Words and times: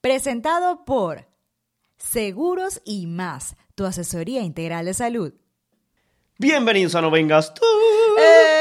Presentado 0.00 0.84
por 0.84 1.28
Seguros 1.96 2.82
y 2.84 3.06
más, 3.06 3.56
tu 3.74 3.84
asesoría 3.84 4.42
integral 4.42 4.86
de 4.86 4.94
salud. 4.94 5.34
Bienvenidos 6.38 6.94
a 6.94 7.00
No 7.00 7.10
Vengas 7.10 7.54
Tú. 7.54 7.62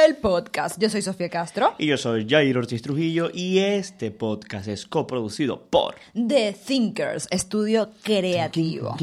El 0.05 0.16
podcast. 0.16 0.80
Yo 0.80 0.89
soy 0.89 1.02
Sofía 1.02 1.30
Castro. 1.30 1.73
Y 1.78 1.88
yo 1.88 1.97
soy 1.97 2.25
Jair 2.30 2.58
Ortiz 2.58 2.81
Trujillo 2.81 3.30
y 3.33 3.59
este 3.59 4.11
podcast 4.11 4.67
es 4.67 4.86
coproducido 4.86 5.64
por... 5.64 5.95
The 6.14 6.53
Thinkers, 6.53 7.28
estudio 7.31 7.89
creativo. 8.03 8.95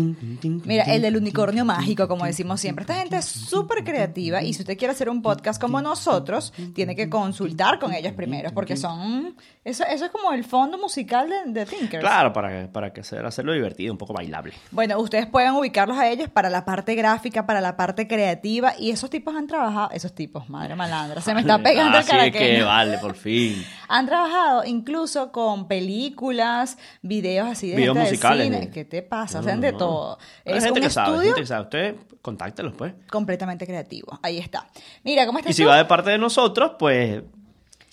Mira, 0.65 0.85
el 0.85 1.03
del 1.03 1.17
unicornio 1.17 1.65
mágico, 1.65 2.09
como 2.09 2.25
decimos 2.25 2.61
siempre. 2.61 2.83
Esta 2.83 2.95
gente 2.95 3.17
es 3.17 3.25
súper 3.25 3.85
creativa 3.85 4.43
y 4.43 4.55
si 4.55 4.63
usted 4.63 4.79
quiere 4.79 4.93
hacer 4.93 5.09
un 5.11 5.23
podcast 5.23 5.61
como 5.61 5.83
nosotros, 5.83 6.55
tiene 6.75 6.95
que 6.95 7.11
consultar 7.11 7.79
con 7.79 7.93
ellos 7.93 8.13
primero, 8.13 8.51
porque 8.55 8.77
son... 8.77 9.37
Eso, 9.65 9.85
eso 9.85 10.05
es 10.05 10.11
como 10.13 10.33
el 10.33 10.45
fondo 10.45 10.79
musical 10.79 11.29
de 11.29 11.53
The 11.53 11.67
Thinkers. 11.67 12.01
Claro, 12.01 12.33
para, 12.33 12.71
para 12.73 12.93
que 12.93 13.01
hacer, 13.01 13.27
hacerlo 13.27 13.53
divertido, 13.53 13.93
un 13.93 13.99
poco 13.99 14.15
bailable. 14.15 14.55
Bueno, 14.71 14.99
ustedes 15.01 15.27
pueden 15.27 15.53
ubicarlos 15.55 15.99
a 15.99 16.09
ellos 16.09 16.31
para 16.31 16.49
la 16.49 16.65
parte 16.65 16.95
gráfica, 16.95 17.45
para 17.45 17.61
la 17.61 17.77
parte 17.77 18.07
creativa 18.07 18.75
y 18.79 18.93
esos 18.93 19.11
tipos 19.11 19.35
han 19.35 19.49
trabajado, 19.49 19.91
esos 19.91 20.15
tipos, 20.15 20.49
madre 20.49 20.77
malandra, 20.89 21.21
se 21.21 21.35
me 21.35 21.41
está 21.41 21.63
pegando 21.63 21.99
el 21.99 22.05
Así 22.05 22.17
es 22.17 22.33
que 22.33 22.63
vale, 22.63 22.99
por 22.99 23.15
fin. 23.15 23.65
Han 23.89 24.07
trabajado 24.07 24.65
incluso 24.65 25.31
con 25.33 25.69
películas, 25.69 26.79
videos 27.03 27.49
así 27.49 27.71
de, 27.71 27.77
Videos 27.77 27.95
gente 27.95 28.07
de 28.07 28.13
musicales, 28.13 28.45
cine. 28.47 28.67
¿no? 28.67 28.73
¿Qué 28.73 28.85
te 28.85 29.03
pasa? 29.03 29.39
Hacen 29.39 29.57
no, 29.57 29.63
de 29.63 29.73
todo. 29.73 30.19
Hay 30.45 30.55
Es 30.55 30.65
gente 30.65 30.81
un 30.81 30.87
que 30.87 30.91
sabe, 30.91 31.09
estudio 31.11 31.29
gente 31.29 31.41
que 31.43 31.47
sabe. 31.47 31.63
Usted, 31.63 31.97
contáctelos, 32.23 32.75
pues. 32.77 32.95
completamente 33.11 33.67
creativo. 33.67 34.19
Ahí 34.23 34.39
está. 34.39 34.67
Mira, 35.05 35.27
¿cómo 35.27 35.39
estás 35.39 35.51
Y 35.51 35.55
si 35.55 35.63
tú? 35.63 35.69
va 35.69 35.77
de 35.77 35.85
parte 35.85 36.11
de 36.11 36.19
nosotros, 36.19 36.73
pues 36.79 37.23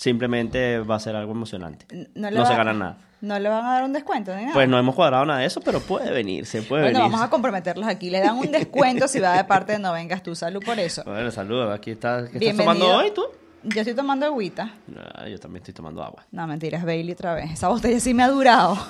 simplemente 0.04 0.80
va 0.80 0.96
a 0.96 1.00
ser 1.00 1.16
algo 1.16 1.32
emocionante. 1.32 1.86
No, 2.14 2.30
le 2.30 2.46
se 2.46 2.56
gana 2.56 2.74
nada. 2.74 2.98
No 3.22 3.40
le 3.40 3.48
van 3.48 3.66
a 3.66 3.76
dar 3.76 3.84
un 3.86 3.94
descuento 3.94 4.36
ni 4.36 4.42
nada. 4.42 4.54
Pues 4.54 4.68
no 4.68 4.78
hemos 4.78 4.96
cuadrado 4.96 5.26
nada 5.26 5.40
de 5.40 5.46
eso, 5.46 5.62
pero 5.62 5.80
puede 5.80 6.12
venir, 6.12 6.46
se 6.46 6.62
puede 6.62 6.84
bueno, 6.84 7.00
venir. 7.00 7.12
vamos 7.12 7.26
a 7.26 7.30
comprometerlos 7.30 7.88
aquí. 7.88 8.10
Le 8.10 8.20
dan 8.20 8.38
un 8.38 8.52
descuento 8.52 9.08
si 9.08 9.22
va 9.22 9.38
de 9.38 9.46
parte 9.46 9.72
de 9.72 9.80
No 9.80 9.94
Vengas 9.94 10.22
Tú. 10.22 10.36
Salud 10.36 10.62
por 10.62 10.78
eso. 10.78 11.04
Bueno, 11.06 11.32
saludos. 11.32 11.74
Aquí 11.74 11.92
está, 11.92 12.28
¿qué 12.30 12.38
estás 12.38 12.58
tomando 12.58 12.98
hoy 12.98 13.12
tú? 13.12 13.24
Yo 13.64 13.80
estoy 13.80 13.96
tomando 13.96 14.26
agüita. 14.26 14.74
Ah, 15.16 15.30
yo 15.30 15.40
también 15.40 15.62
estoy 15.62 15.74
tomando 15.74 16.04
agua. 16.04 16.26
No, 16.32 16.46
mentiras, 16.48 16.84
Bailey 16.84 17.14
otra 17.14 17.36
vez. 17.36 17.52
Esa 17.52 17.70
botella 17.70 18.02
sí 18.02 18.14
me 18.14 18.24
ha 18.24 18.28
durado. 18.28 18.78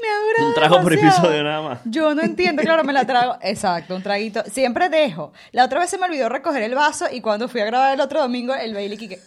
me 0.00 0.08
ha 0.08 0.20
durado. 0.28 0.48
Un 0.48 0.54
trago 0.54 0.80
por 0.82 0.90
demasiado. 0.96 1.18
episodio 1.28 1.44
nada 1.44 1.62
más. 1.62 1.80
Yo 1.84 2.14
no 2.14 2.22
entiendo, 2.22 2.62
claro, 2.62 2.84
me 2.84 2.92
la 2.92 3.04
trago. 3.06 3.36
Exacto, 3.42 3.94
un 3.96 4.02
traguito. 4.02 4.42
Siempre 4.50 4.88
dejo. 4.88 5.32
La 5.52 5.64
otra 5.64 5.80
vez 5.80 5.90
se 5.90 5.98
me 5.98 6.06
olvidó 6.06 6.28
recoger 6.28 6.62
el 6.62 6.74
vaso 6.74 7.06
y 7.10 7.20
cuando 7.20 7.48
fui 7.48 7.60
a 7.60 7.64
grabar 7.64 7.94
el 7.94 8.00
otro 8.00 8.20
domingo, 8.20 8.54
el 8.54 8.74
Bailey 8.74 8.96
que 8.98 9.18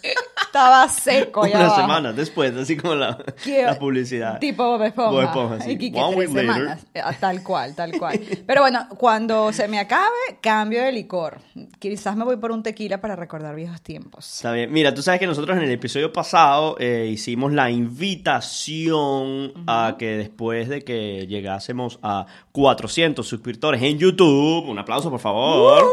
estaba 0.46 0.88
seco. 0.90 1.42
Una 1.42 1.60
abajo. 1.60 1.82
semana 1.82 2.14
después, 2.14 2.56
así 2.56 2.78
como 2.78 2.96
la, 2.96 3.18
la 3.46 3.80
publicidad. 3.80 4.40
Tipo 4.40 4.64
Bob 4.64 4.84
Esponja. 4.84 5.12
Bob 5.12 5.22
Esponja, 5.24 5.60
sí. 5.62 5.72
Y 5.72 5.78
Quique, 5.78 6.00
One 6.00 6.16
tres 6.16 6.30
week 6.30 6.36
later. 6.38 6.54
semanas. 6.56 6.86
Ah, 7.04 7.14
Tal 7.20 7.44
cual, 7.44 7.76
tal 7.76 7.92
cual. 7.98 8.20
Pero 8.46 8.62
bueno, 8.62 8.88
cuando 8.98 9.52
se 9.54 9.68
me 9.68 9.80
acabe, 9.80 10.10
cambio 10.42 10.84
de 10.84 10.92
licor. 10.92 11.40
Quizás 11.80 12.16
me 12.16 12.24
voy 12.26 12.38
por 12.38 12.52
un 12.52 12.64
tequila 12.64 13.00
para 13.02 13.16
recordar 13.16 13.56
viejos 13.56 13.82
tiempos. 13.82 14.36
Está 14.36 14.52
bien. 14.52 14.72
Mira, 14.72 14.94
tú 14.94 15.02
sabes 15.02 15.20
que 15.20 15.28
nosotros 15.28 15.56
en 15.58 15.64
el 15.64 15.72
episodio 15.72 16.12
pasado 16.12 16.76
eh, 16.80 17.08
hicimos 17.12 17.54
la 17.54 17.70
invitación 17.72 19.54
a 19.68 19.96
que 19.98 20.18
después 20.18 20.63
de 20.70 20.84
que 20.84 21.26
llegásemos 21.28 22.00
a 22.02 22.26
400 22.52 23.28
suscriptores 23.28 23.82
en 23.82 23.98
YouTube, 23.98 24.68
un 24.70 24.80
aplauso 24.80 25.10
por 25.10 25.20
favor, 25.20 25.84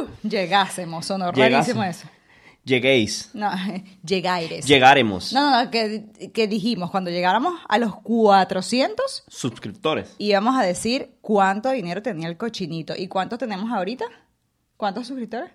Uh, 0.00 0.28
llegásemos, 0.28 1.06
sonó 1.06 1.32
rarísimo 1.32 1.82
eso. 1.82 2.06
lleguéis, 2.64 3.30
No, 3.34 3.50
llegaires. 4.04 4.64
llegaremos 4.66 5.32
No, 5.32 5.50
no, 5.50 5.64
no, 5.64 5.70
que, 5.70 6.06
que 6.32 6.46
dijimos, 6.46 6.90
cuando 6.90 7.10
llegáramos 7.10 7.54
a 7.68 7.78
los 7.78 7.96
400, 8.02 9.24
suscriptores. 9.28 10.14
íbamos 10.18 10.56
a 10.56 10.62
decir 10.62 11.10
cuánto 11.20 11.70
dinero 11.70 12.02
tenía 12.02 12.28
el 12.28 12.36
cochinito. 12.36 12.94
¿Y 12.96 13.08
cuántos 13.08 13.38
tenemos 13.38 13.70
ahorita? 13.72 14.04
¿Cuántos 14.76 15.06
suscriptores? 15.08 15.50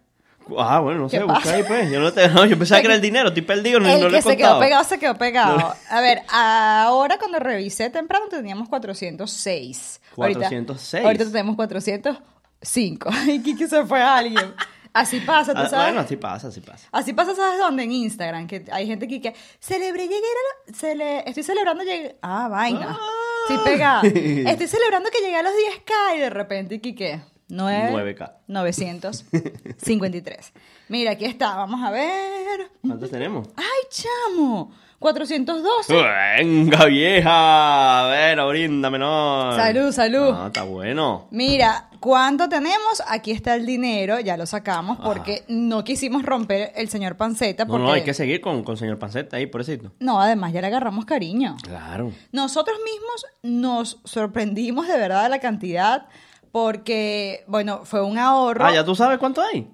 Ah, 0.57 0.79
bueno, 0.79 1.01
no 1.01 1.09
¿Qué 1.09 1.17
sé, 1.17 1.23
busca 1.23 1.53
ahí 1.53 1.63
pues. 1.63 1.89
Yo, 1.91 1.99
no 1.99 2.11
te, 2.11 2.27
no, 2.29 2.45
yo 2.45 2.57
pensaba 2.57 2.81
que 2.81 2.87
era 2.87 2.95
el 2.95 3.01
dinero, 3.01 3.29
estoy 3.29 3.43
perdido, 3.43 3.79
no, 3.79 3.87
el 3.89 3.99
no 3.99 4.05
lo 4.05 4.11
que 4.11 4.17
he 4.17 4.21
se 4.21 4.35
quedó 4.37 4.59
pegado, 4.59 4.83
se 4.83 4.99
quedó 4.99 5.15
pegado. 5.17 5.73
A 5.89 6.01
ver, 6.01 6.21
ahora 6.29 7.17
cuando 7.17 7.39
revisé 7.39 7.89
temprano 7.89 8.25
teníamos 8.29 8.67
406. 8.69 10.01
Ahorita- 10.17 10.39
406. 10.39 11.05
Ahorita, 11.05 11.25
tenemos 11.25 11.55
405. 11.55 13.09
Ay, 13.13 13.39
Kiki 13.41 13.67
se 13.67 13.85
fue 13.85 14.01
a 14.01 14.17
alguien. 14.17 14.53
Así 14.95 15.19
pasa, 15.21 15.53
¿tú 15.55 15.61
Ah, 15.61 15.69
sabes? 15.69 15.85
bueno, 15.87 16.01
así 16.01 16.17
pasa, 16.17 16.49
así 16.49 16.61
pasa. 16.61 16.87
Así 16.91 17.13
pasa, 17.13 17.33
¿sabes 17.33 17.57
dónde? 17.57 17.81
En 17.83 17.91
Instagram, 17.91 18.45
que 18.45 18.63
hay 18.71 18.85
gente 18.85 19.07
que 19.07 19.33
celebré 19.59 20.03
llegué 20.03 20.17
a 20.17 20.71
la- 20.71 20.77
cele- 20.77 21.23
estoy 21.25 21.41
celebrando 21.41 21.83
llegué, 21.83 22.15
ah, 22.21 22.47
vaina, 22.47 22.95
Ah. 22.99 23.49
estoy 23.49 23.71
pegada, 23.73 24.01
estoy 24.51 24.67
celebrando 24.67 25.09
que 25.09 25.17
llegué 25.21 25.37
a 25.37 25.41
los 25.41 25.51
10k 25.51 26.15
y 26.15 26.19
de 26.19 26.29
repente, 26.29 26.79
¿qué? 26.79 27.21
9, 27.49 28.15
9K. 28.17 28.31
953. 28.47 30.53
Mira, 30.89 31.11
aquí 31.11 31.25
está, 31.25 31.55
vamos 31.55 31.83
a 31.83 31.91
ver. 31.91 32.71
¿Cuántos 32.81 33.11
tenemos? 33.11 33.47
¡Ay, 33.55 33.87
chamo! 33.89 34.71
412. 35.03 35.93
Venga, 36.37 36.85
vieja. 36.85 38.05
A 38.05 38.07
ver, 38.07 38.39
bríndame, 38.47 38.97
no. 38.97 39.51
Salud, 39.53 39.91
salud. 39.91 40.31
No, 40.31 40.47
está 40.47 40.63
bueno. 40.63 41.27
Mira, 41.29 41.89
¿cuánto 41.99 42.47
tenemos? 42.47 43.03
Aquí 43.07 43.31
está 43.31 43.55
el 43.55 43.65
dinero, 43.65 44.21
ya 44.21 44.37
lo 44.37 44.45
sacamos 44.45 44.97
porque 45.03 45.43
no 45.49 45.83
quisimos 45.83 46.23
romper 46.23 46.71
el 46.77 46.87
señor 46.87 47.17
Panceta 47.17 47.65
No, 47.65 47.71
porque... 47.71 47.83
no, 47.83 47.91
hay 47.91 48.03
que 48.03 48.13
seguir 48.13 48.39
con, 48.39 48.63
con 48.63 48.77
señor 48.77 48.97
Panceta 48.97 49.35
ahí, 49.35 49.45
pobrecito. 49.45 49.91
No, 49.99 50.21
además 50.21 50.53
ya 50.53 50.61
le 50.61 50.67
agarramos 50.67 51.03
cariño. 51.03 51.57
Claro. 51.63 52.13
Nosotros 52.31 52.77
mismos 52.85 53.25
nos 53.41 53.99
sorprendimos 54.05 54.87
de 54.87 54.97
verdad 54.97 55.23
de 55.23 55.29
la 55.29 55.39
cantidad 55.39 56.05
porque, 56.53 57.43
bueno, 57.47 57.81
fue 57.83 58.03
un 58.03 58.19
ahorro. 58.19 58.63
Ah, 58.63 58.71
¿ya 58.71 58.85
tú 58.85 58.93
sabes 58.95 59.17
cuánto 59.17 59.41
hay? 59.41 59.67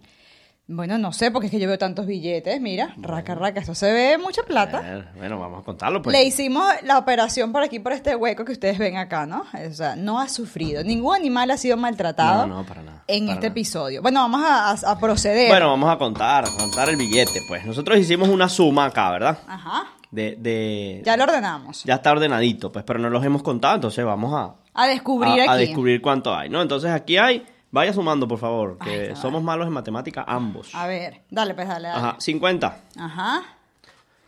Bueno, 0.71 0.97
no 0.97 1.11
sé, 1.11 1.29
porque 1.29 1.47
es 1.47 1.51
que 1.51 1.59
yo 1.59 1.67
veo 1.67 1.77
tantos 1.77 2.05
billetes, 2.05 2.61
mira, 2.61 2.93
raca, 2.97 3.35
raca, 3.35 3.59
esto 3.59 3.75
se 3.75 3.91
ve 3.91 4.17
mucha 4.19 4.43
plata. 4.43 5.03
bueno, 5.17 5.37
vamos 5.39 5.61
a 5.61 5.65
contarlo, 5.65 6.01
pues. 6.01 6.15
Le 6.15 6.23
hicimos 6.23 6.63
la 6.83 6.97
operación 6.99 7.51
por 7.51 7.63
aquí, 7.63 7.79
por 7.79 7.91
este 7.91 8.15
hueco 8.15 8.45
que 8.45 8.51
ustedes 8.53 8.77
ven 8.77 8.95
acá, 8.95 9.25
¿no? 9.25 9.43
O 9.67 9.73
sea, 9.73 9.95
no 9.97 10.19
ha 10.21 10.29
sufrido. 10.29 10.83
Ningún 10.83 11.15
animal 11.15 11.51
ha 11.51 11.57
sido 11.57 11.75
maltratado 11.75 12.45
No, 12.47 12.57
no, 12.61 12.65
para 12.65 12.83
nada, 12.83 13.03
en 13.07 13.25
para 13.25 13.33
este 13.33 13.47
nada. 13.47 13.47
episodio. 13.47 14.01
Bueno, 14.01 14.21
vamos 14.21 14.41
a, 14.45 14.69
a- 14.71 14.91
a 14.91 14.99
proceder. 14.99 15.49
Bueno, 15.49 15.67
vamos 15.69 15.89
a 15.91 15.97
contar, 15.97 16.45
a 16.45 16.51
contar 16.51 16.87
el 16.87 16.95
billete, 16.97 17.41
pues. 17.47 17.65
Nosotros 17.65 17.97
hicimos 17.97 18.29
una 18.29 18.47
suma 18.47 18.85
acá, 18.85 19.09
¿verdad? 19.11 19.39
Ajá. 19.47 19.85
De, 20.11 20.35
de... 20.39 21.01
Ya 21.05 21.15
lo 21.17 21.25
ordenamos. 21.25 21.83
Ya 21.83 21.95
está 21.95 22.11
ordenadito, 22.11 22.71
pues, 22.71 22.83
pero 22.83 22.99
no 22.99 23.09
los 23.09 23.23
hemos 23.23 23.43
contado, 23.43 23.75
entonces 23.75 24.03
vamos 24.03 24.33
a, 24.33 24.55
A 24.73 24.87
descubrir 24.87 25.47
a, 25.47 25.55
descubrir 25.55 26.01
cuánto 26.01 26.35
hay, 26.35 26.49
¿no? 26.49 26.61
Entonces 26.61 26.91
aquí 26.91 27.17
hay 27.17 27.45
Vaya 27.71 27.93
sumando, 27.93 28.27
por 28.27 28.39
favor, 28.39 28.79
que 28.79 29.09
Ay, 29.09 29.15
somos 29.15 29.43
malos 29.43 29.67
en 29.67 29.73
matemática 29.73 30.25
ambos. 30.27 30.73
A 30.73 30.87
ver, 30.87 31.21
dale, 31.29 31.53
pues 31.53 31.67
dale, 31.67 31.89
dale. 31.89 31.99
Ajá, 31.99 32.15
50 32.19 32.77
Ajá. 32.97 33.43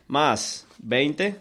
más 0.07 0.68
20 0.78 1.39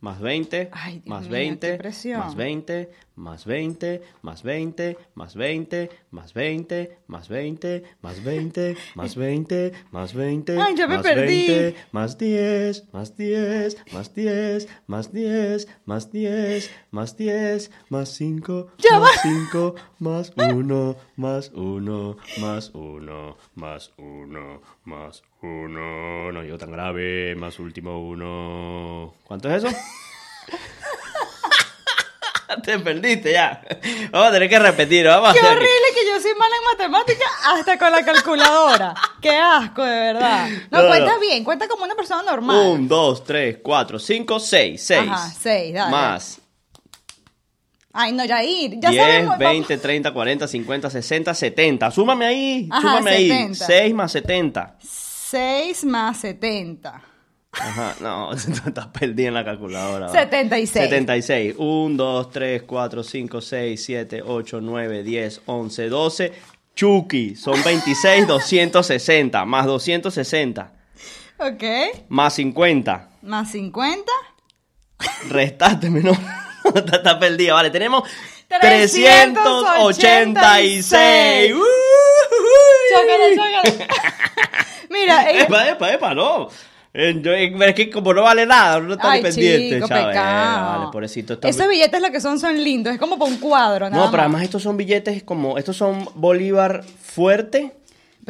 más 0.00 0.18
20 0.18 0.70
Ay, 0.72 0.94
Dios 0.94 1.06
más 1.06 1.22
mío, 1.22 1.30
20 1.30 1.78
qué 1.78 2.16
más 2.16 2.34
20 2.34 2.90
más 3.20 3.44
20 3.44 4.02
más 4.22 4.42
20 4.42 4.96
más 5.14 5.34
20 5.34 5.90
más 6.10 6.32
20 6.34 6.96
más 7.06 7.28
20 7.28 7.84
más 8.00 8.24
20 8.24 8.76
más 8.94 9.14
20 9.14 9.72
más 9.92 10.14
20 10.14 10.58
Ay, 10.60 10.74
ya 10.74 10.86
me 10.88 10.96
más 10.96 11.02
perdí. 11.06 11.46
20 11.46 11.74
más 11.92 12.16
10 12.18 12.92
más 12.92 13.16
10 13.16 13.76
más 13.92 14.14
10 14.14 14.68
más 14.86 15.12
10 15.12 15.68
más 15.86 16.10
10 16.10 16.70
más 16.90 17.16
10 17.16 17.70
más 17.90 18.08
5 18.08 18.66
Ya 18.78 18.98
más 18.98 19.10
va. 19.16 19.22
5 19.22 19.74
más 19.98 20.32
1 20.36 20.96
más 21.16 21.50
1 21.54 22.16
más 22.40 22.70
1 22.74 23.36
más 23.54 23.92
1 23.98 24.60
más 24.84 25.22
1 25.42 26.32
no 26.32 26.42
llego 26.42 26.58
tan 26.58 26.72
grave 26.72 27.34
más 27.36 27.58
último 27.58 28.00
1 28.08 29.14
¿cuánto 29.24 29.50
es 29.50 29.62
eso? 29.64 29.76
te 32.64 32.78
perdiste 32.78 33.32
ya 33.32 33.62
vamos 34.10 34.28
a 34.28 34.32
tener 34.32 34.48
que 34.48 34.58
repetir 34.58 35.06
vamos 35.06 35.30
a 35.30 35.32
Qué 35.32 35.38
hacer 35.40 35.50
aquí. 35.52 35.56
horrible 35.58 35.86
que 35.94 36.06
yo 36.08 36.20
soy 36.20 36.34
mala 36.38 36.56
en 36.56 36.64
matemáticas 36.64 37.30
hasta 37.46 37.78
con 37.78 37.92
la 37.92 38.04
calculadora. 38.04 38.94
Qué 39.22 39.30
asco, 39.36 39.82
de 39.84 39.90
verdad. 40.00 40.48
No, 40.70 40.82
No, 40.82 40.88
cuenta 40.88 41.14
no. 41.14 41.20
bien, 41.20 41.44
cuenta 41.44 41.68
como 41.68 41.84
una 41.84 41.94
persona 41.94 42.22
normal. 42.22 42.56
1, 42.70 42.86
2, 42.88 43.24
3, 43.24 43.58
4, 43.62 43.98
5, 43.98 44.40
6, 44.40 44.82
6 44.82 45.00
Ajá, 45.08 45.30
seis, 45.38 45.74
dale. 45.74 45.90
más 45.90 46.40
Ay, 47.92 48.12
no, 48.12 48.24
Yair, 48.24 48.78
ya 48.80 48.90
10, 48.90 49.02
sabemos. 49.04 49.38
20, 49.38 49.78
30, 49.78 50.12
40, 50.12 50.46
50, 50.48 50.90
60, 50.90 51.34
70 51.34 51.90
súmame 51.90 52.24
ahí, 52.24 52.68
Ajá, 52.70 52.80
súmame 52.82 53.10
ahí 53.10 53.28
70. 53.28 53.66
6 53.66 53.94
más 53.94 54.12
70 54.12 54.76
6 54.80 55.84
más 55.84 56.16
70. 56.20 57.02
Ajá, 57.52 57.96
no, 58.00 58.32
estás 58.66 58.86
perdida 58.88 59.28
en 59.28 59.34
la 59.34 59.44
calculadora. 59.44 60.06
va. 60.06 60.12
76. 60.12 60.84
76. 60.84 61.54
1, 61.58 61.96
2, 61.96 62.30
3, 62.30 62.62
4, 62.62 63.02
5, 63.02 63.40
6, 63.40 63.84
7, 63.84 64.22
8, 64.24 64.60
9, 64.60 65.02
10, 65.02 65.42
11, 65.46 65.88
12. 65.88 66.32
Chucky, 66.76 67.34
son 67.36 67.62
26, 67.62 68.26
260. 68.26 69.44
Más 69.44 69.66
260. 69.66 70.72
Ok. 71.38 71.62
Más 72.08 72.34
50. 72.34 73.08
Más 73.22 73.50
50. 73.50 74.12
Restaste 75.28 75.90
menor. 75.90 76.16
Está, 76.74 76.96
está 76.98 77.18
perdida. 77.18 77.54
Vale, 77.54 77.70
tenemos 77.70 78.08
386. 78.48 79.04
386. 80.88 81.52
¡Uh! 81.54 81.62
Chócala, 82.90 83.24
chócala. 83.34 83.86
Mira, 84.88 85.30
eh, 85.30 85.42
Epa, 85.42 85.68
epa, 85.68 85.92
epa, 85.92 86.14
no. 86.14 86.48
Eh, 86.92 87.20
yo- 87.22 87.32
eh, 87.32 87.54
es 87.68 87.74
que 87.74 87.88
como 87.88 88.12
no 88.12 88.22
vale 88.22 88.46
nada, 88.46 88.80
no 88.80 88.94
está 88.94 89.12
Ay, 89.12 89.20
ni 89.20 89.22
pendiente, 89.28 89.74
chico, 89.76 89.86
pecado. 89.88 90.78
Vale, 90.78 90.90
pobrecito. 90.92 91.34
está- 91.34 91.48
Esos 91.48 91.68
billetes 91.68 92.02
lo 92.02 92.10
que 92.10 92.20
son 92.20 92.40
son 92.40 92.62
lindos. 92.62 92.92
Es 92.92 92.98
como 92.98 93.16
para 93.16 93.30
un 93.30 93.36
cuadro, 93.38 93.88
nada 93.88 94.04
No, 94.04 94.10
pero 94.10 94.22
más. 94.22 94.26
además 94.26 94.42
estos 94.42 94.62
son 94.64 94.76
billetes 94.76 95.22
como, 95.22 95.56
estos 95.56 95.76
son 95.76 96.08
Bolívar 96.16 96.82
fuerte, 97.00 97.72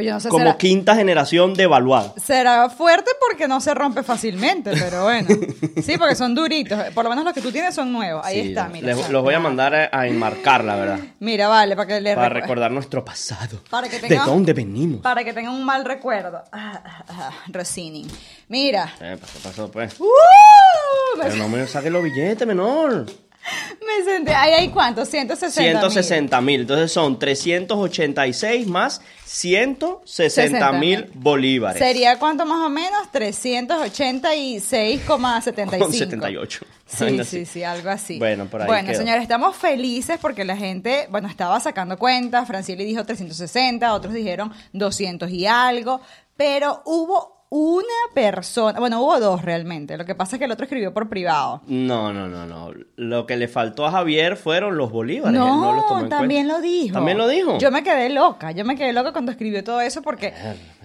Pero 0.01 0.07
yo 0.09 0.15
no 0.15 0.21
sé, 0.21 0.29
como 0.31 0.45
será, 0.47 0.57
quinta 0.57 0.95
generación 0.95 1.55
devaluada. 1.55 2.15
será 2.17 2.69
fuerte 2.71 3.11
porque 3.29 3.47
no 3.47 3.61
se 3.61 3.75
rompe 3.75 4.03
fácilmente, 4.03 4.73
pero 4.73 5.05
bueno. 5.05 5.29
Sí, 5.83 5.97
porque 5.99 6.15
son 6.15 6.35
duritos. 6.35 6.79
Por 6.95 7.05
lo 7.05 7.11
menos 7.11 7.25
los 7.25 7.35
que 7.35 7.41
tú 7.41 7.53
tienes 7.53 7.75
son 7.75 7.93
nuevos. 7.93 8.25
Ahí 8.25 8.43
Sí, 8.43 8.49
está, 8.51 8.69
mira. 8.69 8.87
les- 8.95 9.09
los 9.11 9.23
voy 9.23 9.35
a 9.35 9.41
mandar 9.41 9.75
a, 9.75 9.89
a 9.93 10.07
enmarcar, 10.07 10.65
la 10.65 10.77
verdad, 10.77 10.99
Mira, 11.21 11.49
vale, 11.49 11.77
para 11.77 11.87
que 11.87 12.01
le 12.01 12.15
para 12.15 12.29
recu- 12.31 12.41
recordar 12.43 12.71
nuestro 12.71 13.05
pasado. 13.05 13.63
Para 13.71 13.89
que 13.89 13.99
¿De 14.01 14.09
tenga- 14.09 14.25
dónde 14.25 14.53
venimos? 14.53 15.01
Para 15.03 15.23
que 15.25 15.33
tengan 15.33 15.53
un 15.55 15.65
mal 15.65 15.85
recuerdo. 15.85 16.43
Ah, 16.53 16.83
ah, 16.85 17.05
ah, 17.09 17.31
Rossini. 17.49 18.07
Mira. 18.49 18.93
Eh, 19.01 19.19
¿Qué 19.21 19.39
pasó, 19.43 19.71
pues? 19.71 20.01
¡Uh! 20.01 20.07
Pero 21.21 21.37
no 21.37 21.49
me 21.49 21.67
saques 21.67 21.91
los 21.93 22.03
billetes, 22.03 22.47
menor. 22.47 23.07
me 23.87 24.05
senté. 24.05 24.35
Ahí 24.35 24.53
hay 24.53 24.69
cuánto? 24.69 25.05
160. 25.05 25.63
160 25.63 26.41
mil. 26.41 26.61
Entonces 26.63 26.91
son 26.93 27.17
386 27.19 28.67
más 28.67 29.03
160 29.25 30.73
mil 30.73 31.11
bolívares. 31.15 31.79
¿Sería 31.79 32.19
cuánto 32.19 32.45
más 32.47 32.67
o 32.67 32.69
menos? 32.69 33.09
386,75. 33.13 35.79
Con 35.79 35.93
78. 35.93 36.67
Sí, 36.87 37.25
sí, 37.25 37.47
sí, 37.47 37.63
algo 37.63 37.91
así. 37.91 38.19
Bueno, 38.19 38.47
por 38.47 38.63
ahí 38.63 38.67
Bueno, 38.67 38.93
señores, 38.95 39.23
estamos 39.23 39.55
felices 39.57 40.19
porque 40.21 40.45
la 40.45 40.57
gente, 40.57 41.07
bueno, 41.11 41.29
estaba 41.29 41.61
sacando 41.61 41.97
cuentas. 41.97 42.49
Francili 42.49 42.85
dijo 42.85 43.05
360, 43.05 43.95
otros 43.95 44.13
dijeron 44.13 44.53
200 44.73 45.31
y 45.31 45.47
algo, 45.47 46.01
pero 46.37 46.83
hubo 46.87 47.30
una 47.53 47.85
persona, 48.15 48.79
bueno, 48.79 49.03
hubo 49.03 49.19
dos 49.19 49.43
realmente. 49.43 49.97
Lo 49.99 50.05
que 50.05 50.15
pasa 50.15 50.37
es 50.37 50.39
que 50.39 50.45
el 50.45 50.53
otro 50.53 50.65
escribió 50.65 50.95
por 50.95 51.09
privado. 51.09 51.63
No, 51.67 52.13
no, 52.13 52.29
no, 52.29 52.47
no. 52.47 52.71
Lo 52.95 53.27
que 53.27 53.37
le 53.37 53.49
faltó 53.49 53.85
a 53.87 53.91
Javier 53.91 54.37
fueron 54.37 54.77
los 54.77 54.93
bolívares. 54.93 55.35
Él 55.35 55.45
No, 55.47 55.61
no 55.61 55.73
los 55.75 55.87
tomó 55.89 56.01
en 56.03 56.09
también 56.09 56.47
cuenta. 56.47 56.55
lo 56.59 56.63
dijo. 56.63 56.95
¿También 56.95 57.19
lo 57.19 57.27
dijo? 57.27 57.59
Yo 57.59 57.73
me 57.73 57.83
quedé 57.83 58.09
loca, 58.11 58.53
yo 58.53 58.65
me 58.65 58.77
quedé 58.77 58.93
loca 58.93 59.11
cuando 59.13 59.33
escribió 59.33 59.65
todo 59.65 59.81
eso 59.81 60.01
porque 60.01 60.33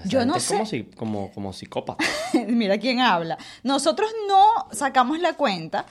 yo 0.06 0.26
no 0.26 0.38
es 0.38 0.44
sé. 0.44 0.54
Como, 0.56 0.66
si- 0.66 0.84
como, 0.86 1.32
como 1.34 1.54
psicópata. 1.54 2.04
Mira 2.48 2.80
quién 2.80 3.00
habla. 3.00 3.38
Nosotros 3.62 4.10
no 4.28 4.68
sacamos 4.72 5.20
la 5.20 5.34
cuenta. 5.34 5.86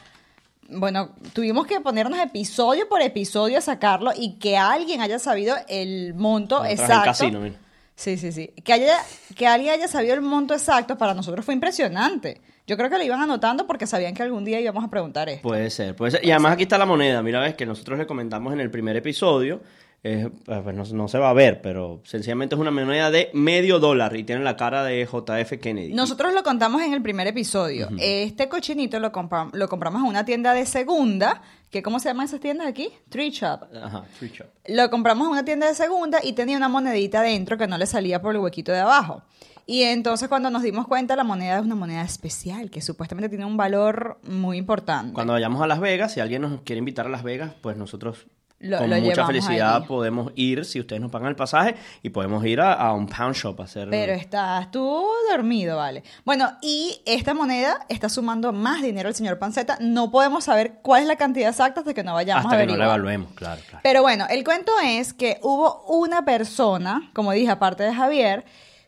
Bueno, 0.68 1.10
tuvimos 1.34 1.66
que 1.66 1.78
ponernos 1.80 2.18
episodio 2.18 2.88
por 2.88 3.00
episodio 3.00 3.58
a 3.58 3.60
sacarlo 3.60 4.10
y 4.16 4.38
que 4.38 4.56
alguien 4.56 5.02
haya 5.02 5.18
sabido 5.20 5.54
el 5.68 6.14
monto 6.14 6.64
exacto. 6.64 7.04
casino, 7.04 7.38
mira. 7.40 7.56
Sí, 7.96 8.16
sí, 8.16 8.32
sí. 8.32 8.48
Que, 8.64 8.72
haya, 8.72 8.96
que 9.36 9.46
alguien 9.46 9.72
haya 9.74 9.88
sabido 9.88 10.14
el 10.14 10.20
monto 10.20 10.52
exacto 10.54 10.98
para 10.98 11.14
nosotros 11.14 11.44
fue 11.44 11.54
impresionante. 11.54 12.40
Yo 12.66 12.76
creo 12.76 12.88
que 12.90 12.96
lo 12.98 13.04
iban 13.04 13.20
anotando 13.20 13.66
porque 13.66 13.86
sabían 13.86 14.14
que 14.14 14.22
algún 14.22 14.44
día 14.44 14.60
íbamos 14.60 14.82
a 14.84 14.88
preguntar 14.88 15.28
esto. 15.28 15.42
Puede 15.46 15.70
ser, 15.70 15.94
puede 15.94 16.12
ser. 16.12 16.24
Y 16.24 16.30
además 16.30 16.54
aquí 16.54 16.62
está 16.64 16.78
la 16.78 16.86
moneda. 16.86 17.22
Mira, 17.22 17.40
ves 17.40 17.54
que 17.54 17.66
nosotros 17.66 17.98
le 17.98 18.06
comentamos 18.06 18.52
en 18.52 18.60
el 18.60 18.70
primer 18.70 18.96
episodio. 18.96 19.60
eh, 20.02 20.28
pues 20.44 20.74
no, 20.74 20.84
no 20.84 21.08
se 21.08 21.18
va 21.18 21.30
a 21.30 21.32
ver, 21.34 21.62
pero 21.62 22.00
sencillamente 22.04 22.54
es 22.54 22.60
una 22.60 22.70
moneda 22.70 23.10
de 23.10 23.30
medio 23.32 23.78
dólar 23.78 24.14
y 24.16 24.24
tiene 24.24 24.42
la 24.44 24.56
cara 24.56 24.82
de 24.84 25.04
JF 25.06 25.58
Kennedy. 25.62 25.94
Nosotros 25.94 26.34
lo 26.34 26.42
contamos 26.42 26.82
en 26.82 26.92
el 26.94 27.00
primer 27.02 27.26
episodio. 27.26 27.88
Este 27.98 28.48
cochinito 28.48 28.98
lo, 29.00 29.12
compra- 29.12 29.48
lo 29.52 29.68
compramos 29.68 30.02
en 30.02 30.08
una 30.08 30.24
tienda 30.26 30.52
de 30.52 30.66
segunda, 30.66 31.40
que 31.74 31.82
¿cómo 31.82 31.98
se 31.98 32.08
llaman 32.08 32.26
esas 32.26 32.38
tiendas 32.38 32.68
aquí? 32.68 32.88
Tree 33.08 33.30
Shop. 33.30 33.64
Ajá, 33.82 34.04
free 34.16 34.28
shop. 34.28 34.46
Lo 34.68 34.88
compramos 34.90 35.26
en 35.26 35.32
una 35.32 35.44
tienda 35.44 35.66
de 35.66 35.74
segunda 35.74 36.20
y 36.22 36.34
tenía 36.34 36.56
una 36.56 36.68
monedita 36.68 37.20
dentro 37.20 37.58
que 37.58 37.66
no 37.66 37.76
le 37.76 37.86
salía 37.86 38.22
por 38.22 38.32
el 38.32 38.40
huequito 38.40 38.70
de 38.70 38.78
abajo. 38.78 39.24
Y 39.66 39.82
entonces 39.82 40.28
cuando 40.28 40.50
nos 40.50 40.62
dimos 40.62 40.86
cuenta, 40.86 41.16
la 41.16 41.24
moneda 41.24 41.58
es 41.58 41.64
una 41.64 41.74
moneda 41.74 42.02
especial, 42.02 42.70
que 42.70 42.80
supuestamente 42.80 43.28
tiene 43.28 43.44
un 43.44 43.56
valor 43.56 44.20
muy 44.22 44.56
importante. 44.56 45.14
Cuando 45.14 45.32
vayamos 45.32 45.60
a 45.62 45.66
Las 45.66 45.80
Vegas, 45.80 46.12
si 46.12 46.20
alguien 46.20 46.42
nos 46.42 46.60
quiere 46.60 46.78
invitar 46.78 47.06
a 47.06 47.08
Las 47.08 47.24
Vegas, 47.24 47.54
pues 47.60 47.76
nosotros 47.76 48.26
Lo- 48.64 48.78
con 48.78 48.90
lo 48.90 48.96
mucha 48.96 49.26
felicidad 49.26 49.76
allí. 49.76 49.86
podemos 49.86 50.32
ir, 50.36 50.64
si 50.64 50.80
ustedes 50.80 51.00
nos 51.00 51.10
pagan 51.10 51.28
el 51.28 51.36
pasaje, 51.36 51.74
y 52.02 52.10
podemos 52.10 52.44
ir 52.44 52.60
a, 52.60 52.72
a 52.74 52.92
un 52.92 53.06
pound 53.06 53.34
shop 53.34 53.60
a 53.60 53.64
hacer... 53.64 53.88
Pero 53.90 54.12
estás 54.12 54.70
tú 54.70 55.06
dormido, 55.30 55.76
vale. 55.76 56.02
Bueno, 56.24 56.50
y 56.62 57.00
esta 57.06 57.34
moneda 57.34 57.84
está 57.88 58.08
sumando 58.08 58.52
más 58.52 58.82
dinero 58.82 59.08
al 59.08 59.14
señor 59.14 59.38
Panceta. 59.38 59.76
No 59.80 60.10
podemos 60.10 60.44
saber 60.44 60.80
cuál 60.82 61.02
es 61.02 61.08
la 61.08 61.16
cantidad 61.16 61.50
exacta 61.50 61.80
hasta 61.80 61.94
que 61.94 62.02
no 62.02 62.14
vayamos 62.14 62.44
hasta 62.46 62.56
a 62.56 62.60
que 62.60 62.66
no 62.66 62.76
lo 62.76 62.84
evaluemos, 62.84 63.32
claro, 63.34 63.60
claro. 63.68 63.80
Pero 63.82 64.02
bueno, 64.02 64.26
el 64.30 64.44
cuento 64.44 64.72
es 64.82 65.12
que 65.12 65.38
hubo 65.42 65.82
una 65.86 66.24
persona, 66.24 67.10
como 67.12 67.32
dije, 67.32 67.50
aparte 67.50 67.82
de 67.84 67.94
Javier, 67.94 68.44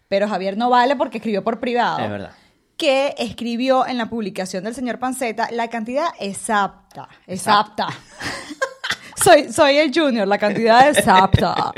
pero 0.08 0.28
Javier 0.28 0.56
no 0.56 0.70
vale 0.70 0.96
porque 0.96 1.18
escribió 1.18 1.44
por 1.44 1.60
privado. 1.60 1.98
Es 1.98 2.10
verdad. 2.10 2.30
Que 2.76 3.14
escribió 3.18 3.86
en 3.86 3.96
la 3.98 4.08
publicación 4.10 4.62
del 4.64 4.74
señor 4.74 4.98
Panceta 4.98 5.48
la 5.50 5.68
cantidad 5.68 6.08
exacta. 6.20 7.08
Exacta. 7.26 7.88
soy, 9.22 9.52
soy 9.52 9.76
el 9.78 9.92
junior, 9.92 10.26
la 10.28 10.38
cantidad 10.38 10.88
exacta. 10.88 11.72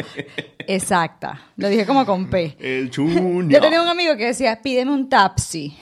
Exacta. 0.66 1.40
Lo 1.57 1.68
dije 1.68 1.87
como 1.87 2.04
con 2.04 2.28
P. 2.28 2.57
El 2.61 2.90
junior. 2.95 3.49
Yo 3.49 3.61
tenía 3.61 3.80
un 3.80 3.88
amigo 3.88 4.16
que 4.16 4.26
decía, 4.26 4.61
pídeme 4.61 4.92
un 4.92 5.09
tapsi. 5.09 5.76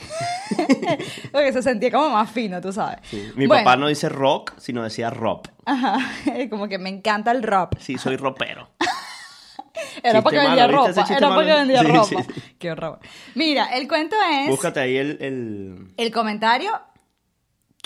Porque 1.33 1.53
se 1.53 1.63
sentía 1.63 1.91
como 1.91 2.11
más 2.11 2.31
fino, 2.31 2.61
tú 2.61 2.73
sabes. 2.73 2.99
Mi 3.35 3.47
Bueno, 3.47 3.65
papá 3.65 3.77
no 3.77 3.89
dice 3.89 4.09
rock, 4.09 4.53
sino 4.59 4.83
decía 4.85 5.11
rock. 5.11 5.49
Ajá, 5.65 5.99
como 6.51 6.69
que 6.69 6.79
me 6.79 6.89
encanta 6.89 7.33
el 7.33 7.43
rap. 7.43 7.75
Sí, 7.81 7.99
soy 7.99 8.17
ropero. 8.17 8.71
Era 10.03 10.23
porque 10.23 10.39
malo, 10.39 10.49
vendía. 10.49 10.65
Ese 10.91 11.01
ropa. 11.03 11.17
Era 11.17 11.29
porque 11.35 11.51
malo. 11.53 11.57
vendía 11.59 11.81
Sí, 11.81 11.87
ropa. 11.89 12.23
sí. 12.23 12.43
Qué 12.59 12.71
horror. 12.71 12.99
Mira, 13.35 13.67
el 13.77 13.89
cuento 13.89 14.17
es 14.33 14.49
Búscate 14.49 14.81
ahí 14.81 14.97
el... 14.97 15.19
el... 15.21 15.89
el 15.97 16.13
comentario 16.13 16.71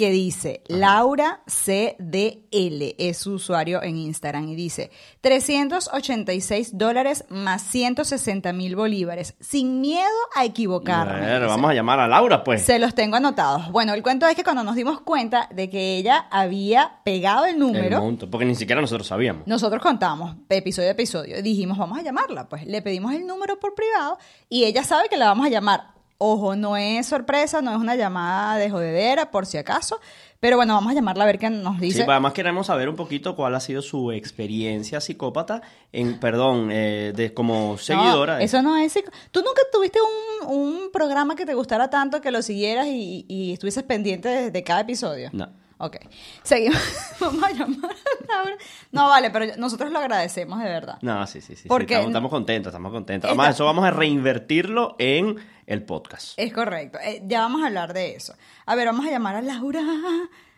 que 0.01 0.11
dice 0.11 0.63
Laura 0.67 1.43
CDL, 1.47 2.95
es 2.97 3.19
su 3.19 3.35
usuario 3.35 3.83
en 3.83 3.99
Instagram, 3.99 4.49
y 4.49 4.55
dice 4.55 4.91
386 5.21 6.79
dólares 6.79 7.27
más 7.29 7.61
160 7.61 8.51
mil 8.55 8.77
bolívares, 8.77 9.35
sin 9.41 9.83
miedo 9.83 10.09
a 10.35 10.47
equivocarme. 10.47 11.21
Bueno, 11.21 11.49
vamos 11.49 11.71
a 11.71 11.75
llamar 11.75 12.01
a 12.01 12.09
Laura, 12.09 12.43
pues. 12.43 12.63
Se 12.63 12.79
los 12.79 12.95
tengo 12.95 13.17
anotados. 13.17 13.71
Bueno, 13.73 13.93
el 13.93 14.03
cuento 14.03 14.27
es 14.27 14.35
que 14.35 14.43
cuando 14.43 14.65
nos 14.65 14.75
dimos 14.75 15.03
cuenta 15.03 15.51
de 15.53 15.69
que 15.69 15.99
ella 15.99 16.29
había 16.31 17.01
pegado 17.05 17.45
el 17.45 17.57
El 17.57 17.59
número, 17.59 18.01
monto, 18.01 18.31
porque 18.31 18.47
ni 18.47 18.55
siquiera 18.55 18.81
nosotros 18.81 19.07
sabíamos. 19.07 19.47
nosotros 19.47 19.83
contamos 19.83 20.35
episodio 20.49 20.89
a 20.89 20.93
episodio 20.93 21.43
dijimos, 21.43 21.77
vamos 21.77 21.99
a 21.99 22.03
llamarla. 22.03 22.49
Pues 22.49 22.65
le 22.65 22.81
pedimos 22.81 23.13
el 23.13 23.27
número 23.27 23.61
por 23.61 23.75
privado 23.75 24.17
y 24.49 24.65
ella 24.65 24.83
sabe 24.83 25.11
que 25.11 25.19
la 25.19 25.27
vamos 25.27 25.45
a 25.45 25.51
llamar. 25.51 26.00
Ojo, 26.23 26.55
no 26.55 26.77
es 26.77 27.07
sorpresa, 27.07 27.63
no 27.63 27.71
es 27.71 27.79
una 27.79 27.97
llamada 27.97 28.57
de 28.57 28.69
jodedera, 28.69 29.31
por 29.31 29.47
si 29.47 29.57
acaso. 29.57 29.99
Pero 30.39 30.57
bueno, 30.57 30.75
vamos 30.75 30.93
a 30.93 30.95
llamarla 30.95 31.25
a 31.25 31.27
ver 31.27 31.39
qué 31.39 31.49
nos 31.49 31.77
Sí, 31.77 31.87
dice. 31.87 31.99
pues 32.05 32.11
además 32.11 32.35
queremos 32.35 32.67
saber 32.67 32.91
un 32.91 32.97
poquito 32.97 33.35
cuál 33.35 33.55
ha 33.55 33.61
sido 33.61 33.81
su 33.81 34.13
experiencia 34.13 35.01
psicópata 35.01 35.63
en, 35.93 36.21
perdón, 36.21 36.69
eh, 36.73 37.13
de 37.17 37.33
como 37.33 37.73
No, 37.73 37.79
seguidora. 37.79 38.37
de- 38.37 38.45
eso 38.45 38.61
no 38.61 38.77
es. 38.77 38.93
¿Tú 39.31 39.41
nunca 39.41 39.63
tuviste 39.73 39.99
un, 40.47 40.55
un 40.55 40.91
programa 40.93 41.37
que 41.37 41.47
te 41.47 41.55
gustara 41.55 41.89
tanto 41.89 42.21
que 42.21 42.31
lo 42.31 42.43
siguieras 42.43 42.87
y, 42.87 43.25
y 43.27 43.53
estuvieses 43.55 43.83
pendiente 43.85 44.29
de, 44.29 44.51
de 44.51 44.63
cada 44.63 44.81
episodio? 44.81 45.31
No. 45.33 45.49
Ok. 45.83 45.97
Seguimos. 46.43 46.79
Vamos 47.21 47.43
a 47.43 47.51
llamar 47.53 47.91
a 47.91 48.33
Laura. 48.35 48.57
No, 48.93 49.09
vale, 49.09 49.31
pero 49.31 49.47
nosotros 49.57 49.91
lo 49.91 49.99
agradecemos 49.99 50.59
de 50.59 50.67
verdad. 50.67 50.99
No, 51.01 51.27
sí, 51.27 51.41
sí, 51.41 51.55
sí. 51.57 51.63
sí, 51.63 51.69
Porque- 51.69 51.95
estamos, 51.95 52.11
estamos 52.11 52.31
contentos, 52.31 52.71
estamos 52.71 52.93
contentos. 52.93 53.31
Esta- 53.31 53.41
Además, 53.41 53.55
eso 53.57 53.65
vamos 53.65 53.85
a 53.87 53.91
reinvertirlo 53.91 54.95
en 54.99 55.37
el 55.67 55.83
podcast. 55.85 56.35
Es 56.39 56.53
correcto. 56.53 56.99
Eh, 57.03 57.23
ya 57.27 57.41
vamos 57.41 57.63
a 57.63 57.67
hablar 57.69 57.95
de 57.95 58.15
eso. 58.15 58.35
A 58.67 58.75
ver, 58.75 58.87
vamos 58.87 59.07
a 59.07 59.11
llamar 59.11 59.37
a 59.37 59.43
Laura. 59.43 59.81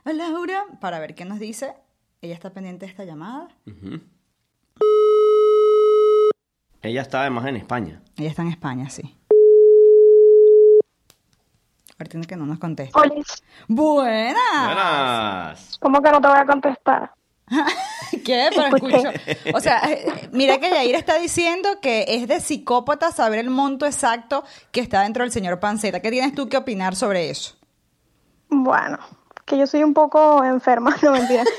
A 0.04 0.12
Laura 0.12 0.64
para 0.80 0.98
ver 0.98 1.14
qué 1.14 1.24
nos 1.24 1.38
dice. 1.38 1.74
Ella 2.20 2.34
está 2.34 2.50
pendiente 2.50 2.86
de 2.86 2.90
esta 2.90 3.04
llamada. 3.04 3.48
Ella 6.82 7.02
está 7.02 7.20
además 7.20 7.46
en 7.46 7.56
España. 7.56 8.02
Ella 8.16 8.28
está 8.28 8.42
en 8.42 8.48
España, 8.48 8.90
sí. 8.90 9.16
A 12.02 12.04
ver, 12.04 12.08
tiene 12.08 12.26
que 12.26 12.34
no 12.34 12.46
nos 12.46 12.58
conteste. 12.58 12.98
Oye, 12.98 13.22
Buena. 13.68 14.40
Buenas. 14.64 15.78
¿cómo 15.78 16.02
que 16.02 16.10
no 16.10 16.20
te 16.20 16.26
voy 16.26 16.36
a 16.36 16.46
contestar? 16.46 17.12
¿Qué? 18.24 18.50
Pero 18.50 18.76
escucho. 18.76 19.12
O 19.54 19.60
sea, 19.60 19.82
mira 20.32 20.58
que 20.58 20.70
Yair 20.70 20.96
está 20.96 21.16
diciendo 21.18 21.68
que 21.80 22.06
es 22.08 22.26
de 22.26 22.40
psicópata 22.40 23.12
saber 23.12 23.38
el 23.38 23.50
monto 23.50 23.86
exacto 23.86 24.42
que 24.72 24.80
está 24.80 25.02
dentro 25.02 25.22
del 25.22 25.30
señor 25.30 25.60
Panceta. 25.60 26.00
¿Qué 26.00 26.10
tienes 26.10 26.34
tú 26.34 26.48
que 26.48 26.56
opinar 26.56 26.96
sobre 26.96 27.30
eso? 27.30 27.54
Bueno, 28.48 28.98
que 29.44 29.56
yo 29.56 29.68
soy 29.68 29.84
un 29.84 29.94
poco 29.94 30.42
enferma, 30.42 30.96
no 31.02 31.12
mentira. 31.12 31.44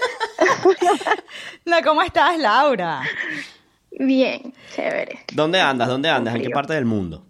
No, 1.65 1.77
¿cómo 1.85 2.01
estás, 2.01 2.37
Laura? 2.37 3.01
Bien, 3.91 4.53
chévere. 4.75 5.23
¿Dónde 5.31 5.61
andas? 5.61 5.87
¿Dónde 5.87 6.09
andas? 6.09 6.35
¿En 6.35 6.41
qué 6.41 6.49
parte 6.49 6.73
del 6.73 6.83
mundo? 6.83 7.23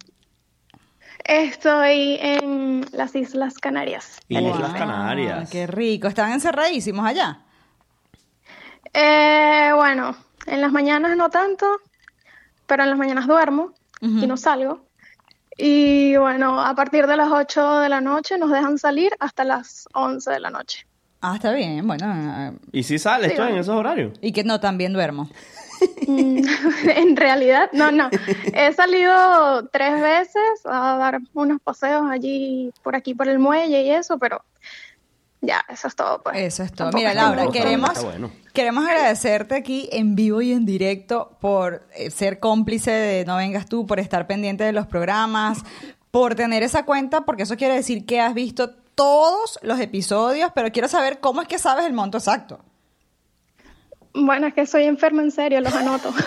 Estoy 1.24 2.18
en 2.22 2.86
las 2.92 3.16
Islas 3.16 3.56
Canarias. 3.60 4.20
Islas 4.28 4.74
Canarias. 4.74 5.50
Qué 5.50 5.68
rico. 5.68 6.08
Estaban 6.08 6.34
encerradísimos 6.34 7.06
allá. 7.06 7.40
Eh, 8.94 9.72
bueno, 9.76 10.16
en 10.46 10.62
las 10.62 10.72
mañanas 10.72 11.16
no 11.18 11.30
tanto, 11.30 11.66
pero 12.68 12.84
en 12.84 12.90
las 12.90 12.98
mañanas 13.00 13.26
duermo 13.28 13.72
y 14.02 14.28
no 14.28 14.36
salgo. 14.38 14.86
Y 15.58 16.18
bueno, 16.18 16.60
a 16.62 16.76
partir 16.76 17.08
de 17.08 17.16
las 17.16 17.32
8 17.32 17.80
de 17.80 17.90
la 17.90 18.02
noche 18.02 18.38
nos 18.38 18.52
dejan 18.52 18.78
salir 18.78 19.12
hasta 19.20 19.44
las 19.44 19.88
11 19.94 20.30
de 20.32 20.40
la 20.40 20.50
noche. 20.50 20.86
Ah, 21.22 21.36
está 21.36 21.54
bien. 21.54 21.88
Bueno, 21.88 22.06
eh, 22.14 22.52
¿Y 22.74 22.84
si 22.84 23.00
sales 23.00 23.30
Sí, 23.32 23.36
tú 23.38 23.44
en 23.44 23.48
bueno. 23.50 23.62
esos 23.62 23.76
horarios? 23.76 24.18
y 24.20 24.34
que 24.34 24.44
no, 24.44 24.60
también 24.60 24.92
duermo. 24.94 25.30
Mm, 26.08 26.42
en 26.90 27.16
realidad, 27.16 27.70
no, 27.74 27.92
no. 27.92 28.10
He 28.54 28.74
salido 28.74 29.68
tres 29.70 30.00
veces 30.02 30.66
a 30.66 30.98
dar 30.98 31.20
unos 31.34 31.62
paseos 31.62 32.10
allí, 32.10 32.72
por 32.84 32.96
aquí, 32.96 33.14
por 33.14 33.28
el 33.28 33.40
muelle 33.40 33.84
y 33.84 33.90
eso, 33.92 34.18
pero 34.18 34.44
ya, 35.44 35.64
eso 35.70 35.88
es 35.88 35.96
todo. 35.96 36.22
Pues. 36.24 36.38
Eso 36.38 36.64
es 36.64 36.72
todo. 36.72 36.90
Tampoco 36.90 37.00
Mira, 37.00 37.14
Laura, 37.14 37.48
queremos, 37.52 38.04
bueno. 38.04 38.32
queremos 38.54 38.86
agradecerte 38.86 39.56
aquí 39.56 39.90
en 39.92 40.16
vivo 40.16 40.42
y 40.42 40.54
en 40.54 40.66
directo 40.66 41.38
por 41.42 41.86
eh, 41.96 42.12
ser 42.12 42.40
cómplice 42.40 42.92
de 42.92 43.26
No 43.26 43.36
Vengas 43.38 43.68
Tú, 43.68 43.86
por 43.86 44.00
estar 44.00 44.26
pendiente 44.26 44.64
de 44.64 44.72
los 44.72 44.88
programas, 44.88 45.60
por 46.12 46.36
tener 46.36 46.64
esa 46.64 46.86
cuenta, 46.86 47.22
porque 47.22 47.44
eso 47.44 47.58
quiere 47.58 47.76
decir 47.76 48.06
que 48.06 48.22
has 48.22 48.34
visto 48.34 48.70
todos 48.96 49.60
los 49.64 49.80
episodios, 49.80 50.52
pero 50.56 50.72
quiero 50.72 50.88
saber 50.88 51.20
cómo 51.20 51.42
es 51.42 51.48
que 51.48 51.60
sabes 51.60 51.86
el 51.86 51.94
monto 51.94 52.18
exacto. 52.18 52.60
Bueno, 54.16 54.46
es 54.48 54.54
que 54.54 54.66
soy 54.68 54.84
enferma 54.84 55.22
en 55.24 55.32
serio, 55.32 55.60
los 55.62 55.74
anoto. 55.74 56.14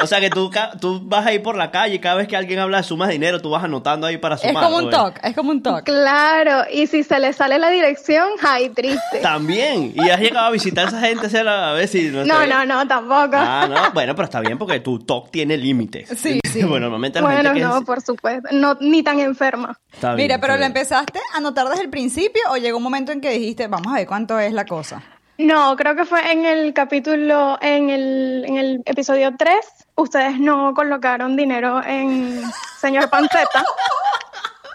O 0.00 0.06
sea 0.08 0.18
que 0.20 0.28
tú, 0.28 0.50
ca- 0.50 0.72
tú 0.80 1.00
vas 1.04 1.24
ahí 1.24 1.38
por 1.38 1.56
la 1.56 1.70
calle 1.70 1.94
y 1.94 1.98
cada 2.00 2.16
vez 2.16 2.26
que 2.26 2.36
alguien 2.36 2.58
habla 2.58 2.78
de 2.78 2.82
sumas 2.82 3.06
de 3.08 3.12
dinero, 3.14 3.40
tú 3.40 3.50
vas 3.50 3.62
anotando 3.62 4.08
ahí 4.08 4.18
para 4.18 4.34
Es 4.34 4.40
sumar. 4.42 4.64
como 4.64 4.78
un 4.78 4.84
¿o 4.86 4.90
talk, 4.90 5.20
es 5.22 5.36
como 5.36 5.52
un 5.52 5.62
talk. 5.62 5.84
claro, 5.84 6.64
y 6.70 6.88
si 6.88 7.04
se 7.04 7.18
le 7.20 7.32
sale 7.32 7.58
la 7.60 7.70
dirección, 7.70 8.28
ay, 8.42 8.70
triste. 8.70 9.20
También. 9.22 9.92
Y 9.94 10.10
has 10.10 10.18
llegado 10.20 10.46
a 10.48 10.50
visitar 10.50 10.86
a 10.86 10.88
esa 10.88 11.00
gente 11.00 11.38
a 11.48 11.72
ver 11.72 11.86
si 11.86 12.08
no 12.10 12.24
No, 12.24 12.44
no, 12.44 12.66
no, 12.66 12.86
tampoco. 12.88 13.36
Ah, 13.36 13.68
no. 13.70 13.92
Bueno, 13.92 14.14
pero 14.16 14.24
está 14.24 14.40
bien 14.40 14.58
porque 14.58 14.80
tu 14.80 14.98
talk 14.98 15.30
tiene 15.30 15.56
límites. 15.56 16.08
Sí, 16.18 16.40
sí. 16.52 16.62
bueno, 16.64 16.80
normalmente 16.86 17.20
la 17.20 17.26
bueno, 17.26 17.42
gente 17.50 17.60
que 17.60 17.64
no, 17.66 17.78
es- 17.78 17.84
por 17.84 18.00
supuesto, 18.02 18.48
no, 18.50 18.76
ni 18.80 19.04
tan 19.04 19.20
enferma. 19.20 19.78
Está 19.92 20.14
bien, 20.16 20.24
Mira, 20.26 20.40
pero 20.40 20.54
¿lo 20.54 20.58
bien. 20.58 20.70
empezaste 20.72 21.20
a 21.32 21.36
anotar 21.38 21.68
desde 21.68 21.84
el 21.84 21.90
principio 21.90 22.42
o 22.50 22.56
llegó 22.56 22.78
un 22.78 22.82
momento 22.82 23.12
en 23.12 23.20
que 23.20 23.30
dijiste, 23.30 23.68
vamos 23.68 23.92
a 23.92 23.96
ver 23.98 24.08
cuánto 24.08 24.40
es 24.40 24.52
la 24.52 24.64
cosa? 24.66 25.02
No, 25.38 25.74
creo 25.76 25.96
que 25.96 26.04
fue 26.04 26.30
en 26.30 26.44
el 26.44 26.72
capítulo, 26.72 27.58
en 27.60 27.90
el, 27.90 28.44
en 28.46 28.56
el 28.56 28.82
episodio 28.84 29.34
3, 29.36 29.56
ustedes 29.96 30.38
no 30.38 30.72
colocaron 30.74 31.36
dinero 31.36 31.82
en 31.84 32.40
señor 32.78 33.10
Panceta. 33.10 33.64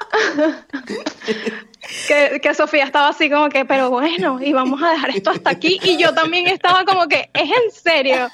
que, 2.41 2.53
Sofía 2.53 2.83
estaba 2.83 3.09
así 3.09 3.29
como 3.29 3.47
que, 3.47 3.63
pero 3.63 3.89
bueno, 3.89 4.41
y 4.41 4.51
vamos 4.51 4.83
a 4.83 4.91
dejar 4.91 5.11
esto 5.11 5.31
hasta 5.31 5.49
aquí. 5.49 5.79
Y 5.81 5.97
yo 5.97 6.13
también 6.13 6.47
estaba 6.47 6.83
como 6.83 7.07
que, 7.07 7.29
es 7.33 7.49
en 7.49 7.71
serio, 7.71 8.29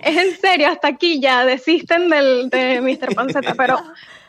es 0.00 0.16
en 0.16 0.40
serio, 0.40 0.68
hasta 0.68 0.88
aquí 0.88 1.20
ya 1.20 1.44
desisten 1.44 2.08
del, 2.08 2.50
de 2.50 2.80
Mr. 2.80 3.14
Panceta. 3.14 3.54
Pero 3.56 3.80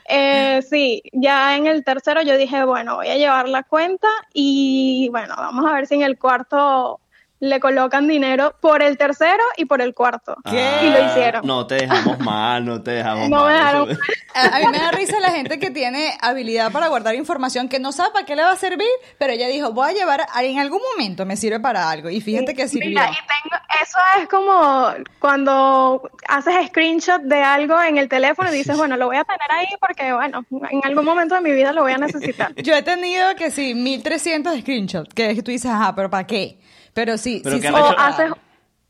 eh, 0.06 0.62
sí, 0.68 1.02
ya 1.14 1.56
en 1.56 1.68
el 1.68 1.84
tercero 1.84 2.22
yo 2.22 2.38
dije, 2.38 2.64
bueno, 2.66 2.96
voy 2.96 3.08
a 3.08 3.18
llevar 3.18 3.48
la 3.48 3.64
cuenta 3.64 4.08
y 4.34 5.10
bueno, 5.12 5.36
vamos 5.38 5.66
a 5.66 5.74
ver 5.74 5.88
si 5.88 5.96
en 5.96 6.02
el 6.02 6.18
cuarto 6.18 7.00
le 7.46 7.60
colocan 7.60 8.08
dinero 8.08 8.56
por 8.62 8.82
el 8.82 8.98
tercero 8.98 9.44
y 9.58 9.66
por 9.66 9.82
el 9.82 9.94
cuarto. 9.94 10.38
Ah, 10.46 10.82
Y 10.82 10.90
lo 10.90 11.06
hicieron. 11.06 11.46
No 11.46 11.68
te 11.68 11.76
dejamos 11.76 12.18
mal, 12.20 12.64
no 12.64 12.82
te 12.82 12.92
dejamos 12.92 13.28
No 13.30 13.42
mal. 13.42 13.48
me 13.48 13.54
dejaron 13.54 13.98
A, 14.34 14.56
a 14.56 14.60
mí 14.60 14.66
me 14.72 14.78
da 14.80 14.92
risa 14.92 15.20
la 15.20 15.32
gente 15.32 15.60
que 15.60 15.70
tiene 15.70 16.14
habilidad 16.22 16.72
para 16.72 16.88
guardar 16.88 17.16
información 17.16 17.68
que 17.68 17.80
no 17.80 17.92
sabe 17.92 18.12
para 18.14 18.26
qué 18.26 18.38
le 18.38 18.44
va 18.44 18.52
a 18.52 18.56
servir, 18.56 18.88
pero 19.18 19.34
ella 19.34 19.48
dijo, 19.48 19.74
voy 19.74 19.90
a 19.90 19.94
llevar, 19.94 20.22
en 20.42 20.60
algún 20.60 20.80
momento 20.92 21.26
me 21.26 21.36
sirve 21.36 21.60
para 21.60 21.90
algo. 21.90 22.10
Y 22.10 22.22
fíjate 22.22 22.54
que 22.56 22.68
sirvió. 22.70 22.90
Mira, 22.92 23.10
y 23.12 23.14
tengo, 23.16 23.62
eso 23.82 23.98
es 24.22 24.30
como 24.30 24.94
cuando 25.20 26.10
haces 26.30 26.68
screenshot 26.68 27.22
de 27.24 27.42
algo 27.44 27.82
en 27.82 27.98
el 27.98 28.08
teléfono 28.08 28.50
y 28.54 28.58
dices, 28.58 28.78
bueno, 28.78 28.96
lo 28.96 29.08
voy 29.08 29.18
a 29.18 29.24
tener 29.26 29.52
ahí 29.52 29.68
porque, 29.80 30.14
bueno, 30.14 30.46
en 30.72 30.82
algún 30.86 31.04
momento 31.04 31.36
de 31.36 31.42
mi 31.42 31.52
vida 31.52 31.74
lo 31.74 31.82
voy 31.82 31.92
a 31.92 31.98
necesitar. 31.98 32.54
Yo 32.64 32.74
he 32.74 32.84
tenido 32.84 33.36
que 33.36 33.52
sí, 33.52 33.74
1300 33.76 34.60
screenshots, 34.62 35.14
que 35.14 35.30
es 35.32 35.36
que 35.36 35.44
tú 35.44 35.52
dices, 35.52 35.70
ajá, 35.72 35.94
pero 35.96 36.10
¿para 36.10 36.26
qué? 36.26 36.60
Pero 36.94 37.18
sí, 37.18 37.42
Pero 37.44 37.56
sí, 37.56 37.62
¿qué 37.62 37.68
sí. 37.68 37.74
han 37.74 37.82
O 37.82 38.00
haces, 38.00 38.32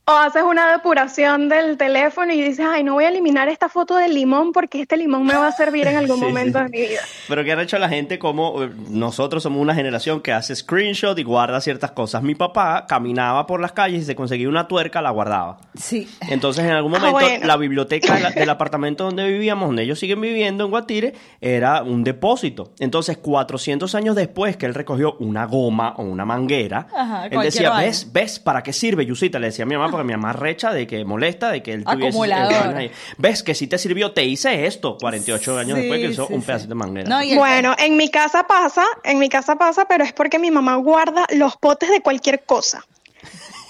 o 0.06 0.12
haces 0.12 0.44
una 0.44 0.70
depuración 0.72 1.48
del 1.48 1.78
teléfono 1.78 2.34
y 2.34 2.42
dices, 2.42 2.66
ay, 2.70 2.84
no 2.84 2.94
voy 2.96 3.06
a 3.06 3.10
eliminar 3.10 3.48
esta 3.48 3.70
foto 3.70 3.96
del 3.96 4.14
limón 4.14 4.52
porque 4.52 4.82
este 4.82 4.98
limón 4.98 5.26
me 5.26 5.34
va 5.34 5.48
a 5.48 5.52
servir 5.54 5.88
en 5.88 5.96
algún 5.96 6.18
Sí, 6.20 6.26
momento 6.26 6.60
sí. 6.60 6.64
de 6.66 6.70
mi 6.70 6.82
vida. 6.90 7.00
Pero 7.30 7.44
que 7.46 7.52
han 7.54 7.60
hecho 7.62 7.78
la 7.80 7.88
gente 7.88 8.20
como 8.20 8.64
eh, 8.64 8.70
nosotros 8.90 9.44
somos 9.44 9.62
una 9.62 9.74
generación 9.74 10.20
que 10.20 10.34
hace 10.34 10.56
screenshot 10.58 11.18
y 11.20 11.24
guarda 11.24 11.62
ciertas 11.62 11.92
cosas. 11.92 12.22
Mi 12.22 12.36
papá 12.36 12.86
caminaba 12.86 13.48
por 13.48 13.62
las 13.62 13.72
calles 13.72 14.02
y 14.02 14.06
se 14.06 14.14
conseguía 14.16 14.50
una 14.50 14.68
tuerca, 14.68 15.02
la 15.02 15.10
guardaba. 15.12 15.60
Sí. 15.76 16.10
Entonces, 16.30 16.66
en 16.66 16.72
algún 16.72 16.94
Ah, 16.96 17.00
momento, 17.00 17.20
bueno. 17.20 17.46
la 17.48 17.56
biblioteca 17.56 18.20
la- 18.20 18.32
del 18.44 18.50
apartamento 18.50 19.06
donde 19.06 19.26
vivíamos, 19.26 19.70
donde 19.70 19.84
ellos 19.84 20.00
siguen 20.00 20.20
viviendo 20.20 20.66
en 20.66 20.70
Guatire, 20.72 21.14
era 21.40 21.82
un 21.82 22.04
depósito. 22.04 22.74
Entonces, 22.80 23.18
400 23.20 23.96
años 23.96 24.18
después 24.18 24.58
que 24.58 24.66
él 24.66 24.74
recogió 24.74 25.14
una 25.20 25.46
goma 25.46 25.94
o 25.96 26.04
una 26.04 26.26
manguera, 26.26 26.88
Ajá, 26.94 27.28
él 27.28 27.40
decía. 27.40 27.72
¿ves? 27.78 28.12
¿Ves 28.12 28.40
para 28.40 28.62
qué 28.64 28.74
sirve, 28.74 29.06
Yusita? 29.06 29.40
Le 29.40 29.48
decía 29.48 29.64
a 29.64 29.68
mi 29.68 29.78
mamá, 29.78 29.93
porque 29.94 30.06
mi 30.08 30.14
mamá 30.14 30.34
recha 30.34 30.74
de 30.74 30.86
que 30.86 31.06
molesta, 31.06 31.50
de 31.52 31.64
que 31.64 31.72
él 31.74 31.84
tuviese... 31.86 32.10
Acumulador. 32.10 32.76
ahí. 32.76 32.92
¿Ves 33.18 33.44
que 33.44 33.56
si 33.56 33.68
te 33.68 33.78
sirvió? 33.78 34.12
Te 34.12 34.24
hice 34.26 34.66
esto. 34.66 34.98
48 35.00 35.58
años 35.58 35.76
Sí, 35.78 35.82
después 35.82 36.00
que 36.02 36.08
hizo 36.08 36.28
sí, 36.28 36.34
un 36.34 36.42
sí. 36.42 36.48
pedacito 36.48 36.70
de 36.70 36.76
manguera. 36.76 37.10
No, 37.10 37.24
y 37.24 37.32
el- 37.32 37.38
Bueno, 37.38 37.76
en 37.80 37.96
mi 37.98 38.10
casa 38.10 38.46
pasa, 38.48 38.86
en 39.04 39.20
mi 39.20 39.30
casa 39.30 39.56
pasa, 39.56 39.86
pero 39.86 40.04
es 40.04 40.12
porque 40.14 40.38
mi 40.40 40.52
mamá 40.52 40.76
guarda 40.76 41.26
los 41.36 41.56
potes 41.58 41.90
de 41.90 42.02
cualquier 42.02 42.44
cosa. 42.44 42.84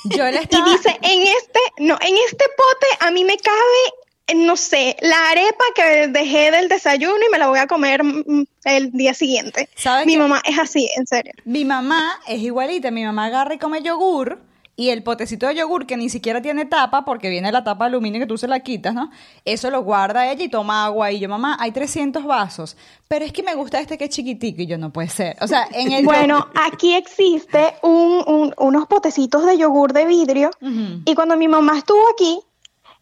yo 0.05 0.25
le 0.25 0.37
Y 0.39 0.43
estaba... 0.43 0.69
dice, 0.71 0.97
en 1.01 1.21
este, 1.21 1.59
no, 1.79 1.97
en 2.01 2.15
este 2.27 2.45
pote 2.57 2.87
a 3.05 3.11
mí 3.11 3.23
me 3.23 3.37
cabe 3.37 3.57
eh, 4.27 4.35
no 4.35 4.55
sé, 4.55 4.95
la 5.01 5.31
arepa 5.31 5.65
que 5.75 6.07
dejé 6.07 6.49
del 6.49 6.69
desayuno 6.69 7.17
y 7.27 7.29
me 7.29 7.37
la 7.37 7.47
voy 7.47 7.59
a 7.59 7.67
comer 7.67 8.03
mm, 8.05 8.45
el 8.63 8.91
día 8.93 9.13
siguiente. 9.13 9.67
¿Sabes 9.75 10.05
Mi 10.05 10.13
qué? 10.13 10.19
mamá 10.19 10.41
es 10.45 10.57
así, 10.57 10.89
en 10.95 11.05
serio. 11.05 11.33
Mi 11.43 11.65
mamá 11.65 12.21
es 12.25 12.39
igualita. 12.39 12.89
Mi 12.89 13.03
mamá 13.03 13.25
agarra 13.25 13.53
y 13.55 13.57
come 13.57 13.81
yogur. 13.81 14.39
Y 14.75 14.89
el 14.89 15.03
potecito 15.03 15.45
de 15.45 15.53
yogur 15.53 15.85
que 15.85 15.97
ni 15.97 16.09
siquiera 16.09 16.41
tiene 16.41 16.65
tapa, 16.65 17.05
porque 17.05 17.29
viene 17.29 17.51
la 17.51 17.63
tapa 17.63 17.85
de 17.85 17.89
aluminio 17.89 18.19
que 18.19 18.25
tú 18.25 18.39
se 18.39 18.47
la 18.47 18.61
quitas, 18.61 18.95
¿no? 18.95 19.11
Eso 19.45 19.69
lo 19.69 19.83
guarda 19.83 20.31
ella 20.31 20.43
y 20.43 20.49
toma 20.49 20.85
agua. 20.85 21.11
Y 21.11 21.19
yo, 21.19 21.29
mamá, 21.29 21.57
hay 21.59 21.71
300 21.71 22.23
vasos. 22.25 22.75
Pero 23.07 23.23
es 23.23 23.31
que 23.31 23.43
me 23.43 23.53
gusta 23.53 23.79
este 23.79 23.99
que 23.99 24.05
es 24.05 24.09
chiquitico. 24.09 24.63
Y 24.63 24.65
yo, 24.65 24.79
no 24.79 24.91
puede 24.91 25.09
ser. 25.09 25.37
O 25.41 25.47
sea, 25.47 25.67
en 25.73 25.91
el. 25.91 26.03
Bueno, 26.05 26.47
aquí 26.55 26.95
existe 26.95 27.75
un- 27.83 28.23
un- 28.25 28.53
unos 28.57 28.87
potecitos 28.87 29.45
de 29.45 29.59
yogur 29.59 29.93
de 29.93 30.05
vidrio 30.05 30.49
y 31.05 31.13
cuando 31.13 31.37
mi 31.37 31.47
mamá 31.47 31.77
estuvo 31.77 32.01
aquí, 32.11 32.39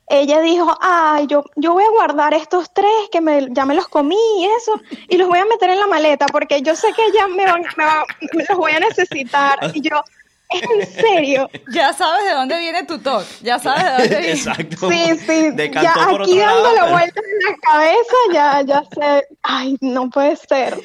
ella 0.09 0.41
dijo, 0.41 0.77
ay, 0.81 1.25
yo, 1.27 1.45
yo 1.55 1.71
voy 1.71 1.85
a 1.85 1.89
guardar 1.91 2.33
estos 2.33 2.73
tres 2.73 2.91
que 3.13 3.21
me, 3.21 3.47
ya 3.51 3.65
me 3.65 3.75
los 3.75 3.87
comí 3.87 4.17
y 4.39 4.43
eso, 4.57 4.73
y 5.07 5.15
los 5.15 5.29
voy 5.29 5.39
a 5.39 5.45
meter 5.45 5.69
en 5.69 5.79
la 5.79 5.87
maleta 5.87 6.25
porque 6.25 6.61
yo 6.61 6.75
sé 6.75 6.87
que 6.93 7.01
ya 7.17 7.29
me, 7.29 7.45
van, 7.45 7.61
me, 7.77 7.85
va- 7.85 8.03
me 8.33 8.43
los 8.43 8.57
voy 8.57 8.73
a 8.73 8.81
necesitar. 8.81 9.57
Y 9.73 9.79
yo, 9.79 9.95
¿es 9.95 10.20
en 10.51 10.87
serio? 10.87 11.49
Ya 11.73 11.93
sabes 11.93 12.25
de 12.25 12.31
dónde 12.31 12.59
viene 12.59 12.83
tu 12.85 12.99
toque. 12.99 13.25
Ya 13.41 13.59
sabes 13.59 13.83
de 13.83 13.89
dónde 13.91 14.07
viene. 14.17 14.31
Exacto. 14.33 14.89
Sí, 14.89 15.03
sí, 15.25 15.51
Decantó 15.53 15.99
ya 16.01 16.09
por 16.09 16.21
aquí 16.23 16.35
lado, 16.37 16.55
dándole 16.63 16.79
pero- 16.81 16.91
vueltas 16.91 17.23
en 17.23 17.49
la 17.51 17.57
cabeza, 17.61 18.15
ya, 18.33 18.61
ya 18.61 18.83
sé, 18.93 19.27
ay, 19.43 19.77
no 19.81 20.09
puede 20.09 20.35
ser. 20.35 20.77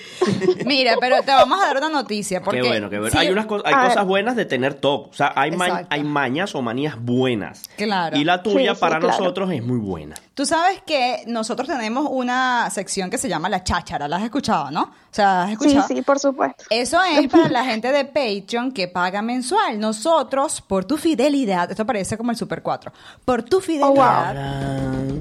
Mira, 0.64 0.96
pero 1.00 1.22
te 1.22 1.32
vamos 1.32 1.60
a 1.62 1.66
dar 1.66 1.76
una 1.78 1.88
noticia. 1.88 2.42
Porque 2.42 2.60
Qué 2.62 2.68
bueno, 2.68 2.90
qué 2.90 2.98
bueno. 2.98 3.10
sí, 3.10 3.18
hay 3.18 3.30
unas 3.30 3.46
co- 3.46 3.62
hay 3.64 3.74
ver. 3.74 3.88
cosas 3.88 4.06
buenas 4.06 4.36
de 4.36 4.44
tener 4.44 4.74
TOC. 4.74 5.08
O 5.10 5.12
sea, 5.14 5.32
hay, 5.36 5.50
ma- 5.52 5.86
hay 5.90 6.02
mañas 6.04 6.54
o 6.54 6.62
manías 6.62 6.96
buenas. 6.98 7.62
Claro. 7.76 8.16
Y 8.16 8.24
la 8.24 8.42
tuya 8.42 8.70
Sí, 8.72 8.76
sí, 8.76 8.80
para 8.80 8.98
claro. 8.98 9.18
nosotros 9.18 9.50
es 9.52 9.62
muy 9.62 9.78
buena. 9.78 10.14
Tú 10.36 10.44
sabes 10.44 10.82
que 10.86 11.22
nosotros 11.26 11.66
tenemos 11.66 12.06
una 12.10 12.68
sección 12.68 13.08
que 13.08 13.16
se 13.16 13.26
llama 13.26 13.48
La 13.48 13.64
Cháchara. 13.64 14.06
¿La 14.06 14.16
has 14.16 14.22
escuchado, 14.24 14.70
no? 14.70 14.82
O 14.82 14.90
sea, 15.10 15.44
¿has 15.44 15.46
Sí, 15.48 15.52
escuchado? 15.54 15.88
sí, 15.88 16.02
por 16.02 16.18
supuesto. 16.18 16.64
Eso 16.68 17.02
es 17.02 17.26
para 17.32 17.48
la 17.48 17.64
gente 17.64 17.90
de 17.90 18.04
Patreon 18.04 18.72
que 18.72 18.86
paga 18.86 19.22
mensual. 19.22 19.80
Nosotros, 19.80 20.60
por 20.60 20.84
tu 20.84 20.98
fidelidad, 20.98 21.70
esto 21.70 21.86
parece 21.86 22.18
como 22.18 22.32
el 22.32 22.36
Super 22.36 22.60
4, 22.60 22.92
por 23.24 23.44
tu 23.44 23.62
fidelidad, 23.62 24.34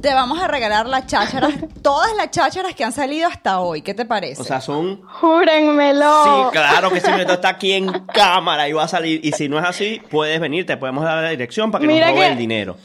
te 0.02 0.14
vamos 0.14 0.38
a 0.42 0.50
regalar 0.50 0.86
las 0.86 1.08
chácharas, 1.08 1.54
todas 1.82 2.14
las 2.18 2.32
chácharas 2.32 2.76
que 2.76 2.84
han 2.84 2.92
salido 2.92 3.30
hasta 3.30 3.62
hoy. 3.62 3.82
¿Qué 3.84 3.94
te 3.94 4.04
parece? 4.04 4.42
O 4.42 4.44
sea, 4.44 4.60
son... 4.60 5.02
Júrenmelo. 5.04 6.24
Sí, 6.26 6.30
claro 6.52 6.92
que 6.92 7.00
sí, 7.00 7.10
esto 7.18 7.34
está 7.36 7.48
aquí 7.48 7.72
en 7.72 7.90
cámara 8.14 8.68
y 8.68 8.74
va 8.74 8.84
a 8.84 8.88
salir. 8.90 9.22
Y 9.24 9.32
si 9.32 9.48
no 9.48 9.58
es 9.60 9.64
así, 9.66 10.02
puedes 10.12 10.42
venir, 10.42 10.66
te 10.66 10.76
podemos 10.76 11.06
dar 11.06 11.24
la 11.24 11.30
dirección 11.30 11.72
para 11.72 11.84
que 11.84 11.88
Mira 11.88 12.08
nos 12.08 12.16
robe 12.16 12.26
que- 12.26 12.32
el 12.34 12.38
dinero. 12.38 12.76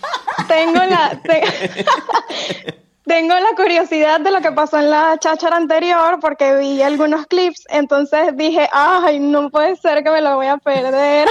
Tengo 0.49 0.85
la, 0.85 1.21
tengo 3.11 3.35
la 3.35 3.57
curiosidad 3.57 4.21
de 4.21 4.31
lo 4.31 4.40
que 4.40 4.52
pasó 4.52 4.79
en 4.79 4.88
la 4.88 5.19
cháchara 5.19 5.57
anterior 5.57 6.21
porque 6.21 6.55
vi 6.55 6.81
algunos 6.81 7.26
clips, 7.26 7.64
entonces 7.69 8.37
dije, 8.37 8.69
ay, 8.73 9.19
no 9.19 9.50
puede 9.50 9.75
ser 9.75 10.05
que 10.05 10.12
me 10.12 10.21
lo 10.21 10.37
voy 10.37 10.47
a 10.47 10.59
perder. 10.59 11.26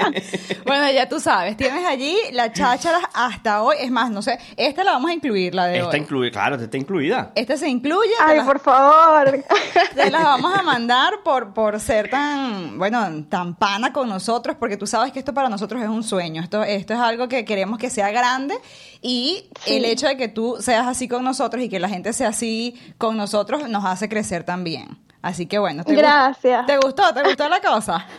bueno, 0.64 0.90
ya 0.90 1.10
tú 1.10 1.20
sabes, 1.20 1.58
tienes 1.58 1.84
allí 1.84 2.16
las 2.32 2.54
chácharas 2.54 3.02
hasta 3.12 3.62
hoy. 3.62 3.76
Es 3.80 3.90
más, 3.90 4.10
no 4.10 4.22
sé, 4.22 4.38
esta 4.56 4.82
la 4.82 4.92
vamos 4.92 5.10
a 5.10 5.12
incluir, 5.12 5.54
la 5.54 5.66
de 5.66 5.80
Está 5.80 5.90
hoy. 5.90 5.98
incluida, 5.98 6.30
claro, 6.30 6.54
esta 6.54 6.64
está 6.64 6.78
incluida. 6.78 7.32
Esta 7.34 7.58
se 7.58 7.68
incluye. 7.68 8.12
Ay, 8.18 8.40
por 8.40 8.58
favor. 8.58 9.44
Te 9.94 10.10
las 10.10 10.22
vamos 10.22 10.58
a 10.58 10.62
mandar 10.62 11.22
por, 11.22 11.52
por 11.52 11.78
ser 11.80 12.08
tan, 12.08 12.78
bueno, 12.78 13.26
tan 13.28 13.56
pana 13.56 13.92
con 13.92 14.08
nosotros, 14.08 14.56
porque 14.58 14.78
tú 14.78 14.86
sabes 14.86 15.12
que 15.12 15.18
esto 15.18 15.34
para 15.34 15.50
nosotros 15.50 15.82
es 15.82 15.88
un 15.90 16.02
sueño. 16.02 16.42
Esto, 16.42 16.62
esto 16.62 16.94
es 16.94 16.98
algo 16.98 17.28
que 17.28 17.44
queremos 17.44 17.78
que 17.78 17.90
sea 17.90 18.10
grande 18.10 18.54
y 19.02 19.48
Sí. 19.64 19.76
el 19.76 19.84
hecho 19.84 20.06
de 20.06 20.16
que 20.16 20.28
tú 20.28 20.56
seas 20.60 20.86
así 20.86 21.08
con 21.08 21.24
nosotros 21.24 21.62
y 21.62 21.68
que 21.68 21.78
la 21.80 21.88
gente 21.88 22.12
sea 22.12 22.28
así 22.28 22.78
con 22.98 23.16
nosotros 23.16 23.68
nos 23.68 23.84
hace 23.84 24.08
crecer 24.08 24.44
también. 24.44 24.98
Así 25.22 25.46
que 25.46 25.58
bueno, 25.58 25.84
¿te 25.84 25.92
gu- 25.94 25.98
Gracias. 25.98 26.66
¿Te 26.66 26.76
gustó? 26.78 27.12
¿Te 27.14 27.22
gustó 27.22 27.48
la 27.48 27.60
cosa? 27.60 28.06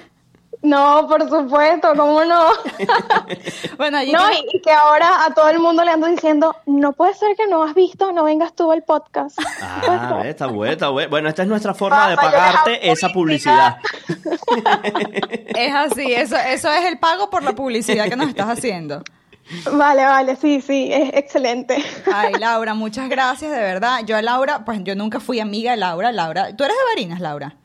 No, 0.64 1.08
por 1.08 1.28
supuesto, 1.28 1.88
¿cómo 1.98 2.24
no? 2.24 2.50
Bueno, 3.78 3.98
allí 3.98 4.12
No, 4.12 4.20
tienes- 4.30 4.44
y, 4.54 4.58
y 4.58 4.62
que 4.62 4.72
ahora 4.72 5.26
a 5.26 5.34
todo 5.34 5.50
el 5.50 5.58
mundo 5.58 5.84
le 5.84 5.90
ando 5.90 6.06
diciendo, 6.06 6.56
no 6.68 6.92
puede 6.92 7.16
ser 7.16 7.36
que 7.36 7.48
no 7.48 7.64
has 7.64 7.74
visto, 7.74 8.12
no 8.12 8.26
vengas 8.26 8.54
tú 8.54 8.72
al 8.72 8.84
podcast. 8.84 9.40
Ah, 9.60 10.20
ve, 10.24 10.30
está 10.30 10.46
bueno, 10.46 10.72
está 10.72 10.90
bueno. 10.90 11.10
Bueno, 11.10 11.30
esta 11.30 11.42
es 11.42 11.48
nuestra 11.48 11.74
forma 11.74 12.12
de 12.12 12.16
pagarte 12.16 12.92
esa 12.92 13.10
publicidad. 13.10 13.78
es 15.56 15.74
así, 15.74 16.14
eso, 16.14 16.36
eso 16.38 16.72
es 16.72 16.86
el 16.86 17.00
pago 17.00 17.30
por 17.32 17.42
la 17.42 17.54
publicidad 17.54 18.08
que 18.08 18.16
nos 18.16 18.30
estás 18.30 18.48
haciendo. 18.50 19.02
Vale, 19.72 20.06
vale, 20.06 20.36
sí, 20.36 20.62
sí, 20.62 20.90
es 20.92 21.12
excelente. 21.14 21.84
Ay, 22.14 22.34
Laura, 22.40 22.74
muchas 22.74 23.10
gracias, 23.10 23.52
de 23.52 23.60
verdad. 23.60 24.02
Yo 24.06 24.16
a 24.18 24.22
Laura, 24.22 24.64
pues 24.66 24.84
yo 24.84 24.96
nunca 24.96 25.20
fui 25.20 25.40
amiga 25.40 25.72
de 25.72 25.78
Laura. 25.78 26.12
Laura, 26.12 26.56
¿tú 26.56 26.64
eres 26.64 26.76
de 26.76 26.84
Barinas, 26.96 27.20
Laura? 27.20 27.56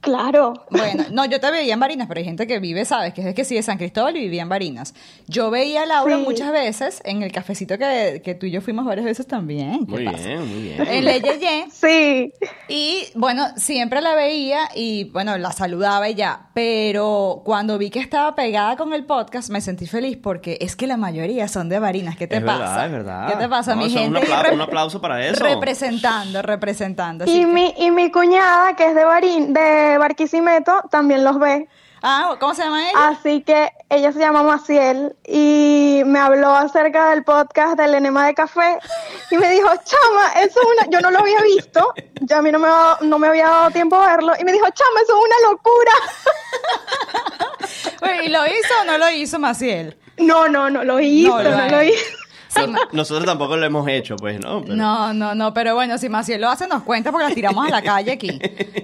Claro. 0.00 0.52
Bueno, 0.70 1.04
no, 1.10 1.24
yo 1.24 1.40
te 1.40 1.50
veía 1.50 1.74
en 1.74 1.80
Barinas, 1.80 2.06
pero 2.06 2.18
hay 2.18 2.24
gente 2.24 2.46
que 2.46 2.60
vive, 2.60 2.84
¿sabes? 2.84 3.12
Que 3.12 3.28
es 3.30 3.34
que 3.34 3.44
sí 3.44 3.56
de 3.56 3.62
San 3.62 3.76
Cristóbal 3.76 4.16
y 4.16 4.20
vivía 4.20 4.42
en 4.42 4.48
Barinas. 4.48 4.94
Yo 5.26 5.50
veía 5.50 5.82
a 5.82 5.86
Laura 5.86 6.16
Sí. 6.16 6.22
muchas 6.22 6.52
veces 6.52 7.02
en 7.04 7.22
el 7.22 7.32
cafecito 7.32 7.76
que, 7.76 8.22
que 8.24 8.34
tú 8.34 8.46
y 8.46 8.52
yo 8.52 8.60
fuimos 8.60 8.84
varias 8.84 9.04
veces 9.04 9.26
también. 9.26 9.84
¿Qué 9.86 9.92
Muy 9.92 10.04
pasa? 10.04 10.18
bien, 10.18 10.48
muy 10.48 10.62
bien. 10.62 10.86
En 10.86 11.04
Le 11.04 11.20
Yeye. 11.20 11.66
Sí. 11.72 12.32
Y 12.68 13.04
bueno, 13.14 13.46
siempre 13.56 14.00
la 14.00 14.14
veía 14.14 14.68
y 14.74 15.04
bueno, 15.10 15.36
la 15.38 15.50
saludaba 15.52 16.08
y 16.08 16.14
ya. 16.14 16.50
Pero 16.54 17.42
cuando 17.44 17.76
vi 17.78 17.90
que 17.90 17.98
estaba 17.98 18.34
pegada 18.34 18.76
con 18.76 18.92
el 18.92 19.04
podcast, 19.06 19.50
me 19.50 19.60
sentí 19.60 19.86
feliz 19.86 20.16
porque 20.22 20.58
es 20.60 20.76
que 20.76 20.86
la 20.86 20.96
mayoría 20.96 21.48
son 21.48 21.68
de 21.68 21.78
Barinas. 21.80 22.16
¿Qué 22.16 22.26
te 22.26 22.36
es 22.36 22.42
pasa? 22.44 22.58
verdad, 22.58 22.86
es 22.86 22.92
verdad. 22.92 23.28
¿Qué 23.28 23.36
te 23.36 23.48
pasa? 23.48 23.74
No, 23.74 23.82
Mi 23.82 23.90
gente 23.90 24.20
un, 24.52 24.60
aplauso 24.60 25.00
para 25.00 25.26
eso. 25.26 25.42
Representando, 25.44 26.42
representando. 26.42 27.24
Y 27.26 27.40
que- 27.40 27.46
mi, 27.46 27.74
y 27.78 27.90
mi 27.90 28.10
cuñada, 28.10 28.74
que 28.76 28.86
es 28.88 28.94
de, 28.94 29.04
Barín, 29.04 29.52
de 29.52 29.85
Barquisimeto, 29.98 30.82
también 30.90 31.24
los 31.24 31.38
ve. 31.38 31.68
Ah, 32.02 32.36
¿cómo 32.38 32.54
se 32.54 32.62
llama 32.62 32.88
ella? 32.88 33.08
Así 33.08 33.42
que 33.42 33.72
ella 33.88 34.12
se 34.12 34.20
llama 34.20 34.42
Maciel 34.42 35.16
y 35.26 36.02
me 36.04 36.18
habló 36.18 36.54
acerca 36.54 37.10
del 37.10 37.24
podcast 37.24 37.76
del 37.78 37.94
enema 37.94 38.26
de 38.26 38.34
café 38.34 38.78
y 39.30 39.38
me 39.38 39.50
dijo, 39.50 39.68
chama, 39.68 40.32
eso 40.40 40.60
es 40.60 40.66
una... 40.66 40.90
Yo 40.90 41.00
no 41.00 41.10
lo 41.10 41.20
había 41.20 41.40
visto, 41.40 41.94
ya 42.20 42.38
a 42.38 42.42
mí 42.42 42.52
no 42.52 42.58
me, 42.58 42.68
no 43.00 43.18
me 43.18 43.28
había 43.28 43.48
dado 43.48 43.70
tiempo 43.70 43.96
a 43.96 44.06
verlo 44.14 44.34
y 44.38 44.44
me 44.44 44.52
dijo, 44.52 44.66
chama, 44.66 45.00
eso 45.02 45.14
es 45.16 45.24
una 45.24 45.36
locura. 45.50 45.92
¿Y 48.24 48.28
lo 48.28 48.46
hizo 48.46 48.74
o 48.82 48.84
no 48.84 48.98
lo 48.98 49.10
hizo 49.10 49.38
Maciel? 49.38 49.96
No, 50.18 50.48
no, 50.48 50.70
no 50.70 50.84
lo 50.84 51.00
hizo, 51.00 51.42
lo 51.42 51.50
no, 51.50 51.68
lo 51.68 51.82
hizo. 51.82 52.04
Nosotros 52.92 53.24
tampoco 53.26 53.56
lo 53.56 53.66
hemos 53.66 53.86
hecho, 53.88 54.16
pues, 54.16 54.40
¿no? 54.40 54.62
Pero- 54.62 54.76
No, 54.76 55.12
no, 55.12 55.34
no, 55.34 55.52
pero 55.54 55.74
bueno, 55.74 55.98
si 55.98 56.08
Maciel 56.08 56.40
lo 56.40 56.48
hace, 56.48 56.66
nos 56.66 56.82
cuenta 56.82 57.10
porque 57.12 57.26
las 57.26 57.34
tiramos 57.34 57.66
a 57.66 57.70
la 57.70 57.82
calle 57.82 58.12
aquí. 58.12 58.38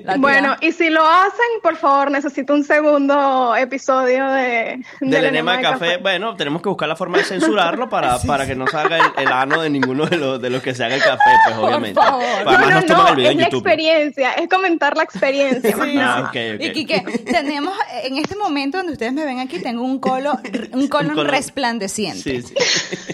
La 0.05 0.17
Bueno, 0.17 0.57
y 0.61 0.73
si 0.73 0.91
lo 0.91 1.07
hacen, 1.07 1.47
por 1.63 1.77
favor, 1.77 2.11
necesito 2.11 2.53
un 2.55 2.65
segundo 2.65 3.55
episodio 3.57 4.27
de, 4.31 4.83
Del 5.01 5.25
enema 5.27 5.57
de 5.57 5.63
café, 5.63 5.97
bueno, 5.99 6.35
tenemos 6.37 6.63
que 6.63 6.69
buscar 6.69 6.89
la 6.89 6.97
forma 6.97 7.19
de 7.19 7.25
censurarlo 7.25 7.89
para, 7.89 8.19
para 8.27 8.47
que 8.47 8.55
no 8.55 8.67
salga 8.67 8.97
el, 8.99 9.25
el 9.27 9.29
ano 9.33 9.63
de 9.63 9.71
ninguno 9.71 10.07
de 10.07 10.17
los, 10.17 10.41
de 10.43 10.51
los 10.51 10.63
que 10.63 10.75
se 10.75 10.85
haga 10.85 10.97
el 10.97 11.03
café, 11.03 11.31
pues 11.45 11.57
Por 11.57 11.65
obviamente. 11.67 12.01
favor. 12.01 12.23
No, 12.45 12.51
Además 12.51 12.69
no, 12.69 12.75
nos 12.77 12.87
toman 12.87 13.05
no, 13.05 13.09
el 13.11 13.17
video 13.17 13.29
es 13.31 13.33
en 13.35 13.39
la 13.41 13.45
YouTube. 13.45 13.59
experiencia, 13.67 14.33
es 14.35 14.49
comentar 14.49 14.97
la 14.97 15.03
experiencia. 15.05 15.73
Sí. 15.83 15.97
Ah. 15.99 16.31
Y 16.59 16.73
Quique, 16.73 17.01
tenemos, 17.31 17.75
en 18.05 18.17
este 18.19 18.37
momento 18.37 18.79
donde 18.79 18.93
ustedes 18.93 19.13
me 19.13 19.25
ven 19.25 19.39
aquí, 19.41 19.61
tengo 19.61 19.83
un 19.83 19.99
colo, 19.99 20.33
un 20.73 20.89
colon 20.89 21.17
colon- 21.17 21.27
resplandeciente. 21.31 22.43
Sí, 22.43 22.43
sí. 22.43 22.55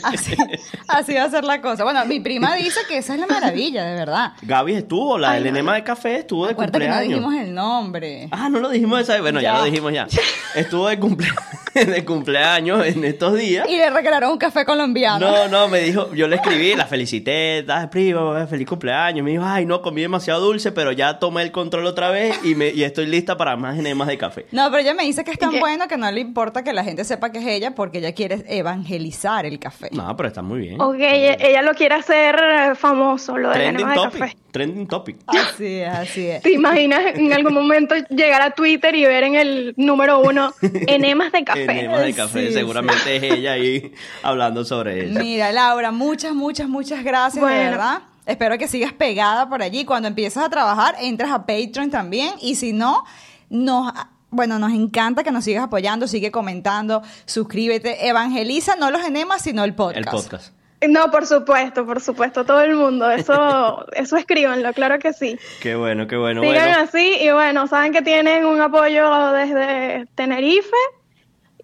Así, 0.03 0.37
así 0.89 1.15
va 1.15 1.25
a 1.25 1.31
ser 1.31 1.45
la 1.45 1.61
cosa. 1.61 1.85
Bueno, 1.85 2.05
mi 2.07 2.21
prima 2.21 2.55
dice 2.57 2.81
que 2.89 2.99
esa 2.99 3.15
es 3.15 3.21
la 3.21 3.27
maravilla, 3.27 3.85
de 3.85 3.95
verdad. 3.95 4.33
Gaby 4.43 4.75
estuvo, 4.75 5.19
la 5.19 5.33
Ay, 5.33 5.39
del 5.39 5.49
enema 5.49 5.75
de 5.75 5.85
café 5.85 6.17
estuvo 6.19 6.47
de 6.47 6.53
Acuérdate 6.53 6.79
que 6.79 6.89
no 6.89 6.95
cumpleaños. 6.95 7.21
dijimos 7.31 7.47
el 7.49 7.55
nombre. 7.55 8.29
Ah, 8.31 8.49
no 8.49 8.61
lo 8.61 8.69
dijimos 8.71 9.01
esa 9.01 9.13
vez. 9.15 9.23
Bueno, 9.23 9.41
ya, 9.41 9.53
Ya. 9.55 9.59
lo 9.59 9.65
dijimos 9.65 9.93
ya. 9.93 10.07
Estuvo 10.55 10.89
de, 10.89 10.99
cumple... 10.99 11.29
de 11.75 12.05
cumpleaños 12.05 12.85
en 12.87 13.05
estos 13.05 13.35
días. 13.37 13.69
Y 13.69 13.77
le 13.77 13.91
regalaron 13.91 14.33
un 14.33 14.39
café 14.39 14.65
colombiano. 14.65 15.19
No, 15.31 15.49
no, 15.49 15.69
me 15.69 15.81
dijo, 15.81 16.13
yo 16.15 16.27
le 16.27 16.37
escribí, 16.37 16.75
la 16.75 16.87
felicité, 16.87 17.65
"Ay, 17.69 17.87
primo, 17.89 18.35
feliz 18.49 18.67
cumpleaños. 18.67 19.25
Me 19.25 19.33
dijo, 19.33 19.45
ay, 19.47 19.67
no, 19.67 19.83
comí 19.83 20.01
demasiado 20.03 20.41
dulce, 20.41 20.73
pero 20.73 20.93
ya 20.93 21.19
tomé 21.19 21.43
el 21.43 21.53
control 21.53 21.87
otra 21.87 22.11
vez 22.11 22.39
y, 22.45 22.55
me, 22.55 22.69
y 22.71 22.83
estoy 22.83 23.07
lista 23.07 23.37
para 23.37 23.57
más 23.57 23.79
enemas 23.79 24.09
de 24.09 24.19
café. 24.19 24.47
No, 24.53 24.69
pero 24.71 24.83
ella 24.83 24.95
me 24.95 25.05
dice 25.05 25.23
que 25.25 25.31
es 25.33 25.39
tan 25.39 25.51
¿Qué? 25.51 25.61
bueno 25.61 25.87
que 25.87 25.97
no 25.97 26.11
le 26.11 26.21
importa 26.21 26.65
que 26.65 26.73
la 26.73 26.83
gente 26.85 27.05
sepa 27.05 27.31
que 27.31 27.39
es 27.39 27.47
ella 27.47 27.75
porque 27.75 27.99
ella 27.99 28.13
quiere 28.13 28.45
evangelizar 28.49 29.47
el 29.47 29.59
café. 29.59 29.89
No, 29.93 30.17
pero 30.17 30.29
está 30.29 30.38
muy 30.43 30.61
bien. 30.61 30.81
Ok, 30.81 30.97
ella, 30.99 31.37
ella 31.39 31.63
lo 31.63 31.75
quiere 31.75 31.95
hacer 31.95 32.37
eh, 32.37 32.75
famoso, 32.75 33.37
lo 33.37 33.51
del 33.51 33.59
Trending 33.59 33.89
de 33.89 33.95
topic. 33.95 34.21
café. 34.21 34.37
Trending 34.51 34.87
topic. 34.87 35.17
Así 35.27 35.75
es, 35.81 35.89
así 35.89 36.27
es. 36.27 36.43
¿Te 36.43 36.53
imaginas 36.53 37.01
en 37.15 37.33
algún 37.33 37.55
momento 37.55 37.95
llegar 38.09 38.41
a 38.43 38.51
Twitter 38.53 38.95
y 38.95 39.05
ver 39.05 39.25
en 39.25 39.35
el 39.35 39.75
número 39.77 40.21
uno 40.21 40.53
enemas 40.63 41.33
de 41.33 41.45
café? 41.45 41.65
Enemas 41.65 42.03
de 42.03 42.15
café, 42.15 42.49
Sí, 42.49 42.53
seguramente 42.55 43.17
es 43.17 43.23
ella 43.23 43.53
ahí 43.53 43.93
hablando 44.23 44.65
sobre 44.65 45.11
eso. 45.11 45.21
Mira, 45.21 45.53
Laura, 45.53 45.91
muchas, 45.93 46.35
muchas, 46.35 46.69
muchas 46.69 47.05
gracias, 47.05 47.45
de 47.45 47.55
verdad. 47.55 48.01
Espero 48.27 48.59
que 48.59 48.69
sigas 48.69 48.93
pegada 48.93 49.49
por 49.49 49.63
allí. 49.63 49.85
Cuando 49.85 50.09
empieces 50.09 50.43
a 50.43 50.49
trabajar, 50.51 50.97
entras 51.01 51.31
a 51.31 51.47
Patreon 51.47 51.91
también. 51.91 52.35
Y 52.41 52.57
si 52.57 52.73
no, 52.73 53.05
nos, 53.49 53.93
bueno, 54.31 54.59
nos 54.59 54.73
encanta 54.73 55.25
que 55.25 55.31
nos 55.31 55.45
sigas 55.45 55.65
apoyando. 55.65 56.07
Sigue 56.07 56.31
comentando, 56.31 57.03
suscríbete. 57.25 58.09
Evangeliza 58.09 58.77
no 58.77 58.91
los 58.91 59.05
enemas, 59.05 59.43
sino 59.43 59.65
el 59.65 59.75
podcast. 59.75 59.99
El 59.99 60.05
podcast. 60.05 60.59
No, 60.87 61.11
por 61.11 61.27
supuesto, 61.27 61.85
por 61.85 62.01
supuesto, 62.01 62.45
todo 62.45 62.61
el 62.61 62.77
mundo. 62.77 63.11
Eso, 63.11 63.85
eso 63.93 64.17
escríbanlo, 64.17 64.73
claro 64.73 64.99
que 64.99 65.13
sí. 65.13 65.39
Qué 65.61 65.75
bueno, 65.75 66.07
qué 66.07 66.17
bueno. 66.17 66.41
Sigan 66.43 66.69
bueno. 66.69 66.79
así 66.81 67.17
y 67.21 67.31
bueno, 67.31 67.67
saben 67.67 67.93
que 67.93 68.03
tienen 68.03 68.45
un 68.45 68.61
apoyo 68.61 69.33
desde 69.33 70.07
Tenerife 70.15 70.77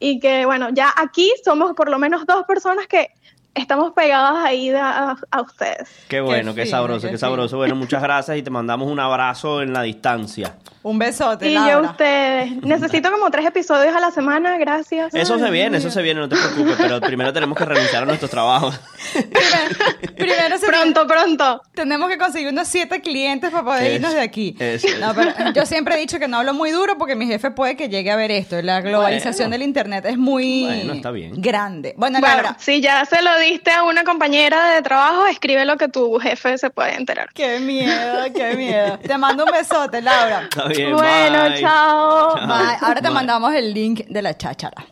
y 0.01 0.19
que 0.19 0.45
bueno, 0.47 0.71
ya 0.73 0.93
aquí 0.97 1.33
somos 1.45 1.75
por 1.75 1.91
lo 1.91 1.99
menos 1.99 2.27
dos 2.27 2.45
personas 2.45 2.89
que 2.89 3.11
estamos 3.55 3.93
pegadas 3.93 4.45
ahí 4.45 4.71
a, 4.71 5.17
a 5.31 5.41
ustedes. 5.41 5.89
Qué 6.09 6.21
bueno, 6.21 6.55
qué, 6.55 6.67
sabroso, 6.67 7.07
qué 7.07 7.13
qué, 7.13 7.19
sabroso. 7.19 7.57
Bueno, 7.57 7.75
muchas 7.77 8.03
gracias 8.03 8.37
y 8.37 8.43
te 8.43 8.51
mandamos 8.51 8.91
un 8.91 9.01
abrazo 9.01 9.63
en 9.63 9.73
la 9.73 9.83
distancia. 9.83 10.57
Un 10.83 10.99
besote, 10.99 11.49
Y 11.49 11.55
yo 11.55 11.61
a 11.79 11.81
ustedes, 11.81 12.57
necesito 12.63 13.11
como 13.11 13.31
tres 13.31 13.47
episodios 13.47 13.97
a 13.97 14.01
la 14.01 14.11
semana, 14.11 14.59
gracias. 14.59 15.15
Eso 15.15 15.39
se 15.39 15.51
viene, 15.51 15.79
Dios 15.79 15.85
eso 15.87 15.91
se 15.91 16.03
viene, 16.03 16.21
no 16.21 16.29
te 16.29 16.37
preocupes, 16.37 16.75
pero 16.79 17.01
primero 17.01 17.33
tenemos 17.33 17.57
que 17.57 17.65
renunciar 17.65 18.03
a 18.03 18.07
nuestros 18.07 18.31
trabajos. 18.31 18.79
Primero, 19.15 20.15
primero 20.17 20.59
se- 20.59 20.67
Pronto, 20.67 21.07
pronto. 21.07 21.63
tenemos 21.75 22.09
que 22.11 22.19
conseguir 22.19 22.49
unos 22.49 22.69
siete 22.69 23.01
clientes 23.01 23.51
para 23.51 23.65
poder 23.65 23.83
Es- 23.85 23.95
irnos 23.95 24.13
de 24.15 24.21
aquí. 24.21 24.57
es- 24.59 24.85
No, 25.01 25.15
pero 25.15 25.33
yo 25.55 25.65
siempre 25.65 25.95
he 25.95 25.99
dicho 25.99 26.19
que 26.19 26.29
no 26.29 26.39
hablo 26.39 26.53
muy 26.53 26.71
duro 26.71 26.99
porque 26.99 27.15
mi 27.17 27.27
jefe 27.27 27.51
puede 27.51 27.77
que 27.77 27.89
llegue 27.89 28.11
a 28.11 28.17
ver 28.17 28.31
esto. 28.31 28.61
La 28.61 28.83
globalización 28.83 29.49
Bueno. 29.49 29.53
del 29.53 29.63
internet 29.69 30.05
es 30.07 30.19
muy 30.19 30.65
Bueno, 30.65 30.93
está 30.93 31.11
bien. 31.13 31.33
grande. 31.41 31.95
Bueno, 31.97 32.21
Bueno, 32.21 32.35
Laura, 32.35 32.57
si 32.59 32.83
ya 32.83 33.07
se 33.07 33.23
lo 33.23 33.39
diste 33.45 33.71
a 33.71 33.83
una 33.85 34.05
compañera 34.05 34.71
de 34.75 34.83
trabajo, 34.83 35.27
escribe 35.27 35.65
lo 35.65 35.77
que 35.77 35.89
tu 35.89 36.19
jefe 36.19 36.59
se 36.59 36.71
puede 36.71 36.95
enterar. 36.97 37.29
qué 37.35 37.61
miedo, 37.61 38.25
qué 38.35 38.55
miedo. 38.57 38.99
Te 38.99 39.17
mando 39.19 39.45
un 39.45 39.53
besote, 39.53 40.01
Laura. 40.03 40.43
Está 40.45 40.67
bien, 40.69 40.93
bueno, 40.97 41.43
bye. 41.51 41.61
chao. 41.61 42.35
Bye. 42.35 42.77
Ahora 42.81 42.95
te 43.01 43.09
Bye. 43.09 43.15
mandamos 43.15 43.55
el 43.55 43.73
link 43.73 44.07
de 44.07 44.23
la 44.23 44.37
cháchara. 44.37 44.85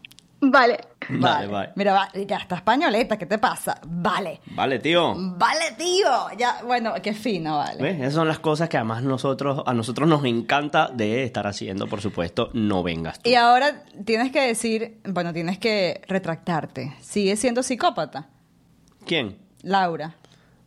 Vale. 0.44 0.80
Dale, 1.08 1.46
bye. 1.46 1.68
Mira, 1.76 1.92
va- 1.92 2.08
ya 2.14 2.36
está 2.38 2.56
españoleta, 2.56 3.16
¿qué 3.16 3.26
te 3.26 3.38
pasa? 3.38 3.78
Vale. 3.86 4.40
Vale, 4.46 4.80
tío. 4.80 5.14
Vale, 5.16 5.72
tío. 5.78 6.10
Ya, 6.36 6.58
bueno, 6.64 6.94
qué 7.00 7.12
fino, 7.12 7.58
vale. 7.58 7.80
¿Ves? 7.80 8.00
Esas 8.00 8.14
son 8.14 8.26
las 8.26 8.40
cosas 8.40 8.68
que 8.68 8.76
además 8.76 9.02
nosotros, 9.04 9.62
a 9.64 9.72
nosotros 9.72 10.08
nos 10.08 10.24
encanta 10.24 10.88
de 10.92 11.22
estar 11.22 11.46
haciendo, 11.46 11.86
por 11.86 12.00
supuesto, 12.00 12.50
no 12.54 12.82
vengas 12.82 13.20
tú. 13.20 13.30
Y 13.30 13.36
ahora 13.36 13.84
tienes 14.04 14.32
que 14.32 14.40
decir, 14.40 15.00
bueno, 15.04 15.32
tienes 15.32 15.58
que 15.58 16.02
retractarte. 16.08 16.92
¿Sigues 17.00 17.38
siendo 17.38 17.62
psicópata? 17.62 18.26
¿Quién? 19.06 19.36
Laura. 19.62 20.14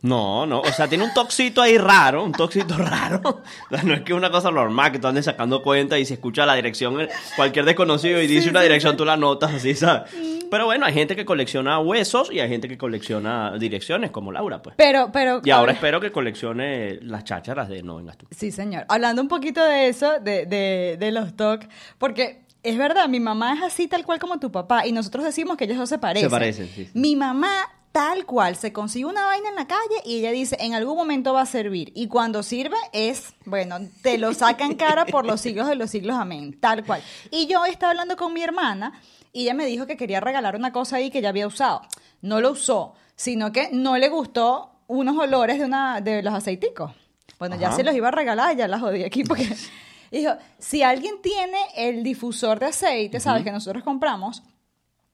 No, 0.02 0.46
no, 0.46 0.60
o 0.60 0.72
sea, 0.72 0.86
tiene 0.86 1.02
un 1.02 1.12
toxito 1.12 1.60
ahí 1.60 1.78
raro, 1.78 2.22
un 2.22 2.32
toxito 2.32 2.76
raro. 2.78 3.20
O 3.24 3.74
sea, 3.74 3.82
no 3.82 3.94
es 3.94 4.02
que 4.02 4.12
es 4.12 4.16
una 4.16 4.30
cosa 4.30 4.50
normal 4.50 4.92
que 4.92 4.98
tú 4.98 5.08
andes 5.08 5.24
sacando 5.24 5.62
cuenta 5.62 5.98
y 5.98 6.04
se 6.04 6.14
escucha 6.14 6.46
la 6.46 6.54
dirección, 6.54 7.00
eh, 7.00 7.08
cualquier 7.34 7.64
desconocido 7.64 8.22
y 8.22 8.26
dice 8.26 8.50
una 8.50 8.62
dirección, 8.62 8.96
tú 8.96 9.04
la 9.04 9.16
notas 9.16 9.54
así, 9.54 9.74
¿sabes? 9.74 10.14
Pero 10.48 10.66
bueno, 10.66 10.86
hay 10.86 10.92
gente 10.92 11.16
que 11.16 11.24
colecciona 11.24 11.80
huesos 11.80 12.30
y 12.30 12.38
hay 12.38 12.48
gente 12.48 12.68
que 12.68 12.78
colecciona 12.78 13.58
direcciones, 13.58 14.12
como 14.12 14.30
Laura, 14.30 14.62
pues. 14.62 14.76
Pero, 14.78 15.10
pero... 15.12 15.40
Y 15.44 15.50
ahora 15.50 15.72
espero 15.72 16.00
que 16.00 16.12
coleccione 16.12 17.00
las 17.02 17.24
chácharas 17.24 17.68
de 17.68 17.82
No 17.82 17.96
vengas 17.96 18.16
tú. 18.16 18.26
Sí, 18.30 18.52
señor. 18.52 18.84
Hablando 18.88 19.22
un 19.22 19.28
poquito 19.28 19.64
de 19.64 19.88
eso, 19.88 20.20
de, 20.20 20.46
de, 20.46 20.98
de 21.00 21.10
los 21.10 21.34
TOC, 21.34 21.64
porque 21.98 22.44
es 22.62 22.78
verdad, 22.78 23.08
mi 23.08 23.18
mamá 23.18 23.54
es 23.54 23.62
así 23.62 23.88
tal 23.88 24.04
cual 24.04 24.20
como 24.20 24.38
tu 24.38 24.52
papá, 24.52 24.86
y 24.86 24.92
nosotros 24.92 25.24
decimos 25.24 25.56
que 25.56 25.64
ellos 25.64 25.78
no 25.78 25.86
se 25.86 25.98
parecen. 25.98 26.28
Se 26.28 26.32
parecen, 26.32 26.68
sí, 26.68 26.84
sí. 26.84 26.90
Mi 26.94 27.16
mamá 27.16 27.50
tal 27.96 28.26
cual 28.26 28.56
se 28.56 28.74
consigue 28.74 29.06
una 29.06 29.24
vaina 29.24 29.48
en 29.48 29.54
la 29.54 29.66
calle 29.66 30.02
y 30.04 30.18
ella 30.18 30.30
dice, 30.30 30.54
en 30.60 30.74
algún 30.74 30.98
momento 30.98 31.32
va 31.32 31.40
a 31.40 31.46
servir. 31.46 31.92
Y 31.94 32.08
cuando 32.08 32.42
sirve 32.42 32.76
es, 32.92 33.32
bueno, 33.46 33.78
te 34.02 34.18
lo 34.18 34.34
sacan 34.34 34.74
cara 34.74 35.06
por 35.06 35.24
los 35.24 35.40
siglos 35.40 35.66
de 35.66 35.76
los 35.76 35.88
siglos, 35.88 36.14
amén. 36.14 36.60
Tal 36.60 36.84
cual. 36.84 37.02
Y 37.30 37.46
yo 37.46 37.64
estaba 37.64 37.92
hablando 37.92 38.18
con 38.18 38.34
mi 38.34 38.42
hermana 38.42 39.00
y 39.32 39.44
ella 39.44 39.54
me 39.54 39.64
dijo 39.64 39.86
que 39.86 39.96
quería 39.96 40.20
regalar 40.20 40.56
una 40.56 40.74
cosa 40.74 40.96
ahí 40.96 41.10
que 41.10 41.22
ya 41.22 41.30
había 41.30 41.46
usado. 41.46 41.80
No 42.20 42.42
lo 42.42 42.50
usó, 42.50 42.92
sino 43.14 43.50
que 43.50 43.70
no 43.72 43.96
le 43.96 44.10
gustó 44.10 44.72
unos 44.88 45.16
olores 45.16 45.58
de, 45.58 45.64
una, 45.64 46.02
de 46.02 46.22
los 46.22 46.34
aceiticos. 46.34 46.92
Bueno, 47.38 47.56
ya 47.56 47.72
se 47.72 47.82
los 47.82 47.94
iba 47.94 48.08
a 48.08 48.10
regalar, 48.10 48.54
ya 48.58 48.68
las 48.68 48.82
jodí 48.82 49.04
aquí 49.04 49.24
porque... 49.24 49.48
Dijo, 50.10 50.32
si 50.58 50.82
alguien 50.82 51.14
tiene 51.22 51.58
el 51.74 52.02
difusor 52.02 52.60
de 52.60 52.66
aceite, 52.66 53.20
¿sabes? 53.20 53.42
Que 53.42 53.50
nosotros 53.50 53.82
compramos, 53.82 54.42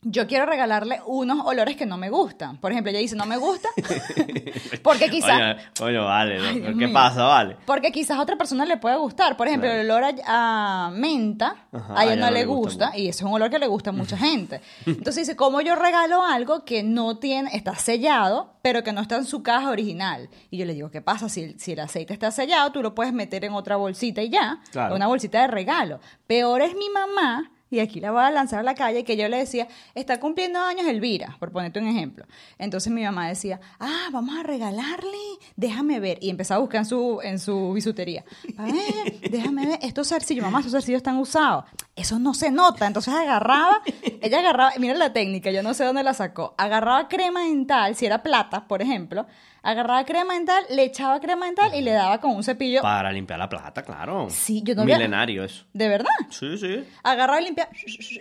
yo 0.04 0.26
quiero 0.26 0.46
regalarle 0.46 1.00
unos 1.06 1.46
olores 1.46 1.76
que 1.76 1.86
no 1.86 1.96
me 1.96 2.10
gustan. 2.10 2.56
Por 2.58 2.72
ejemplo, 2.72 2.90
ella 2.90 2.98
dice, 2.98 3.14
no 3.16 3.24
me 3.26 3.36
gusta, 3.36 3.68
porque 4.82 5.08
quizás... 5.08 5.56
Coño, 5.78 6.04
vale, 6.04 6.38
¿qué 6.60 6.72
mío. 6.74 6.92
pasa, 6.92 7.22
vale? 7.24 7.56
Porque 7.66 7.92
quizás 7.92 8.18
a 8.18 8.22
otra 8.22 8.36
persona 8.36 8.64
le 8.64 8.76
puede 8.76 8.96
gustar. 8.96 9.36
Por 9.36 9.46
ejemplo, 9.48 9.70
el 9.70 9.88
olor 9.90 10.04
a, 10.26 10.86
a 10.86 10.90
menta, 10.90 11.54
Ajá, 11.72 11.94
a 11.96 12.04
ella 12.04 12.16
no, 12.16 12.30
le 12.30 12.44
gusta, 12.44 12.92
y 12.96 13.08
ese 13.08 13.20
es 13.20 13.22
un 13.22 13.32
olor 13.34 13.50
que 13.50 13.58
le 13.58 13.66
gusta 13.66 13.90
a 13.90 13.92
mucha 13.92 14.16
gente. 14.18 14.60
Entonces 14.86 15.26
dice, 15.26 15.36
¿cómo 15.36 15.60
yo 15.60 15.76
regalo 15.76 16.24
algo 16.24 16.64
que 16.64 16.82
no 16.82 17.18
tiene, 17.18 17.50
está 17.54 17.74
sellado, 17.76 18.54
pero 18.62 18.82
que 18.82 18.92
no 18.92 19.00
está 19.02 19.16
en 19.16 19.24
su 19.24 19.42
caja 19.42 19.70
original? 19.70 20.28
Y 20.50 20.58
yo 20.58 20.64
le 20.64 20.74
digo, 20.74 20.90
¿qué 20.90 21.00
pasa? 21.00 21.28
Si, 21.28 21.42
el- 21.42 21.60
si 21.60 21.72
el 21.72 21.80
aceite 21.80 22.12
está 22.12 22.30
sellado, 22.30 22.72
tú 22.72 22.82
lo 22.82 22.94
puedes 22.94 23.12
meter 23.12 23.44
en 23.44 23.52
otra 23.54 23.76
bolsita 23.76 24.22
y 24.22 24.30
ya, 24.30 24.60
Claro. 24.72 24.94
una 24.96 25.06
bolsita 25.06 25.42
de 25.42 25.46
regalo. 25.48 26.00
Peor 26.26 26.62
es 26.62 26.74
mi 26.74 26.88
mamá. 26.90 27.50
Y 27.72 27.80
aquí 27.80 28.00
la 28.00 28.10
voy 28.10 28.22
a 28.22 28.30
lanzar 28.30 28.58
a 28.58 28.62
la 28.62 28.74
calle, 28.74 29.02
que 29.02 29.16
yo 29.16 29.26
le 29.30 29.38
decía, 29.38 29.66
está 29.94 30.20
cumpliendo 30.20 30.60
años 30.60 30.86
Elvira, 30.86 31.36
por 31.38 31.50
ponerte 31.50 31.80
un 31.80 31.88
ejemplo. 31.88 32.26
Entonces 32.58 32.92
mi 32.92 33.02
mamá 33.02 33.28
decía, 33.28 33.60
ah, 33.80 34.08
vamos 34.12 34.36
a 34.36 34.42
regalarle, 34.42 35.08
déjame 35.56 35.98
ver. 35.98 36.18
Y 36.20 36.28
empezaba 36.28 36.58
a 36.58 36.60
buscar 36.60 36.80
en 36.80 36.84
su, 36.84 37.20
en 37.22 37.38
su 37.38 37.72
bisutería. 37.72 38.26
A 38.58 38.64
ver, 38.64 39.20
déjame 39.30 39.66
ver, 39.66 39.78
estos 39.80 40.10
zarcillos, 40.10 40.44
mamá, 40.44 40.58
estos 40.58 40.72
zarcillos 40.72 40.98
están 40.98 41.16
usados. 41.16 41.64
Eso 41.96 42.18
no 42.18 42.34
se 42.34 42.50
nota. 42.50 42.86
Entonces 42.86 43.14
agarraba, 43.14 43.80
ella 44.20 44.40
agarraba, 44.40 44.72
mira 44.78 44.94
la 44.94 45.14
técnica, 45.14 45.50
yo 45.50 45.62
no 45.62 45.72
sé 45.72 45.84
dónde 45.84 46.02
la 46.02 46.12
sacó. 46.12 46.54
Agarraba 46.58 47.08
crema 47.08 47.44
dental, 47.44 47.96
si 47.96 48.04
era 48.04 48.22
plata, 48.22 48.68
por 48.68 48.82
ejemplo, 48.82 49.24
agarraba 49.62 50.04
crema 50.04 50.34
dental, 50.34 50.64
le 50.70 50.84
echaba 50.84 51.20
crema 51.20 51.46
dental 51.46 51.74
y 51.74 51.80
le 51.80 51.92
daba 51.92 52.20
con 52.20 52.32
un 52.32 52.42
cepillo. 52.42 52.82
Para 52.82 53.12
limpiar 53.12 53.38
la 53.38 53.48
plata, 53.48 53.82
claro. 53.82 54.28
Sí, 54.30 54.62
yo 54.64 54.74
no 54.74 54.84
Milenario 54.84 55.44
eso. 55.44 55.64
¿De 55.72 55.88
verdad? 55.88 56.10
Sí, 56.30 56.58
sí. 56.58 56.84
agarraba 57.02 57.40
y 57.40 57.44
limpiaba 57.44 57.70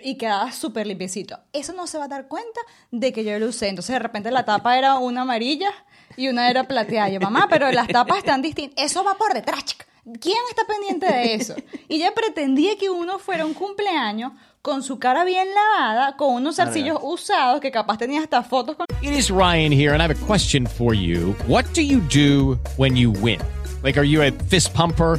y 0.02 0.16
quedaba 0.16 0.52
súper 0.52 0.86
limpiecito. 0.86 1.38
Eso 1.52 1.72
no 1.72 1.86
se 1.86 1.98
va 1.98 2.04
a 2.04 2.08
dar 2.08 2.28
cuenta 2.28 2.60
de 2.90 3.12
que 3.12 3.24
yo 3.24 3.38
lo 3.38 3.46
usé. 3.46 3.68
Entonces 3.68 3.94
de 3.94 3.98
repente 3.98 4.30
la 4.30 4.44
tapa 4.44 4.78
era 4.78 4.96
una 4.96 5.22
amarilla 5.22 5.70
y 6.16 6.28
una 6.28 6.48
era 6.48 6.64
plateada. 6.64 7.08
Yo, 7.08 7.20
mamá, 7.20 7.46
pero 7.50 7.70
las 7.72 7.88
tapas 7.88 8.18
están 8.18 8.42
distintas. 8.42 8.84
Eso 8.84 9.04
va 9.04 9.14
por 9.14 9.34
detrás, 9.34 9.64
chica. 9.64 9.86
¿Quién 10.20 10.38
está 10.50 10.64
pendiente 10.66 11.06
de 11.06 11.34
eso? 11.34 11.54
Y 11.88 11.96
ella 11.96 12.12
pretendía 12.12 12.76
que 12.76 12.90
uno 12.90 13.20
fuera 13.20 13.46
un 13.46 13.54
cumpleaños 13.54 14.32
con 14.62 14.84
su 14.84 15.00
cara 15.00 15.24
bien 15.24 15.48
lavada, 15.52 16.16
con 16.16 16.34
unos 16.34 16.54
zarcillos 16.56 16.98
usados 17.02 17.60
que 17.60 17.72
capaz 17.72 17.98
tenía 17.98 18.20
hasta 18.20 18.44
fotos 18.44 18.76
con... 18.76 18.86
It 19.02 19.12
is 19.12 19.28
Ryan 19.28 19.72
here, 19.72 19.92
and 19.92 20.00
I 20.00 20.04
have 20.04 20.12
a 20.12 20.26
question 20.26 20.66
for 20.66 20.94
you. 20.94 21.34
What 21.48 21.64
do 21.74 21.82
you 21.82 22.00
do 22.00 22.58
when 22.76 22.96
you 22.96 23.10
win? 23.10 23.40
Like, 23.82 23.98
are 23.98 24.06
you 24.06 24.22
a 24.22 24.30
fist 24.30 24.72
pumper? 24.72 25.18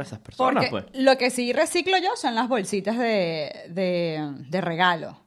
a 0.01 0.05
esas 0.05 0.19
personas, 0.19 0.65
Porque 0.69 0.69
pues. 0.91 1.03
lo 1.03 1.17
que 1.17 1.29
sí 1.29 1.53
reciclo 1.53 1.97
yo 1.97 2.15
son 2.15 2.35
las 2.35 2.47
bolsitas 2.47 2.97
de, 2.97 3.51
de, 3.69 4.33
de 4.49 4.61
regalo. 4.61 5.17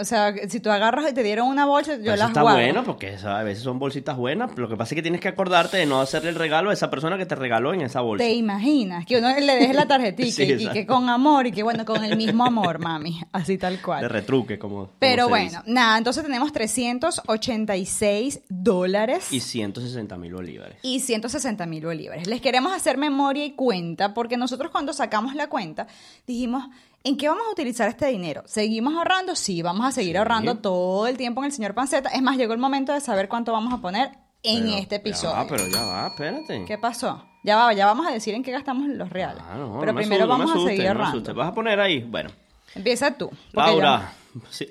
O 0.00 0.04
sea, 0.04 0.34
si 0.48 0.60
tú 0.60 0.70
agarras 0.70 1.10
y 1.10 1.14
te 1.14 1.22
dieron 1.22 1.48
una 1.48 1.66
bolsa, 1.66 1.92
yo 1.96 1.98
Pero 2.02 2.12
eso 2.14 2.20
las 2.22 2.28
está 2.30 2.42
guardo. 2.42 2.58
bueno 2.60 2.84
porque 2.84 3.14
eso 3.14 3.28
a 3.28 3.42
veces 3.42 3.62
son 3.64 3.78
bolsitas 3.78 4.16
buenas. 4.16 4.56
Lo 4.56 4.68
que 4.68 4.76
pasa 4.76 4.94
es 4.94 4.96
que 4.96 5.02
tienes 5.02 5.20
que 5.20 5.28
acordarte 5.28 5.76
de 5.76 5.86
no 5.86 6.00
hacerle 6.00 6.30
el 6.30 6.36
regalo 6.36 6.70
a 6.70 6.72
esa 6.72 6.90
persona 6.90 7.18
que 7.18 7.26
te 7.26 7.34
regaló 7.34 7.74
en 7.74 7.80
esa 7.82 8.00
bolsa. 8.00 8.24
¿Te 8.24 8.32
imaginas? 8.34 9.04
Que 9.06 9.18
uno 9.18 9.28
le 9.38 9.56
deje 9.56 9.74
la 9.74 9.86
tarjetita 9.86 10.30
Sí, 10.32 10.42
y- 10.58 10.68
que 10.68 10.86
con 10.86 11.08
amor 11.08 11.46
y 11.46 11.52
que 11.52 11.62
bueno, 11.62 11.84
con 11.84 12.04
el 12.04 12.16
mismo 12.16 12.44
amor, 12.44 12.78
mami. 12.78 13.20
Así 13.32 13.58
tal 13.58 13.76
De 13.76 13.82
cual. 13.82 14.08
retruque, 14.08 14.58
como. 14.58 14.90
Pero 14.98 15.28
bueno, 15.28 15.60
dice. 15.62 15.72
nada, 15.72 15.98
entonces 15.98 16.22
tenemos 16.24 16.52
386 16.52 18.40
dólares. 18.48 19.32
Y 19.32 19.40
160 19.40 20.16
mil 20.16 20.32
bolívares. 20.34 20.76
y 20.82 21.00
160 21.00 21.66
mil 21.66 21.84
bolívares. 21.84 22.26
Les 22.26 22.40
queremos 22.40 22.72
hacer 22.72 22.96
memoria 22.98 23.44
y 23.44 23.52
cuenta 23.52 24.14
porque 24.14 24.36
nosotros 24.36 24.70
cuando 24.70 24.92
sacamos 24.92 25.34
la 25.34 25.48
cuenta 25.48 25.86
dijimos, 26.26 26.64
¿en 27.08 27.16
qué 27.16 27.28
vamos 27.28 27.44
a 27.48 27.50
utilizar 27.52 27.88
este 27.88 28.06
dinero? 28.06 28.42
¿Seguimos 28.46 28.94
ahorrando? 28.94 29.34
Sí, 29.34 29.62
vamos 29.62 29.86
a 29.86 29.92
seguir 29.92 30.12
Sí. 30.12 30.16
ahorrando 30.18 30.56
todo 30.58 31.06
el 31.06 31.16
tiempo 31.16 31.40
en 31.42 31.46
el 31.46 31.52
señor 31.52 31.74
Panceta. 31.74 32.10
Es 32.10 32.22
más, 32.22 32.36
llegó 32.36 32.52
el 32.52 32.58
momento 32.58 32.92
de 32.92 33.00
saber 33.00 33.28
cuánto 33.28 33.52
vamos 33.52 33.72
a 33.72 33.78
poner 33.78 34.10
en 34.42 34.64
Pero- 34.64 34.76
este 34.76 34.96
episodio. 34.96 35.34
Va, 35.34 35.46
pero 35.48 35.66
ya 35.68 35.82
va, 35.84 36.06
espérate. 36.08 36.64
¿Qué 36.66 36.78
pasó? 36.78 37.24
Ya 37.44 37.56
va, 37.56 37.72
ya 37.72 37.86
vamos 37.86 38.06
a 38.06 38.10
decir 38.10 38.34
en 38.34 38.42
qué 38.42 38.50
gastamos 38.52 38.86
los 38.88 39.08
reales. 39.10 39.42
Ah, 39.48 39.56
no, 39.56 39.78
Pero 39.80 39.92
no 39.92 39.96
me 39.98 40.02
primero 40.02 40.26
no 40.26 40.38
vamos 40.38 40.50
a 40.56 40.68
seguir 40.68 40.86
ahorrando. 40.88 41.34
¿Vas 41.34 41.48
a 41.48 41.54
poner 41.54 41.80
ahí? 41.80 42.00
Bueno. 42.02 42.30
Empieza 42.74 43.12
tú. 43.16 43.30
Laura, 43.52 44.12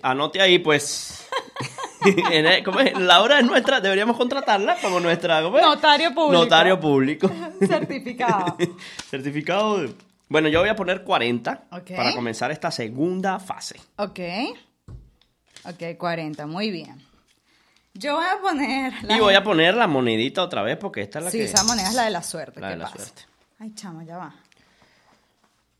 anote 0.03 0.39
ahí, 0.41 0.59
pues. 0.59 1.25
¿cómo 2.65 2.79
es? 2.79 2.97
Laura 2.99 3.39
es 3.39 3.45
nuestra, 3.45 3.81
deberíamos 3.81 4.15
contratarla 4.17 4.77
como 4.81 4.99
nuestra 4.99 5.41
¿cómo 5.41 5.57
es? 5.57 5.63
Notario 5.65 6.13
público. 6.13 6.43
Notario 6.43 6.79
público. 6.79 7.31
Certificado. 7.67 8.55
Certificado 9.09 9.79
de... 9.79 9.93
Bueno, 10.29 10.49
yo 10.49 10.59
voy 10.59 10.69
a 10.69 10.75
poner 10.75 11.03
40 11.03 11.67
Ok. 11.71 11.91
para 11.95 12.13
comenzar 12.13 12.51
esta 12.51 12.69
segunda 12.71 13.39
fase. 13.39 13.79
Ok. 13.97 14.19
Ok, 15.65 15.97
40, 15.97 16.45
muy 16.47 16.69
bien. 16.71 17.01
Yo 17.93 18.15
voy 18.15 18.25
a 18.25 18.39
poner. 18.39 18.93
Y 19.09 19.19
voy 19.19 19.33
a 19.33 19.43
poner 19.43 19.75
la 19.75 19.87
monedita 19.87 20.43
otra 20.43 20.61
vez 20.61 20.77
porque 20.77 21.01
esta 21.01 21.19
es 21.19 21.25
la 21.25 21.31
sí, 21.31 21.39
que... 21.39 21.45
esa 21.45 21.63
moneda 21.63 21.89
es 21.89 21.95
la 21.95 22.03
de 22.03 22.11
la 22.11 22.21
suerte. 22.23 22.59
La 22.59 22.67
¿Qué 22.67 22.73
de 22.73 22.77
la 22.79 22.85
pasa? 22.85 22.97
suerte. 22.97 23.21
Ay, 23.59 23.73
chamo, 23.73 24.01
ya 24.03 24.17
va. 24.17 24.35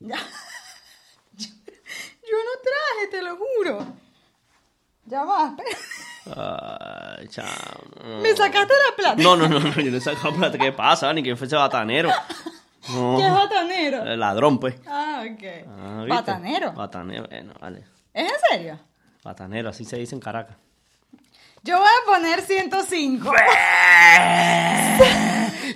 Ya. 0.00 0.16
Yo, 1.36 1.46
yo 1.48 2.36
no 2.44 2.60
traje, 2.62 3.08
te 3.10 3.22
lo 3.22 3.36
juro. 3.36 3.86
Ya 5.06 5.24
va. 5.24 5.54
espera. 5.56 7.16
Ay, 7.18 7.28
chamo. 7.28 8.20
Me 8.22 8.36
sacaste 8.36 8.74
la 8.90 8.96
plata. 8.96 9.22
No, 9.22 9.36
no, 9.36 9.48
no, 9.48 9.58
no, 9.60 9.72
yo 9.74 9.90
no 9.90 9.96
he 9.96 10.00
sacado 10.00 10.34
plata. 10.34 10.58
¿Qué 10.58 10.72
pasa? 10.72 11.12
Ni 11.14 11.22
que 11.22 11.36
fuese 11.36 11.56
batanero. 11.56 12.10
No. 12.94 13.16
¿Qué 13.18 13.26
es 13.26 13.32
batanero? 13.32 14.04
Eh, 14.06 14.16
Ladrón, 14.16 14.58
pues. 14.58 14.76
Ah, 14.86 15.24
ok. 15.30 15.44
Ah. 15.68 16.04
Batanero, 16.74 17.26
bueno, 17.28 17.52
vale. 17.60 17.84
¿Es 18.14 18.30
en 18.32 18.38
serio? 18.50 18.78
Batanero, 19.22 19.68
así 19.70 19.84
se 19.84 19.96
dice 19.96 20.14
en 20.14 20.20
Caracas. 20.20 20.56
Yo 21.62 21.76
voy 21.78 21.86
a 21.86 22.06
poner 22.06 22.40
105. 22.40 23.30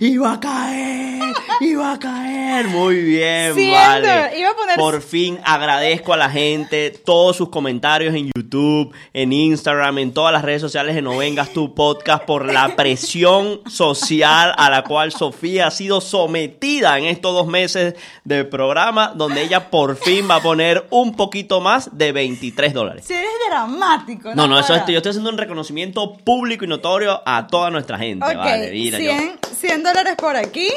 Iba 0.00 0.33
a 0.33 0.40
caer, 0.40 1.22
iba 1.61 1.92
a 1.92 1.98
caer. 1.98 2.66
Muy 2.68 2.96
bien, 3.02 3.55
Siendo, 3.55 3.76
vale. 3.76 4.38
iba 4.38 4.50
a 4.50 4.55
poner- 4.57 4.76
Por 4.76 5.02
fin 5.02 5.38
agradezco 5.44 6.12
a 6.12 6.16
la 6.16 6.31
gente 6.31 6.90
todos 6.90 7.37
sus 7.37 7.48
comentarios 7.50 8.14
en 8.14 8.31
YouTube, 8.35 8.92
en 9.12 9.33
Instagram, 9.33 9.98
en 9.98 10.12
todas 10.14 10.33
las 10.33 10.42
redes 10.42 10.61
sociales 10.61 10.94
de 10.94 11.02
No 11.02 11.16
Vengas 11.18 11.52
Tu 11.52 11.74
Podcast 11.74 12.24
por 12.24 12.52
la 12.52 12.74
presión 12.76 13.61
social 13.68 14.52
a 14.57 14.70
la 14.70 14.83
cual 14.85 15.12
Sofía 15.12 15.66
ha 15.68 15.70
sido 15.70 16.00
sometida 16.00 16.98
en 16.98 17.05
estos 17.05 17.33
dos 17.35 17.46
meses 17.46 17.94
de 18.24 18.44
programa, 18.44 19.12
donde 19.14 19.42
ella 19.42 19.70
por 19.70 19.96
fin 19.96 20.28
va 20.31 20.37
a 20.37 20.42
poner 20.42 20.87
un 20.90 21.14
poquito 21.16 21.61
más 21.61 21.96
de 21.96 22.12
23 22.12 22.72
dólares. 22.72 23.05
Si 23.07 23.12
eres 23.14 23.31
dramático. 23.50 24.35
No, 24.35 24.46
no, 24.46 24.59
eso 24.59 24.68
jodas. 24.68 24.83
es, 24.83 24.92
yo 24.92 24.96
estoy 24.98 25.11
haciendo 25.11 25.31
un 25.31 25.38
reconocimiento 25.38 26.14
público 26.16 26.64
y 26.64 26.68
notorio 26.68 27.20
a 27.26 27.46
toda 27.46 27.70
nuestra 27.70 27.98
gente. 27.98 28.24
Vale, 28.35 28.70
mira, 28.72 28.98
yo- 28.98 29.12
100, 29.12 29.82
100 29.83 29.95
dólares 29.95 30.14
por 30.16 30.37
aquí. 30.37 30.68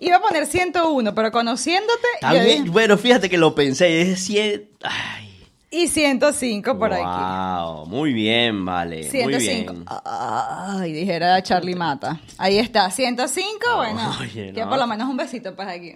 Iba 0.00 0.16
a 0.16 0.20
poner 0.20 0.46
101, 0.46 1.14
pero 1.14 1.30
conociéndote. 1.32 2.06
Yo 2.22 2.40
dije- 2.42 2.64
Bueno, 2.70 2.96
fíjate 2.98 3.28
que 3.28 3.38
lo 3.38 3.54
pensé. 3.54 4.00
Es 4.02 4.24
100. 4.24 4.68
Ay. 4.82 5.24
y 5.70 5.86
105 5.88 6.78
por 6.78 6.92
aquí. 6.94 7.02
Wow, 7.04 7.84
muy 7.86 8.12
bien, 8.14 8.64
vale. 8.64 9.02
Muy 9.02 9.10
105. 9.10 9.72
bien. 9.74 9.84
Ay, 10.04 10.92
dijera 10.92 11.42
Charlie 11.42 11.74
Mata. 11.74 12.18
Ahí 12.38 12.58
está, 12.58 12.90
105, 12.90 13.76
bueno. 13.76 14.16
Oye, 14.20 14.52
que 14.54 14.60
no. 14.62 14.68
por 14.70 14.78
lo 14.78 14.86
menos 14.86 15.08
un 15.10 15.16
besito 15.18 15.54
pues 15.54 15.68
aquí. 15.68 15.92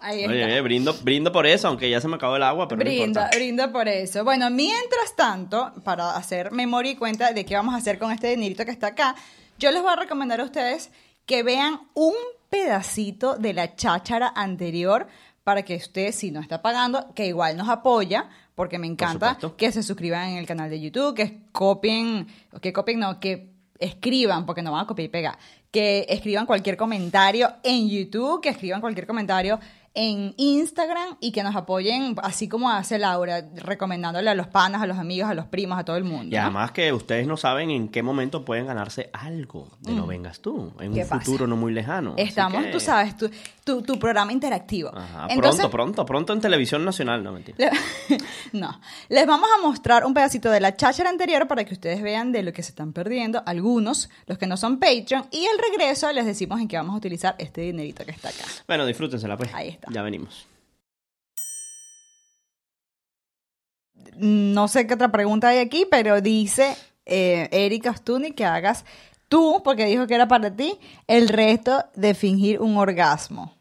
Ahí 0.00 0.22
está. 0.22 0.32
Oye, 0.32 0.44
oye, 0.46 0.60
brindo, 0.60 0.92
brindo 1.02 1.30
por 1.30 1.46
eso, 1.46 1.68
aunque 1.68 1.88
ya 1.88 2.00
se 2.00 2.08
me 2.08 2.16
acabó 2.16 2.34
el 2.36 2.42
agua, 2.42 2.66
pero 2.66 2.80
no 2.80 2.84
Brinda, 2.84 3.04
importa. 3.20 3.36
brinda 3.36 3.72
por 3.72 3.86
eso. 3.86 4.24
Bueno, 4.24 4.50
mientras 4.50 5.14
tanto, 5.14 5.72
para 5.84 6.16
hacer 6.16 6.50
memoria 6.50 6.90
y 6.92 6.96
cuenta 6.96 7.30
de 7.32 7.44
qué 7.44 7.54
vamos 7.54 7.74
a 7.74 7.78
hacer 7.78 7.98
con 8.00 8.10
este 8.10 8.28
dinerito 8.30 8.64
que 8.64 8.72
está 8.72 8.88
acá, 8.88 9.14
yo 9.58 9.70
les 9.70 9.82
voy 9.82 9.92
a 9.92 9.96
recomendar 9.96 10.40
a 10.40 10.44
ustedes 10.44 10.90
que 11.26 11.42
vean 11.42 11.80
un 11.94 12.14
pedacito 12.48 13.36
de 13.36 13.52
la 13.52 13.74
cháchara 13.74 14.32
anterior 14.34 15.06
para 15.44 15.62
que 15.62 15.76
usted, 15.76 16.12
si 16.12 16.30
no 16.30 16.40
está 16.40 16.62
pagando, 16.62 17.12
que 17.14 17.26
igual 17.26 17.56
nos 17.56 17.68
apoya, 17.68 18.28
porque 18.54 18.78
me 18.78 18.86
encanta 18.86 19.38
que 19.56 19.70
se 19.70 19.82
suscriban 19.82 20.30
en 20.30 20.38
el 20.38 20.46
canal 20.46 20.70
de 20.70 20.80
YouTube, 20.80 21.14
que 21.14 21.40
copien, 21.52 22.26
que 22.60 22.72
copien, 22.72 22.98
no, 22.98 23.20
que 23.20 23.52
escriban, 23.78 24.46
porque 24.46 24.62
no 24.62 24.72
van 24.72 24.84
a 24.84 24.86
copiar 24.86 25.06
y 25.06 25.08
pegar, 25.08 25.38
que 25.70 26.06
escriban 26.08 26.46
cualquier 26.46 26.76
comentario 26.76 27.52
en 27.62 27.88
YouTube, 27.88 28.40
que 28.40 28.48
escriban 28.48 28.80
cualquier 28.80 29.06
comentario 29.06 29.60
en 29.96 30.34
Instagram 30.36 31.16
y 31.20 31.32
que 31.32 31.42
nos 31.42 31.56
apoyen, 31.56 32.14
así 32.22 32.48
como 32.48 32.70
hace 32.70 32.98
Laura, 32.98 33.42
recomendándole 33.56 34.30
a 34.30 34.34
los 34.34 34.46
panas, 34.46 34.82
a 34.82 34.86
los 34.86 34.98
amigos, 34.98 35.28
a 35.30 35.34
los 35.34 35.46
primos, 35.46 35.78
a 35.78 35.84
todo 35.84 35.96
el 35.96 36.04
mundo. 36.04 36.36
Y 36.36 36.38
¿no? 36.38 36.42
además 36.42 36.70
que 36.72 36.92
ustedes 36.92 37.26
no 37.26 37.36
saben 37.36 37.70
en 37.70 37.88
qué 37.88 38.02
momento 38.02 38.44
pueden 38.44 38.66
ganarse 38.66 39.08
algo 39.12 39.68
de 39.80 39.92
No 39.94 40.06
Vengas 40.06 40.40
Tú, 40.40 40.72
en 40.80 40.90
Mm. 40.92 40.94
¿Qué 40.94 41.02
un 41.02 41.08
pasa? 41.08 41.24
futuro 41.24 41.46
no 41.46 41.56
muy 41.56 41.72
lejano. 41.72 42.14
Estamos, 42.16 42.62
que- 42.64 42.70
tú 42.70 42.78
sabes, 42.78 43.16
tu, 43.16 43.30
tu, 43.64 43.82
tu 43.82 43.98
programa 43.98 44.32
interactivo. 44.32 44.90
Ajá, 44.96 45.26
Entonces, 45.30 45.60
pronto, 45.66 45.70
pronto, 45.70 46.06
pronto 46.06 46.32
en 46.34 46.40
televisión 46.40 46.84
nacional, 46.84 47.24
no 47.24 47.32
mentira. 47.32 47.56
Le- 47.58 48.18
no, 48.52 48.80
les 49.08 49.26
vamos 49.26 49.48
a 49.58 49.62
mostrar 49.66 50.04
un 50.04 50.12
pedacito 50.14 50.50
de 50.50 50.60
la 50.60 50.76
cháchara 50.76 51.08
anterior 51.10 51.48
para 51.48 51.64
que 51.64 51.72
ustedes 51.74 52.02
vean 52.02 52.32
de 52.32 52.42
lo 52.42 52.52
que 52.52 52.62
se 52.62 52.70
están 52.70 52.92
perdiendo, 52.92 53.42
algunos, 53.46 54.10
los 54.26 54.36
que 54.38 54.46
no 54.46 54.56
son 54.56 54.78
Patreon, 54.78 55.26
y 55.30 55.46
al 55.46 55.58
regreso 55.70 56.12
les 56.12 56.26
decimos 56.26 56.60
en 56.60 56.68
qué 56.68 56.76
vamos 56.76 56.94
a 56.94 56.98
utilizar 56.98 57.34
este 57.38 57.62
dinerito 57.62 58.04
que 58.04 58.10
está 58.12 58.28
acá. 58.28 58.44
Bueno, 58.68 58.84
disfrútensela 58.86 59.36
pues. 59.36 59.52
Ahí 59.54 59.68
está. 59.68 59.85
Ya 59.90 60.02
venimos. 60.02 60.46
No 64.16 64.68
sé 64.68 64.86
qué 64.86 64.94
otra 64.94 65.12
pregunta 65.12 65.48
hay 65.48 65.58
aquí, 65.58 65.86
pero 65.90 66.20
dice 66.20 66.76
eh, 67.04 67.48
Erika 67.52 67.90
Ostuni 67.90 68.32
que 68.32 68.44
hagas 68.44 68.84
tú, 69.28 69.62
porque 69.64 69.86
dijo 69.86 70.06
que 70.06 70.14
era 70.14 70.28
para 70.28 70.54
ti, 70.54 70.78
el 71.06 71.28
reto 71.28 71.84
de 71.94 72.14
fingir 72.14 72.60
un 72.60 72.76
orgasmo. 72.76 73.54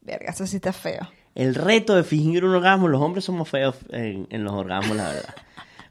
Verga, 0.00 0.30
eso 0.30 0.46
sí 0.46 0.56
está 0.56 0.72
feo. 0.72 1.08
El 1.34 1.54
reto 1.54 1.94
de 1.94 2.04
fingir 2.04 2.44
un 2.44 2.54
orgasmo, 2.54 2.88
los 2.88 3.00
hombres 3.00 3.24
somos 3.24 3.48
feos 3.48 3.76
en, 3.90 4.26
en 4.30 4.44
los 4.44 4.52
orgasmos, 4.52 4.96
la 4.96 5.08
verdad. 5.08 5.34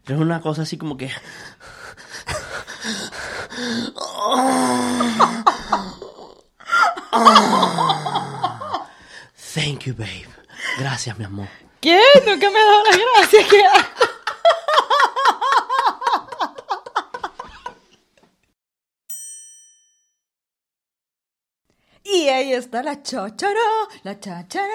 Pero 0.03 0.19
es 0.19 0.25
una 0.25 0.41
cosa 0.41 0.63
así 0.63 0.77
como 0.77 0.97
que... 0.97 1.09
Thank 9.55 9.85
you, 9.85 9.93
babe. 9.93 10.27
Gracias, 10.77 11.17
mi 11.17 11.23
amor. 11.23 11.47
¿Qué? 11.79 11.97
Nunca 12.25 12.49
me 12.49 12.59
ha 12.59 12.65
dado 12.65 12.83
las 12.83 12.99
gracias. 12.99 13.47
¿Qué 13.49 13.63
Y 22.15 22.29
ahí 22.29 22.53
está 22.53 22.81
la 22.81 23.03
cháchara, 23.03 23.53
la 24.03 24.17
cháchara, 24.19 24.67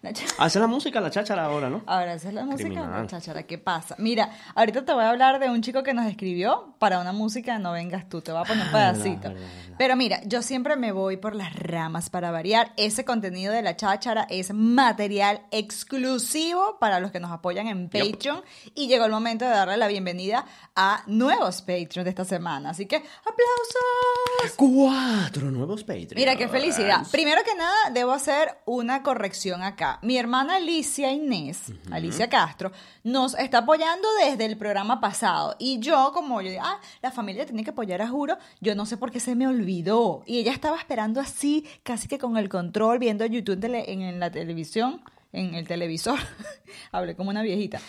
la 0.00 0.12
cháchara. 0.12 0.44
Hace 0.44 0.60
la 0.60 0.66
música, 0.68 1.00
la 1.00 1.10
cháchara 1.10 1.44
ahora, 1.44 1.68
¿no? 1.68 1.82
Ahora, 1.86 2.14
esa 2.14 2.28
es 2.28 2.34
la 2.34 2.44
música 2.44 2.68
de 2.68 2.74
la 2.76 2.80
Criminal. 2.82 3.06
cháchara. 3.08 3.42
¿Qué 3.42 3.58
pasa? 3.58 3.96
Mira, 3.98 4.30
ahorita 4.54 4.84
te 4.84 4.92
voy 4.92 5.02
a 5.02 5.10
hablar 5.10 5.40
de 5.40 5.50
un 5.50 5.60
chico 5.60 5.82
que 5.82 5.92
nos 5.92 6.06
escribió 6.06 6.74
para 6.78 7.00
una 7.00 7.12
música 7.12 7.58
No 7.58 7.72
Vengas 7.72 8.08
Tú. 8.08 8.20
Te 8.20 8.30
voy 8.30 8.42
a 8.42 8.44
poner 8.44 8.66
un 8.66 8.72
pedacito. 8.72 9.28
verdad, 9.28 9.34
verdad. 9.34 9.74
Pero 9.76 9.96
mira, 9.96 10.20
yo 10.24 10.40
siempre 10.42 10.76
me 10.76 10.92
voy 10.92 11.16
por 11.16 11.34
las 11.34 11.54
ramas 11.56 12.10
para 12.10 12.30
variar. 12.30 12.72
Ese 12.76 13.04
contenido 13.04 13.52
de 13.52 13.62
la 13.62 13.76
cháchara 13.76 14.26
es 14.30 14.52
material 14.54 15.42
exclusivo 15.50 16.78
para 16.78 17.00
los 17.00 17.10
que 17.10 17.18
nos 17.18 17.32
apoyan 17.32 17.66
en 17.66 17.88
Patreon. 17.88 18.42
Y 18.74 18.86
llegó 18.86 19.04
el 19.06 19.10
momento 19.10 19.44
de 19.44 19.50
darle 19.50 19.76
la 19.76 19.88
bienvenida 19.88 20.46
a 20.76 21.02
nuevos 21.06 21.60
Patreons 21.62 22.04
de 22.04 22.10
esta 22.10 22.24
semana. 22.24 22.70
Así 22.70 22.86
que, 22.86 22.96
¡aplausos! 22.96 24.54
Cuatro 24.56 25.50
nuevos 25.50 25.82
Patreons. 25.82 26.14
Mira, 26.14 26.36
qué 26.36 26.48
felicidad. 26.48 26.83
Primero 27.10 27.42
que 27.44 27.54
nada, 27.54 27.74
debo 27.92 28.12
hacer 28.12 28.56
una 28.66 29.02
corrección 29.02 29.62
acá. 29.62 29.98
Mi 30.02 30.16
hermana 30.18 30.56
Alicia 30.56 31.10
Inés, 31.12 31.72
Alicia 31.90 32.28
Castro, 32.28 32.72
nos 33.02 33.34
está 33.34 33.58
apoyando 33.58 34.06
desde 34.24 34.44
el 34.46 34.56
programa 34.56 35.00
pasado. 35.00 35.56
Y 35.58 35.78
yo, 35.80 36.12
como 36.12 36.40
yo 36.42 36.50
digo, 36.50 36.62
ah, 36.64 36.78
la 37.02 37.10
familia 37.10 37.46
tiene 37.46 37.64
que 37.64 37.70
apoyar 37.70 38.02
a 38.02 38.08
Juro, 38.08 38.36
yo 38.60 38.74
no 38.74 38.86
sé 38.86 38.96
por 38.96 39.10
qué 39.10 39.20
se 39.20 39.34
me 39.34 39.46
olvidó. 39.46 40.22
Y 40.26 40.38
ella 40.38 40.52
estaba 40.52 40.76
esperando 40.78 41.20
así, 41.20 41.66
casi 41.82 42.08
que 42.08 42.18
con 42.18 42.36
el 42.36 42.48
control, 42.48 42.98
viendo 42.98 43.24
YouTube 43.26 43.60
tele- 43.60 43.84
en, 43.88 44.02
en 44.02 44.20
la 44.20 44.30
televisión, 44.30 45.02
en 45.32 45.54
el 45.54 45.66
televisor. 45.66 46.18
Hablé 46.92 47.16
como 47.16 47.30
una 47.30 47.42
viejita. 47.42 47.80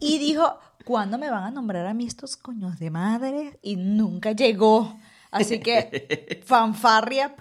Y 0.00 0.18
dijo, 0.18 0.58
¿cuándo 0.84 1.18
me 1.18 1.30
van 1.30 1.42
a 1.44 1.50
nombrar 1.50 1.86
a 1.86 1.94
mí 1.94 2.06
estos 2.06 2.36
coños 2.36 2.78
de 2.78 2.90
madre? 2.90 3.58
Y 3.62 3.76
nunca 3.76 4.32
llegó. 4.32 4.96
Así 5.36 5.60
que, 5.60 6.42
fanfarria 6.46 7.34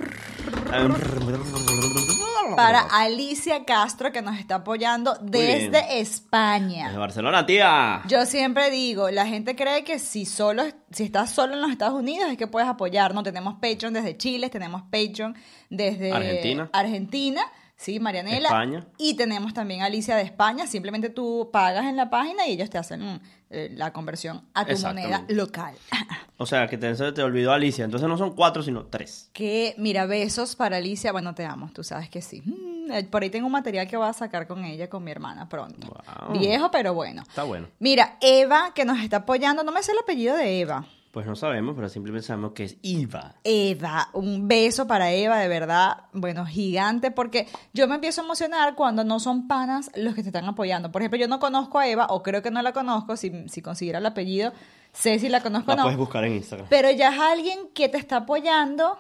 para 2.56 2.82
Alicia 2.92 3.66
Castro, 3.66 4.12
que 4.12 4.22
nos 4.22 4.38
está 4.38 4.56
apoyando 4.56 5.18
desde 5.22 6.00
España. 6.00 6.86
Desde 6.86 7.00
Barcelona, 7.00 7.46
tía. 7.46 8.04
Yo 8.08 8.26
siempre 8.26 8.70
digo, 8.70 9.10
la 9.10 9.26
gente 9.26 9.56
cree 9.56 9.84
que 9.84 10.00
si 10.00 10.26
solo, 10.26 10.64
si 10.92 11.04
estás 11.04 11.32
solo 11.32 11.54
en 11.54 11.62
los 11.62 11.72
Estados 11.72 11.96
Unidos 11.96 12.30
es 12.32 12.38
que 12.38 12.48
puedes 12.48 12.70
apoyar, 12.70 13.14
¿no? 13.14 13.24
Tenemos 13.24 13.56
Patreon 13.56 13.94
desde 13.94 14.18
Chile, 14.18 14.50
tenemos 14.50 14.84
Patreon 14.84 15.36
desde 15.70 16.12
Argentina. 16.12 16.70
Argentina, 16.74 17.42
sí, 17.76 18.00
Marianela. 18.00 18.50
España. 18.50 18.88
Y 18.98 19.16
tenemos 19.16 19.54
también 19.54 19.82
Alicia 19.82 20.16
de 20.16 20.24
España, 20.24 20.68
simplemente 20.68 21.10
tú 21.10 21.50
pagas 21.52 21.86
en 21.86 21.96
la 21.96 22.10
página 22.10 22.48
y 22.48 22.54
ellos 22.54 22.70
te 22.70 22.78
hacen 22.78 23.02
mm, 23.02 23.20
eh, 23.52 23.70
la 23.74 23.94
conversión 23.94 24.44
a 24.54 24.66
tu 24.66 24.78
moneda 24.80 25.26
local. 25.30 25.76
O 26.38 26.46
sea, 26.46 26.68
que 26.68 26.78
te, 26.78 26.94
te 26.94 27.24
olvidó 27.24 27.54
Alicia. 27.54 27.86
Entonces 27.86 28.10
no 28.10 28.18
son 28.18 28.36
cuatro, 28.36 28.62
sino 28.62 28.88
tres. 28.88 29.30
Que, 29.32 29.74
mira, 29.78 30.06
besos 30.06 30.58
para 30.58 30.76
Alicia. 30.76 31.14
Bueno, 31.14 31.34
te 31.34 31.46
amo, 31.46 31.72
tú 31.74 31.82
sabes 31.82 32.10
que 32.10 32.22
sí. 32.22 32.42
Mm, 32.44 32.92
eh, 32.92 33.04
por 33.06 33.24
ahí 33.24 33.30
tengo 33.30 33.46
un 33.46 33.54
material 33.54 33.88
que 33.88 33.96
voy 33.96 34.10
a 34.10 34.12
sacar 34.12 34.46
con 34.46 34.66
ella, 34.66 34.90
con 34.90 35.02
mi 35.02 35.12
hermana 35.12 35.48
pronto. 35.48 35.88
Wow. 35.88 36.38
Viejo, 36.38 36.70
pero 36.72 36.94
bueno. 36.94 37.22
Está 37.22 37.44
bueno. 37.44 37.70
Mira, 37.80 38.18
Eva, 38.20 38.74
que 38.74 38.84
nos 38.84 39.00
está 39.00 39.18
apoyando, 39.18 39.64
no 39.64 39.72
me 39.72 39.82
sé 39.82 39.94
el 39.94 40.00
apellido 40.00 40.36
de 40.36 40.60
Eva. 40.60 40.86
Pues 41.16 41.26
no 41.26 41.38
sabemos, 41.38 41.76
pero 41.78 41.88
simplemente 41.88 42.28
sabemos 42.28 42.52
que 42.52 42.66
es 42.66 42.76
Iva. 42.82 43.36
Eva, 43.46 44.10
un 44.12 44.50
beso 44.50 44.86
para 44.86 45.14
Eva, 45.14 45.40
de 45.40 45.48
verdad, 45.48 46.08
bueno, 46.12 46.46
gigante, 46.46 47.10
porque 47.10 47.48
yo 47.74 47.88
me 47.88 47.96
empiezo 47.96 48.20
a 48.20 48.26
emocionar 48.26 48.76
cuando 48.76 49.06
no 49.06 49.22
son 49.22 49.48
panas 49.48 49.90
los 49.96 50.14
que 50.14 50.24
te 50.24 50.28
están 50.28 50.44
apoyando. 50.44 50.92
Por 50.92 51.02
ejemplo, 51.02 51.18
yo 51.18 51.30
no 51.30 51.40
conozco 51.40 51.80
a 51.80 51.88
Eva, 51.88 52.08
o 52.10 52.22
creo 52.22 52.42
que 52.42 52.52
no 52.52 52.62
la 52.62 52.74
conozco, 52.74 53.16
si, 53.16 53.48
si 53.48 53.62
consiguiera 53.62 54.00
el 54.00 54.06
apellido, 54.06 54.52
sé 54.92 55.18
si 55.18 55.30
la 55.30 55.40
conozco 55.40 55.72
o 55.72 55.76
La 55.76 55.78
no. 55.78 55.84
puedes 55.84 55.98
buscar 55.98 56.26
en 56.26 56.34
Instagram. 56.34 56.68
Pero 56.70 56.92
ya 56.92 57.14
es 57.14 57.18
alguien 57.22 57.70
que 57.74 57.88
te 57.88 57.98
está 57.98 58.18
apoyando 58.18 58.98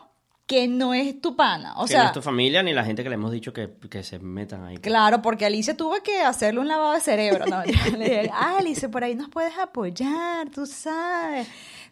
que 0.47 0.67
no 0.67 0.93
es 0.93 1.19
tu 1.21 1.35
pana. 1.35 1.73
O 1.77 1.85
que 1.85 1.93
sea, 1.93 2.03
no 2.03 2.07
es 2.07 2.13
tu 2.13 2.21
familia 2.21 2.61
ni 2.61 2.71
la 2.73 2.83
gente 2.85 3.03
que 3.03 3.09
le 3.09 3.15
hemos 3.15 3.31
dicho 3.31 3.51
que, 3.51 3.71
que 3.89 4.03
se 4.03 4.19
metan 4.19 4.63
ahí. 4.65 4.77
Claro, 4.77 5.21
porque 5.21 5.45
Alicia 5.45 5.75
tuvo 5.75 5.95
que 6.03 6.21
hacerle 6.21 6.59
un 6.59 6.67
lavado 6.67 6.93
de 6.93 6.99
cerebro. 6.99 7.45
No, 7.47 7.65
yo 7.65 7.73
le 7.97 8.05
dije, 8.05 8.31
ah, 8.31 8.57
Alicia, 8.59 8.89
por 8.89 9.03
ahí 9.03 9.15
nos 9.15 9.29
puedes 9.29 9.57
apoyar, 9.57 10.49
tú 10.51 10.65
sabes, 10.65 11.47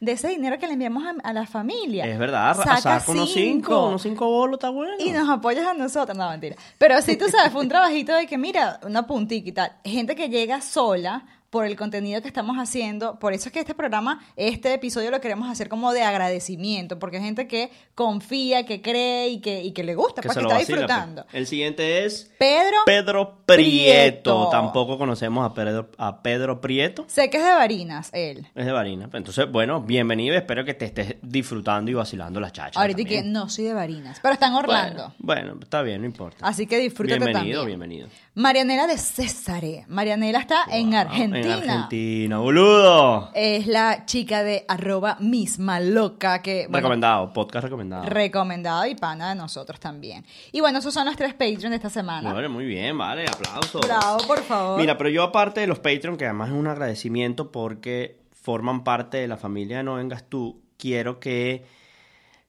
de 0.06 0.12
ese 0.14 0.30
dinero 0.30 0.58
que 0.60 0.68
le 0.68 0.74
enviamos 0.74 1.04
a, 1.06 1.14
a 1.30 1.34
la 1.34 1.46
familia. 1.46 2.06
Es 2.06 2.18
verdad, 2.20 2.56
Saca 2.56 2.78
saca 2.78 3.12
unos 3.12 3.32
cinco, 3.34 3.88
unos 3.88 4.02
cinco 4.02 4.28
bolos, 4.30 4.58
está 4.58 4.70
bueno. 4.70 4.94
Y 5.00 5.12
nos 5.12 5.30
apoyas 5.30 5.66
a 5.68 5.74
nosotros. 5.74 6.18
No, 6.18 6.30
mentira. 6.30 6.56
Pero 6.78 7.02
sí, 7.02 7.18
tú 7.18 7.26
sabes, 7.30 7.52
fue 7.52 7.62
un 7.62 7.70
trabajito 7.70 8.14
de 8.14 8.28
que, 8.28 8.38
mira, 8.38 8.80
una 8.84 9.06
puntica 9.08 9.50
y 9.50 9.52
tal. 9.52 9.72
Gente 9.84 10.16
que 10.16 10.30
llega 10.30 10.62
sola 10.62 11.26
por 11.50 11.68
el 11.68 11.76
contenido 11.76 12.20
que 12.24 12.28
estamos 12.28 12.58
haciendo. 12.58 13.20
Por 13.20 13.32
eso 13.32 13.50
es 13.50 13.54
que 13.54 13.60
este 13.60 13.76
programa, 13.76 14.26
este 14.36 14.74
episodio 14.74 15.12
lo 15.12 15.22
queremos 15.22 15.48
hacer 15.52 15.70
como 15.70 15.94
de 15.94 16.02
agradecimiento, 16.02 16.98
porque 16.98 17.18
hay 17.18 17.24
gente 17.26 17.48
que 17.48 17.70
confía, 17.94 18.66
que 18.66 18.82
cree 18.82 19.28
y 19.30 19.40
que, 19.40 19.62
y 19.62 19.72
que 19.72 19.84
le 19.84 19.94
gusta, 19.94 20.24
que 20.24 20.30
pues 20.30 20.34
se 20.34 20.40
que 20.40 20.44
lo 20.46 20.50
está 20.50 20.60
vacila, 20.62 20.78
disfrutando. 20.80 21.22
pues. 21.26 21.36
El 21.36 21.46
siguiente 21.46 22.06
es 22.06 22.32
Pedro, 22.40 22.78
Pedro 22.88 23.38
Prieto. 23.46 23.54
Prieto. 23.56 24.50
Tampoco 24.50 24.98
conocemos 24.98 25.46
a 25.46 25.54
Pedro, 25.54 25.90
a 26.00 26.24
Pedro 26.24 26.60
Prieto. 26.60 27.06
sé 27.08 27.30
que 27.30 27.38
es 27.38 27.44
de 27.46 27.52
Varinas, 27.54 28.10
él. 28.14 28.48
Es 28.56 28.66
de 28.66 28.72
Varina. 28.72 29.08
Entonces, 29.14 29.52
bueno, 29.52 29.80
bienvenido. 29.94 30.36
Espero 30.36 30.66
que 30.66 30.74
te 30.74 30.86
estés 30.86 31.16
disfrutando 31.22 31.92
y 31.92 31.94
vacilando 31.94 32.40
las 32.40 32.52
chachas. 32.52 32.78
Ahorita 32.78 33.04
que 33.04 33.22
no 33.22 33.48
soy 33.48 33.66
de 33.66 33.74
Varinas, 33.76 34.20
pero 34.22 34.34
está 34.34 34.48
en 34.48 34.54
Orlando. 34.54 35.14
Bueno, 35.20 35.44
bueno, 35.52 35.60
está 35.62 35.84
bien, 35.84 36.02
no 36.02 36.08
importa. 36.08 36.38
Así 36.42 36.66
que 36.66 36.80
disfrútate 36.80 37.20
bienvenido, 37.20 37.60
también. 37.60 37.80
bienvenido. 37.80 38.10
Marianela 38.34 38.88
de 38.88 38.98
Césare. 38.98 39.86
Marianela 39.88 40.40
está 40.40 40.66
en 40.72 40.96
Argentina. 40.96 41.58
En 41.58 41.70
Argentina, 41.70 42.40
boludo. 42.40 43.30
Es 43.36 43.68
la 43.68 44.06
chica 44.08 44.42
de 44.42 44.66
arroba 44.68 45.18
misma 45.20 45.80
loca 45.80 46.42
que... 46.42 46.64
bueno, 46.64 46.78
recomendado, 46.78 47.32
podcast 47.32 47.66
recomendado. 47.66 48.06
recomendado 48.06 48.88
y 48.88 48.96
pana 48.96 49.30
de 49.30 49.36
nosotros 49.36 49.80
también. 49.80 50.26
Y 50.52 50.60
bueno, 50.60 50.80
esos 50.80 50.92
son 50.92 51.06
los 51.06 51.16
tres 51.16 51.34
Patreon 51.34 51.70
de 51.70 51.76
esta 51.76 51.92
semana. 51.92 52.34
Bueno, 52.34 52.50
muy 52.50 52.66
bien, 52.66 52.98
vale, 52.98 53.26
aplausos. 53.28 53.82
Bravo, 53.86 54.26
por 54.26 54.42
favor. 54.42 54.80
Mira, 54.80 54.98
pero 54.98 55.10
yo 55.10 55.22
aparte 55.22 55.62
de 55.62 55.68
los 55.68 55.78
Patreon, 55.78 56.18
que 56.18 56.26
además 56.26 56.50
es 56.50 56.56
un 56.56 56.66
agradecimiento 56.66 57.52
porque 57.52 58.23
forman 58.44 58.84
parte 58.84 59.18
de 59.18 59.28
la 59.28 59.38
familia 59.38 59.84
No 59.84 59.96
Vengas 59.96 60.30
Tú, 60.30 60.62
quiero 60.78 61.20
que 61.22 61.66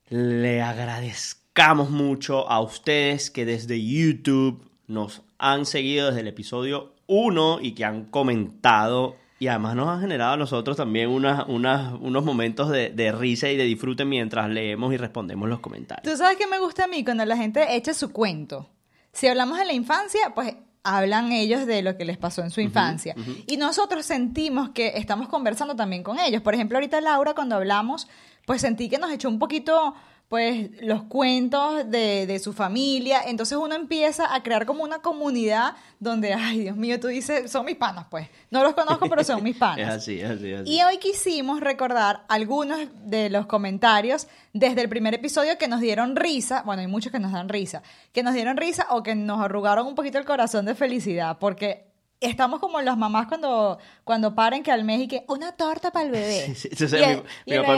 le 0.09 0.61
agradezcamos 0.61 1.89
mucho 1.89 2.49
a 2.49 2.59
ustedes 2.59 3.31
que 3.31 3.45
desde 3.45 3.81
YouTube 3.83 4.69
nos 4.87 5.21
han 5.37 5.65
seguido 5.65 6.07
desde 6.07 6.19
el 6.19 6.27
episodio 6.27 6.93
1 7.07 7.59
y 7.61 7.71
que 7.71 7.85
han 7.85 8.05
comentado 8.05 9.15
y 9.39 9.47
además 9.47 9.75
nos 9.75 9.87
han 9.87 10.01
generado 10.01 10.33
a 10.33 10.37
nosotros 10.37 10.75
también 10.75 11.09
unos 11.09 12.25
momentos 12.25 12.69
de, 12.69 12.89
de 12.89 13.11
risa 13.13 13.49
y 13.49 13.55
de 13.55 13.63
disfrute 13.63 14.03
mientras 14.03 14.49
leemos 14.49 14.93
y 14.93 14.97
respondemos 14.97 15.47
los 15.47 15.59
comentarios. 15.61 16.11
Tú 16.11 16.17
sabes 16.17 16.37
que 16.37 16.47
me 16.47 16.59
gusta 16.59 16.85
a 16.85 16.87
mí 16.87 17.05
cuando 17.05 17.23
la 17.23 17.37
gente 17.37 17.75
echa 17.75 17.93
su 17.93 18.11
cuento. 18.11 18.69
Si 19.13 19.27
hablamos 19.27 19.57
de 19.57 19.65
la 19.65 19.73
infancia, 19.73 20.33
pues 20.35 20.55
hablan 20.85 21.31
ellos 21.31 21.65
de 21.65 21.81
lo 21.81 21.97
que 21.97 22.05
les 22.05 22.17
pasó 22.17 22.43
en 22.43 22.51
su 22.51 22.61
infancia. 22.61 23.15
Y 23.47 23.57
nosotros 23.57 24.05
sentimos 24.05 24.69
que 24.69 24.93
estamos 24.95 25.27
conversando 25.27 25.75
también 25.75 26.03
con 26.03 26.19
ellos. 26.19 26.41
Por 26.41 26.53
ejemplo, 26.53 26.77
ahorita 26.77 27.01
Laura, 27.01 27.33
cuando 27.33 27.55
hablamos, 27.55 28.07
pues 28.45 28.61
sentí 28.61 28.87
que 28.87 28.99
nos 28.99 29.11
echó 29.11 29.27
un 29.27 29.39
poquito 29.39 29.95
pues 30.35 30.69
los 30.81 31.03
cuentos 31.03 31.89
de, 31.89 32.27
de 32.27 32.39
su 32.39 32.51
familia, 32.51 33.21
entonces 33.25 33.57
uno 33.57 33.73
empieza 33.73 34.35
a 34.35 34.43
crear 34.43 34.65
como 34.65 34.83
una 34.83 34.99
comunidad 34.99 35.75
donde, 36.01 36.33
ay 36.33 36.59
Dios 36.59 36.75
mío, 36.75 36.99
tú 36.99 37.07
dices, 37.07 37.49
son 37.49 37.65
mis 37.65 37.77
panas, 37.77 38.07
pues, 38.11 38.27
no 38.51 38.61
los 38.61 38.73
conozco, 38.73 39.07
pero 39.07 39.23
son 39.23 39.41
mis 39.41 39.55
Es 39.55 39.59
panas. 39.61 39.93
así, 39.95 40.19
es 40.19 40.29
así, 40.31 40.51
es 40.51 40.59
así. 40.59 40.73
Y 40.73 40.83
hoy 40.83 40.97
quisimos 40.97 41.61
recordar 41.61 42.25
algunos 42.27 42.81
de 43.05 43.29
los 43.29 43.45
comentarios 43.45 44.27
desde 44.51 44.81
el 44.81 44.89
primer 44.89 45.13
episodio 45.13 45.57
que 45.57 45.69
nos 45.69 45.79
dieron 45.79 46.17
risa, 46.17 46.63
bueno, 46.65 46.81
hay 46.81 46.87
muchos 46.87 47.13
que 47.13 47.19
nos 47.19 47.31
dan 47.31 47.47
risa, 47.47 47.81
que 48.11 48.21
nos 48.21 48.33
dieron 48.33 48.57
risa 48.57 48.87
o 48.89 49.03
que 49.03 49.15
nos 49.15 49.39
arrugaron 49.39 49.87
un 49.87 49.95
poquito 49.95 50.17
el 50.17 50.25
corazón 50.25 50.65
de 50.65 50.75
felicidad, 50.75 51.37
porque 51.39 51.94
estamos 52.19 52.59
como 52.59 52.81
las 52.81 52.97
mamás 52.97 53.27
cuando, 53.27 53.77
cuando 54.03 54.35
paren 54.35 54.63
que 54.63 54.71
al 54.71 54.83
mes 54.83 55.01
y 55.01 55.07
que 55.07 55.25
una 55.27 55.51
torta 55.53 55.91
para 55.91 56.05
el 56.05 56.11
bebé. 56.11 56.45
Sí, 56.55 56.69
sí, 56.73 56.83
o 56.83 56.87
sea, 56.87 56.99
Y 56.99 57.03
el- 57.03 57.17
mi, 57.17 57.23
y 57.45 57.51
mi 57.51 57.57
papá, 57.57 57.73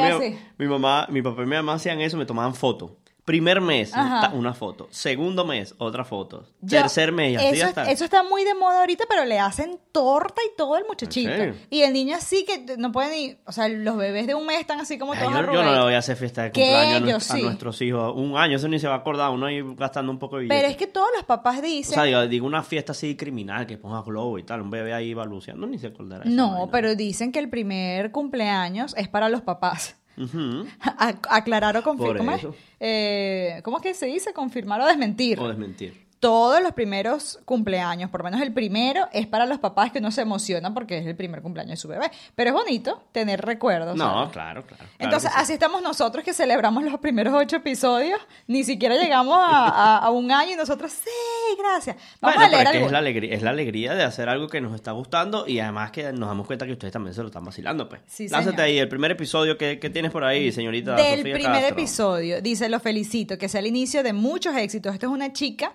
mamá, 0.68 1.08
mi 1.10 1.22
papá 1.22 1.42
y 1.44 1.46
mi 1.46 1.56
mamá 1.56 1.74
hacían 1.74 2.00
eso, 2.02 2.18
me 2.18 2.26
tomaban 2.26 2.54
fotos. 2.56 2.92
Primer 3.28 3.60
mes, 3.60 3.94
Ajá. 3.94 4.32
una 4.34 4.54
foto. 4.54 4.88
Segundo 4.90 5.44
mes, 5.44 5.76
otra 5.80 6.06
foto. 6.06 6.46
Yo- 6.62 6.80
Tercer 6.80 7.12
mes, 7.12 7.34
y 7.34 7.36
así 7.36 7.58
eso, 7.60 7.66
hasta. 7.66 7.92
eso 7.92 8.06
está 8.06 8.24
muy 8.24 8.46
de 8.46 8.54
moda 8.54 8.80
ahorita, 8.80 9.04
pero 9.10 9.26
le 9.26 9.38
hacen 9.38 9.78
torta 9.92 10.42
y 10.46 10.56
todo 10.56 10.78
el 10.78 10.86
muchachito. 10.86 11.30
Y 11.70 11.82
el 11.82 11.92
niño 11.92 12.16
así 12.16 12.46
que 12.46 12.78
no 12.78 12.94
puede 12.94 13.12
ni, 13.12 13.38
o 13.46 13.52
sea, 13.52 13.68
los 13.68 13.98
bebés 13.98 14.28
de 14.28 14.34
un 14.34 14.46
mes 14.46 14.62
están 14.62 14.80
así 14.80 14.98
como 14.98 15.12
Ay, 15.12 15.20
todos 15.20 15.34
yo, 15.34 15.52
yo 15.52 15.62
no 15.62 15.76
le 15.76 15.82
voy 15.82 15.94
a 15.96 15.98
hacer 15.98 16.16
fiesta 16.16 16.44
de 16.44 16.52
cumpleaños 16.54 17.30
a, 17.30 17.36
sí. 17.36 17.42
nuestros 17.44 17.82
hijos. 17.82 18.14
Un 18.16 18.38
año, 18.38 18.56
eso 18.56 18.70
ni 18.70 18.80
se 18.80 18.88
va 18.88 18.94
a 18.94 18.98
acordar. 19.00 19.30
Uno 19.32 19.48
ahí 19.48 19.62
gastando 19.76 20.10
un 20.10 20.20
poco 20.20 20.38
de 20.38 20.44
billete. 20.44 20.62
Pero 20.62 20.72
es 20.72 20.78
que 20.78 20.88
todos 20.88 21.10
los 21.14 21.26
papás 21.26 21.60
O 21.60 21.62
dicen, 21.64 21.96
sea, 21.96 22.04
digo, 22.04 22.26
digo 22.28 22.48
una 22.48 22.64
fiesta 22.64 22.94
así 22.94 23.18
criminal 23.18 23.68
que 23.68 23.78
ponga 23.78 24.04
globo 24.04 24.40
y 24.40 24.44
tal. 24.44 24.62
Un 24.62 24.70
bebé 24.70 24.94
ahí 24.94 25.14
balbuceando, 25.14 25.68
ni 25.68 25.78
se 25.80 25.88
acordará. 25.88 26.24
No, 26.24 26.70
pero 26.72 26.96
dicen 26.96 27.34
que 27.34 27.40
el 27.40 27.50
primer 27.50 28.14
cumpleaños 28.14 28.96
es 28.98 29.10
para 29.10 29.28
los 29.28 29.42
papás. 29.42 29.98
Aclarar 31.30 31.78
o 31.78 31.84
confirmar. 31.84 32.42
¿Cómo. 32.42 32.56
Eh, 32.80 33.62
¿Cómo 33.64 33.78
es 33.78 33.84
que 33.84 33.94
se 33.94 34.08
dice? 34.08 34.34
Confirmar 34.34 34.82
o 34.82 34.86
desmentir. 34.86 35.40
O 35.40 35.48
desmentir. 35.48 36.07
Todos 36.20 36.64
los 36.64 36.72
primeros 36.74 37.40
cumpleaños, 37.46 38.10
por 38.10 38.22
lo 38.22 38.24
menos 38.26 38.42
el 38.42 38.52
primero, 38.52 39.08
es 39.14 39.28
para 39.28 39.46
los 39.46 39.60
papás 39.60 39.92
que 39.92 40.02
no 40.02 40.10
se 40.10 40.22
emocionan 40.22 40.74
porque 40.74 40.98
es 40.98 41.06
el 41.06 41.16
primer 41.16 41.44
cumpleaños 41.44 41.72
de 41.74 41.78
su 41.78 41.88
bebé. 41.88 42.10
Pero 42.34 42.50
es 42.50 42.54
bonito 42.56 43.04
tener 43.12 43.40
recuerdos. 43.46 43.96
No, 43.96 44.12
¿sabes? 44.14 44.30
claro, 44.32 44.66
claro. 44.66 44.84
Entonces, 44.98 45.30
sí. 45.32 45.38
así 45.40 45.54
estamos 45.54 45.84
nosotros 45.84 46.24
que 46.26 46.34
celebramos 46.34 46.84
los 46.84 47.00
primeros 47.00 47.36
ocho 47.36 47.58
episodios. 47.58 48.20
Ni 48.48 48.64
siquiera 48.64 48.96
llegamos 48.96 49.38
a, 49.40 49.68
a- 49.68 49.98
a 50.00 50.10
un 50.10 50.32
año 50.32 50.54
y 50.54 50.56
nosotros, 50.56 50.92
sí, 50.92 51.56
gracias. 51.60 51.96
Vamos 52.20 52.38
Bueno, 52.38 52.48
a 52.58 52.64
leer 52.64 52.84
es, 52.84 52.92
la 52.92 52.98
alegría, 52.98 53.36
es 53.36 53.42
la 53.44 53.50
alegría 53.52 53.94
de 53.94 54.04
hacer 54.04 54.28
algo 54.28 54.48
que 54.48 54.60
nos 54.60 54.74
está 54.74 54.94
gustando 54.94 55.48
y 55.48 55.60
además 55.60 55.92
que 55.92 56.12
nos 56.14 56.30
damos 56.30 56.48
cuenta 56.48 56.66
que 56.66 56.72
ustedes 56.72 56.92
también 56.94 57.14
se 57.14 57.22
lo 57.22 57.28
están 57.28 57.46
vacilando, 57.46 57.88
pues. 57.88 58.02
Sí, 58.08 58.28
Lánzate 58.28 58.62
ahí, 58.64 58.80
el 58.80 58.90
primer 58.90 59.12
episodio 59.12 59.56
que, 59.56 59.78
que 59.80 59.92
tienes 59.92 60.10
por 60.12 60.24
ahí, 60.24 60.52
señorita 60.52 60.96
Del 60.96 61.20
Sofía 61.20 61.34
primer 61.36 61.52
Castro. 61.62 61.68
episodio, 61.78 62.42
dice, 62.42 62.70
lo 62.70 62.80
felicito, 62.80 63.38
que 63.38 63.48
sea 63.48 63.60
el 63.60 63.68
inicio 63.68 64.02
de 64.02 64.14
muchos 64.14 64.56
éxitos. 64.58 64.94
Esta 64.96 65.06
es 65.06 65.12
una 65.12 65.32
chica 65.32 65.74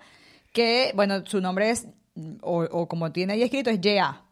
que, 0.52 0.92
bueno, 0.94 1.24
su 1.26 1.40
nombre 1.40 1.70
es, 1.70 1.86
o, 2.42 2.62
o 2.70 2.88
como 2.88 3.10
tiene 3.12 3.32
ahí 3.34 3.42
escrito, 3.42 3.70
es 3.70 3.80
Yea. 3.80 4.22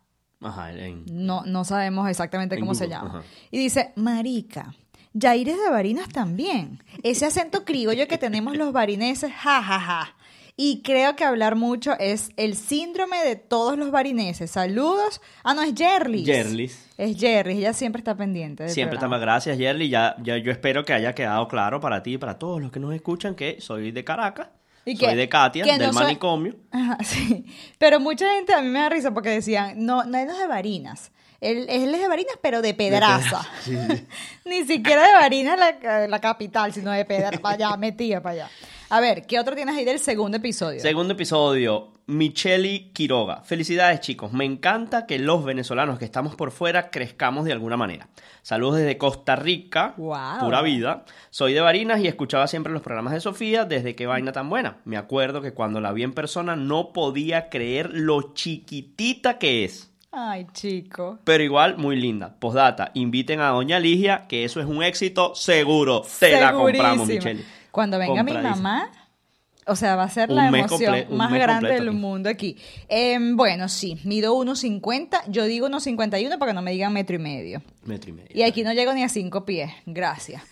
Ajá, 0.42 0.72
en- 0.72 1.04
No, 1.11 1.42
no 1.44 1.64
sabemos 1.64 2.09
exactamente 2.09 2.54
En 2.54 2.61
cómo 2.61 2.74
se 2.74 2.88
llama. 2.88 3.09
ajá. 3.09 3.22
Y 3.50 3.59
dice, 3.59 3.92
Marica, 3.96 4.74
Yaires 5.12 5.56
de 5.59 5.70
Barinas 5.70 6.09
también. 6.09 6.83
Ese 7.02 7.26
acento 7.26 7.64
criollo 7.64 8.06
que 8.09 8.16
tenemos 8.18 8.56
los 8.56 8.72
barineses, 8.72 9.33
ja, 9.33 9.62
ja, 9.62 9.80
ja. 9.80 10.14
Y 10.56 10.83
creo 10.83 11.16
que 11.16 11.24
hablar 11.24 11.56
mucho 11.56 11.92
es 11.98 12.30
el 12.37 12.54
síndrome 12.54 13.18
de 13.24 13.35
todos 13.37 13.78
los 13.78 13.90
barineses. 13.90 14.50
Saludos. 14.50 15.22
Ah, 15.42 15.54
no, 15.54 15.62
es 15.62 15.72
Jerlis. 15.74 16.26
Jerlis. 16.26 16.87
Es 16.98 17.18
Jerlis, 17.18 17.56
ella 17.59 17.72
siempre 17.72 18.00
está 18.00 18.14
pendiente. 18.14 18.68
Siempre 18.68 18.98
programa. 18.98 19.16
estamos, 19.16 19.20
gracias 19.22 19.56
Yerly, 19.59 19.88
ya, 19.88 20.16
ya 20.22 20.37
yo 20.37 20.52
espero 20.52 20.85
que 20.85 20.92
haya 20.92 21.14
quedado 21.14 21.48
claro 21.48 21.80
para 21.80 22.02
ti 22.02 22.14
y 22.14 22.18
para 22.18 22.38
todos 22.38 22.61
los 22.61 22.70
que 22.70 22.78
nos 22.78 22.94
escuchan 22.94 23.35
que 23.35 23.59
soy 23.61 23.90
de 23.90 24.04
Caracas, 24.04 24.48
Y 24.84 24.96
soy 24.96 25.08
que- 25.10 25.16
de 25.16 25.28
Katia, 25.28 25.64
que 25.64 25.72
del 25.78 25.86
no 25.88 25.92
soy- 25.92 26.02
manicomio. 26.04 26.56
Ajá, 26.70 26.98
sí. 27.04 27.44
Pero 27.78 28.00
mucha 28.00 28.30
gente 28.34 28.52
a 28.54 28.60
mí 28.62 28.68
me 28.68 28.78
da 28.80 28.88
risa 28.88 29.12
porque 29.12 29.28
decían, 29.30 29.74
no, 29.84 30.04
no 30.04 30.16
es 30.18 30.26
de 30.38 30.46
Barinas. 30.46 31.12
Él, 31.40 31.66
él 31.70 31.94
es 31.94 32.00
de 32.00 32.08
Barinas, 32.08 32.34
pero 32.42 32.60
de 32.60 32.74
Pedraza. 32.74 33.46
Ni 34.44 34.64
siquiera 34.64 35.06
de 35.06 35.12
Barinas 35.14 35.58
la, 35.58 36.06
la 36.08 36.18
capital, 36.20 36.72
sino 36.72 36.90
de 36.90 37.04
Pedraza. 37.04 37.38
Para 37.38 37.54
allá, 37.54 37.76
metida 37.76 38.20
para 38.22 38.32
allá. 38.34 38.50
A 38.92 39.00
ver, 39.00 39.24
¿qué 39.26 39.38
otro 39.38 39.55
tienes 39.55 39.76
ahí 39.76 39.85
del 39.85 40.00
segundo 40.00 40.38
episodio? 40.38 40.81
Segundo 40.81 41.12
episodio, 41.12 41.92
Micheli 42.07 42.90
Quiroga. 42.92 43.40
Felicidades 43.42 44.00
chicos, 44.00 44.33
me 44.33 44.44
encanta 44.44 45.07
que 45.07 45.20
los 45.20 45.44
venezolanos 45.44 45.96
que 46.00 46.05
estamos 46.05 46.35
por 46.35 46.50
fuera 46.50 46.90
crezcamos 46.90 47.44
de 47.44 47.53
alguna 47.53 47.76
manera. 47.76 48.09
Saludos 48.42 48.79
desde 48.79 48.98
Costa 48.98 49.37
Rica, 49.37 49.94
Wow. 49.96 50.40
pura 50.40 50.61
vida. 50.62 51.05
Soy 51.31 51.53
de 51.53 51.61
Barinas 51.61 52.00
y 52.00 52.09
escuchaba 52.09 52.48
siempre 52.48 52.72
los 52.72 52.83
programas 52.83 53.12
de 53.12 53.20
Sofía 53.20 53.64
desde 53.64 53.94
qué 53.94 54.07
vaina 54.07 54.33
tan 54.33 54.50
buena. 54.50 54.79
Me 54.85 54.96
acuerdo 54.96 55.40
que 55.40 55.53
cuando 55.53 55.81
la 55.81 55.92
vi 55.92 56.03
en 56.03 56.12
persona 56.12 56.57
no 56.57 56.92
podía 56.92 57.48
creer 57.48 57.90
lo 57.92 58.35
chiquitita 58.35 59.38
que 59.38 59.64
es. 59.64 59.92
Ay, 60.11 60.48
chico. 60.53 61.20
Pero 61.22 61.44
igual, 61.44 61.76
muy 61.79 61.94
linda. 61.94 62.35
Postdata, 62.40 62.90
inviten 62.94 63.40
a 63.40 63.50
Doña 63.50 63.79
Ligia, 63.79 64.26
que 64.26 64.44
eso 64.44 64.59
es 64.59 64.66
un 64.66 64.83
éxito 64.83 65.37
seguro. 65.37 66.03
Te 66.18 66.41
la 66.41 66.53
compramos. 66.53 67.07
Michelle. 67.07 67.45
Cuando 67.70 67.98
venga 67.98 68.22
mi 68.22 68.32
mamá, 68.32 68.90
o 69.66 69.76
sea, 69.76 69.94
va 69.94 70.04
a 70.04 70.10
ser 70.10 70.30
la 70.30 70.48
emoción 70.48 71.06
más 71.10 71.32
grande 71.32 71.72
del 71.72 71.92
mundo 71.92 72.28
aquí. 72.28 72.56
Em, 72.88 73.36
bueno, 73.36 73.68
sí, 73.68 74.00
mido 74.04 74.34
1,50. 74.34 75.22
Yo 75.28 75.44
digo 75.44 75.68
1,51 75.68 76.38
para 76.38 76.50
que 76.50 76.54
no 76.54 76.62
me 76.62 76.72
digan 76.72 76.92
metro 76.92 77.16
y 77.16 77.20
medio. 77.20 77.62
Metro 77.84 78.10
y 78.10 78.14
medio. 78.14 78.30
Y 78.34 78.42
aquí 78.42 78.62
no 78.62 78.72
llego 78.72 78.92
ni 78.92 79.02
a 79.02 79.08
cinco 79.08 79.44
pies. 79.44 79.70
Gracias. 79.86 80.42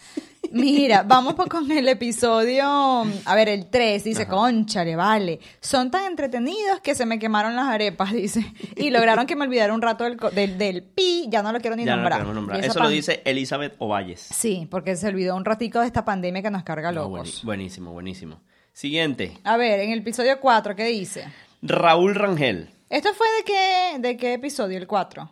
Mira, 0.50 1.02
vamos 1.02 1.34
con 1.34 1.70
el 1.70 1.88
episodio, 1.88 2.64
a 2.66 3.34
ver, 3.34 3.48
el 3.48 3.66
3, 3.66 4.02
dice, 4.04 4.26
conchale, 4.26 4.96
vale. 4.96 5.40
Son 5.60 5.90
tan 5.90 6.06
entretenidos 6.06 6.80
que 6.80 6.94
se 6.94 7.04
me 7.06 7.18
quemaron 7.18 7.54
las 7.56 7.66
arepas, 7.68 8.12
dice. 8.14 8.44
Y 8.76 8.90
lograron 8.90 9.26
que 9.26 9.36
me 9.36 9.44
olvidara 9.44 9.74
un 9.74 9.82
rato 9.82 10.04
del, 10.04 10.16
del, 10.34 10.58
del 10.58 10.82
pi, 10.82 11.26
ya 11.28 11.42
no 11.42 11.52
lo 11.52 11.60
quiero 11.60 11.76
ni 11.76 11.84
Ya 11.84 11.96
no 11.96 12.02
lo 12.02 12.08
nombrar. 12.08 12.34
nombrar. 12.34 12.64
Eso 12.64 12.80
lo 12.80 12.88
dice 12.88 13.22
Elizabeth 13.24 13.74
Ovalles. 13.78 14.20
Sí, 14.20 14.66
porque 14.70 14.96
se 14.96 15.08
olvidó 15.08 15.36
un 15.36 15.44
ratico 15.44 15.80
de 15.80 15.86
esta 15.86 16.04
pandemia 16.04 16.42
que 16.42 16.50
nos 16.50 16.62
carga 16.62 16.92
locos. 16.92 17.44
buenísimo, 17.44 17.92
buenísimo. 17.92 18.40
Siguiente. 18.72 19.36
A 19.44 19.56
ver, 19.56 19.80
en 19.80 19.90
el 19.90 19.98
episodio 20.00 20.38
4, 20.40 20.76
¿qué 20.76 20.84
dice? 20.86 21.24
Raúl 21.62 22.14
Rangel. 22.14 22.70
¿Esto 22.90 23.12
fue 23.12 23.26
de 23.38 23.44
qué, 23.44 23.98
de 23.98 24.16
qué 24.16 24.34
episodio? 24.34 24.78
El 24.78 24.86
4. 24.86 25.30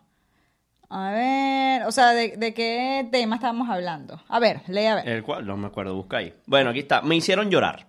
A 0.89 1.11
ver, 1.11 1.83
o 1.85 1.93
sea, 1.93 2.13
¿de, 2.13 2.37
de 2.37 2.55
qué 2.55 3.09
tema 3.11 3.37
estábamos 3.37 3.69
hablando? 3.69 4.23
A 4.29 4.39
ver, 4.39 4.63
lee 4.69 4.87
a 4.87 4.95
ver. 4.97 5.09
El 5.09 5.23
cual, 5.23 5.47
no 5.47 5.57
me 5.57 5.67
acuerdo, 5.67 5.95
busca 5.95 6.19
ahí. 6.19 6.33
Bueno, 6.47 6.71
aquí 6.71 6.81
está. 6.81 7.03
Me 7.03 7.17
hicieron 7.17 7.51
llorar. 7.51 7.87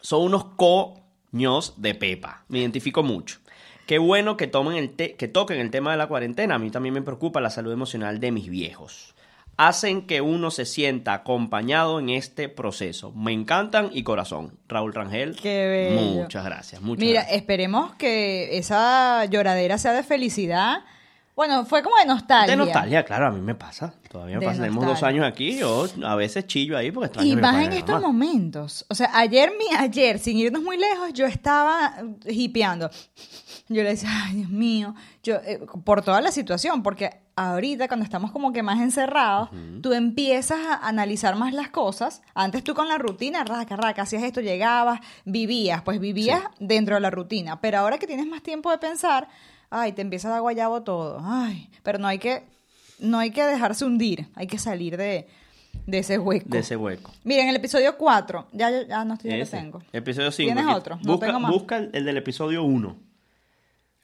Son 0.00 0.22
unos 0.22 0.44
coños 0.56 1.74
de 1.76 1.94
Pepa. 1.94 2.44
Me 2.48 2.60
identifico 2.60 3.02
mucho. 3.02 3.38
Qué 3.86 3.98
bueno 3.98 4.36
que, 4.36 4.46
tomen 4.46 4.76
el 4.76 4.96
te- 4.96 5.14
que 5.14 5.28
toquen 5.28 5.58
el 5.60 5.70
tema 5.70 5.92
de 5.92 5.96
la 5.96 6.06
cuarentena. 6.08 6.54
A 6.56 6.58
mí 6.58 6.70
también 6.70 6.94
me 6.94 7.02
preocupa 7.02 7.40
la 7.40 7.50
salud 7.50 7.72
emocional 7.72 8.20
de 8.20 8.32
mis 8.32 8.48
viejos. 8.48 9.14
Hacen 9.58 10.06
que 10.06 10.20
uno 10.20 10.50
se 10.50 10.66
sienta 10.66 11.14
acompañado 11.14 11.98
en 11.98 12.10
este 12.10 12.48
proceso. 12.48 13.12
Me 13.12 13.32
encantan 13.32 13.90
y 13.92 14.02
corazón. 14.02 14.58
Raúl 14.68 14.92
Rangel. 14.92 15.36
Qué 15.36 15.66
bello. 15.94 16.00
Muchas 16.22 16.44
gracias. 16.44 16.82
Muchas 16.82 17.00
Mira, 17.04 17.20
gracias. 17.20 17.40
esperemos 17.40 17.94
que 17.94 18.58
esa 18.58 19.24
lloradera 19.26 19.78
sea 19.78 19.92
de 19.92 20.02
felicidad. 20.02 20.78
Bueno, 21.36 21.66
fue 21.66 21.82
como 21.82 21.96
de 21.98 22.06
nostalgia. 22.06 22.50
De 22.50 22.56
nostalgia, 22.56 23.04
claro, 23.04 23.26
a 23.26 23.30
mí 23.30 23.42
me 23.42 23.54
pasa. 23.54 23.92
Todavía 24.10 24.36
me 24.36 24.40
De 24.40 24.46
pasa. 24.46 24.62
Tenemos 24.62 24.82
dos 24.84 24.92
nostalgia. 24.94 25.22
años 25.22 25.32
aquí. 25.32 25.58
Yo 25.58 25.86
a 26.02 26.14
veces 26.16 26.46
chillo 26.46 26.78
ahí 26.78 26.90
porque 26.90 27.08
extraño 27.08 27.30
Y 27.30 27.36
más 27.36 27.62
en 27.62 27.74
estos 27.74 28.00
momentos. 28.00 28.86
O 28.88 28.94
sea, 28.94 29.10
ayer, 29.12 29.52
mi, 29.58 29.76
ayer, 29.76 30.18
sin 30.18 30.38
irnos 30.38 30.62
muy 30.62 30.78
lejos, 30.78 31.12
yo 31.12 31.26
estaba 31.26 31.92
hipeando. 32.24 32.88
Yo 33.68 33.82
le 33.82 33.90
decía, 33.90 34.08
ay, 34.24 34.36
Dios 34.36 34.48
mío, 34.48 34.94
yo, 35.22 35.34
eh, 35.36 35.60
por 35.84 36.00
toda 36.00 36.20
la 36.22 36.30
situación, 36.30 36.82
porque 36.82 37.20
ahorita 37.34 37.88
cuando 37.88 38.04
estamos 38.04 38.30
como 38.30 38.52
que 38.52 38.62
más 38.62 38.80
encerrados, 38.80 39.50
tú 39.82 39.92
empiezas 39.92 40.58
a 40.58 40.88
analizar 40.88 41.36
más 41.36 41.52
las 41.52 41.68
cosas. 41.68 42.22
Antes 42.34 42.64
tú 42.64 42.74
con 42.74 42.88
la 42.88 42.96
rutina, 42.96 43.44
raca, 43.44 43.76
raca, 43.76 44.02
hacías 44.02 44.22
esto, 44.22 44.40
llegabas, 44.40 45.00
vivías, 45.26 45.82
pues 45.82 46.00
vivías 46.00 46.40
dentro 46.60 46.94
de 46.94 47.00
la 47.02 47.10
rutina. 47.10 47.60
Pero 47.60 47.78
ahora 47.80 47.98
que 47.98 48.06
tienes 48.06 48.26
más 48.26 48.42
tiempo 48.42 48.70
de 48.70 48.78
pensar, 48.78 49.28
ay, 49.70 49.92
te 49.92 50.02
empieza 50.02 50.28
a 50.28 50.32
dar 50.32 50.40
guayabo 50.40 50.82
todo. 50.82 51.20
Ay, 51.22 51.70
pero 51.82 51.98
no 51.98 52.06
hay 52.08 52.18
que, 52.18 52.42
no 52.98 53.18
hay 53.18 53.30
que 53.30 53.44
dejarse 53.44 53.84
hundir, 53.84 54.28
hay 54.34 54.46
que 54.46 54.58
salir 54.58 54.96
de, 54.96 55.26
de 55.86 55.98
ese 55.98 56.18
hueco. 56.18 56.48
De 56.48 56.58
ese 56.60 56.76
hueco. 56.76 57.12
Mira, 57.24 57.42
en 57.42 57.48
el 57.48 57.56
episodio 57.56 57.96
4, 57.96 58.46
ya, 58.52 58.70
ya, 58.86 59.04
no 59.04 59.14
estoy, 59.14 59.30
ya 59.30 59.36
lo 59.38 59.46
tengo. 59.46 59.82
Episodio 59.92 60.30
5. 60.30 60.54
¿Tienes 60.54 60.74
otro? 60.74 60.96
No 61.02 61.12
busca, 61.12 61.26
tengo 61.26 61.40
más. 61.40 61.50
busca 61.52 61.76
el, 61.78 61.90
el 61.92 62.04
del 62.04 62.16
episodio 62.16 62.62
1. 62.64 62.96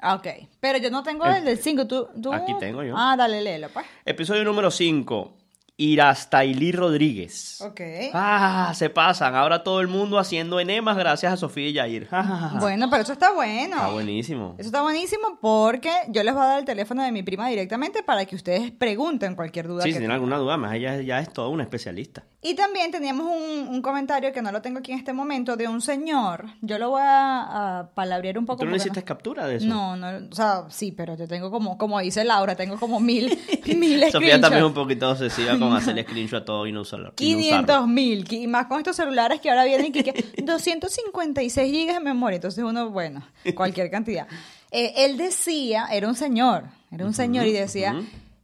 Ah, 0.04 0.14
ok. 0.16 0.26
Pero 0.58 0.78
yo 0.78 0.90
no 0.90 1.02
tengo 1.04 1.24
El- 1.26 1.36
el 1.36 1.44
del 1.44 1.58
5. 1.58 1.86
¿Tú, 1.86 2.08
tú? 2.20 2.32
Aquí 2.32 2.52
tengo 2.58 2.82
yo. 2.82 2.94
Ah, 2.96 3.14
dale, 3.16 3.40
léelo, 3.40 3.68
pues. 3.72 3.86
Episodio 4.04 4.42
número 4.44 4.70
5. 4.70 5.36
Irastailí 5.82 6.70
Rodríguez. 6.70 7.60
Ok. 7.60 7.80
Ah, 8.12 8.72
se 8.74 8.88
pasan. 8.88 9.34
Ahora 9.34 9.64
todo 9.64 9.80
el 9.80 9.88
mundo 9.88 10.18
haciendo 10.18 10.60
enemas 10.60 10.96
gracias 10.96 11.32
a 11.32 11.36
Sofía 11.36 11.68
y 11.68 11.72
Yair. 11.72 12.08
Bueno, 12.60 12.88
pero 12.90 13.02
eso 13.02 13.12
está 13.12 13.32
bueno. 13.32 13.76
Está 13.76 13.88
buenísimo. 13.88 14.54
Eso 14.58 14.68
está 14.68 14.82
buenísimo 14.82 15.38
porque 15.40 15.90
yo 16.08 16.22
les 16.22 16.34
voy 16.34 16.42
a 16.42 16.46
dar 16.46 16.58
el 16.60 16.64
teléfono 16.64 17.02
de 17.02 17.10
mi 17.10 17.22
prima 17.22 17.48
directamente 17.48 18.02
para 18.02 18.24
que 18.24 18.36
ustedes 18.36 18.70
pregunten 18.70 19.34
cualquier 19.34 19.66
duda 19.66 19.82
Sí, 19.82 19.88
que 19.88 19.94
si 19.94 19.98
tienen 19.98 20.14
alguna 20.14 20.36
duda 20.36 20.56
más, 20.56 20.74
ella 20.74 21.00
ya 21.00 21.18
es 21.18 21.32
toda 21.32 21.48
una 21.48 21.64
especialista. 21.64 22.24
Y 22.40 22.54
también 22.54 22.90
teníamos 22.90 23.26
un, 23.26 23.68
un 23.68 23.82
comentario 23.82 24.32
que 24.32 24.42
no 24.42 24.52
lo 24.52 24.62
tengo 24.62 24.78
aquí 24.78 24.92
en 24.92 24.98
este 24.98 25.12
momento 25.12 25.56
de 25.56 25.68
un 25.68 25.80
señor. 25.80 26.46
Yo 26.60 26.78
lo 26.78 26.90
voy 26.90 27.02
a, 27.04 27.80
a 27.80 27.90
palabrear 27.94 28.38
un 28.38 28.46
poco. 28.46 28.60
¿Tú 28.64 28.66
no 28.66 28.76
hiciste 28.76 29.02
captura 29.02 29.46
de 29.46 29.56
eso? 29.56 29.66
No, 29.66 29.96
no, 29.96 30.28
o 30.30 30.34
sea, 30.34 30.64
sí, 30.68 30.92
pero 30.92 31.16
yo 31.16 31.26
tengo 31.26 31.50
como, 31.50 31.78
como 31.78 31.98
dice 32.00 32.24
Laura, 32.24 32.54
tengo 32.54 32.78
como 32.78 33.00
mil, 33.00 33.36
mil 33.76 34.10
Sofía 34.10 34.40
también 34.40 34.62
es 34.62 34.68
un 34.68 34.74
poquito 34.74 35.10
obsesiva 35.10 35.58
con 35.58 35.71
hacerle 35.76 36.02
screenshot 36.08 36.42
a 36.42 36.44
todo 36.44 36.66
y 36.66 36.72
no 36.72 36.82
usarlo. 36.82 37.12
y 37.18 37.34
no 37.34 37.40
usarlo. 37.40 37.66
500 37.66 37.88
mil, 37.88 38.32
y 38.32 38.46
más 38.46 38.66
con 38.66 38.78
estos 38.78 38.96
celulares 38.96 39.40
que 39.40 39.50
ahora 39.50 39.64
vienen 39.64 39.92
que, 39.92 40.04
que 40.04 40.24
256 40.42 41.70
gigas 41.70 41.96
de 41.96 42.04
memoria, 42.04 42.36
entonces 42.36 42.62
uno, 42.64 42.90
bueno, 42.90 43.26
cualquier 43.54 43.90
cantidad. 43.90 44.26
Eh, 44.70 44.92
él 45.04 45.16
decía, 45.16 45.86
era 45.92 46.08
un 46.08 46.14
señor, 46.14 46.64
era 46.90 47.04
un 47.04 47.14
señor 47.14 47.46
y 47.46 47.52
decía, 47.52 48.02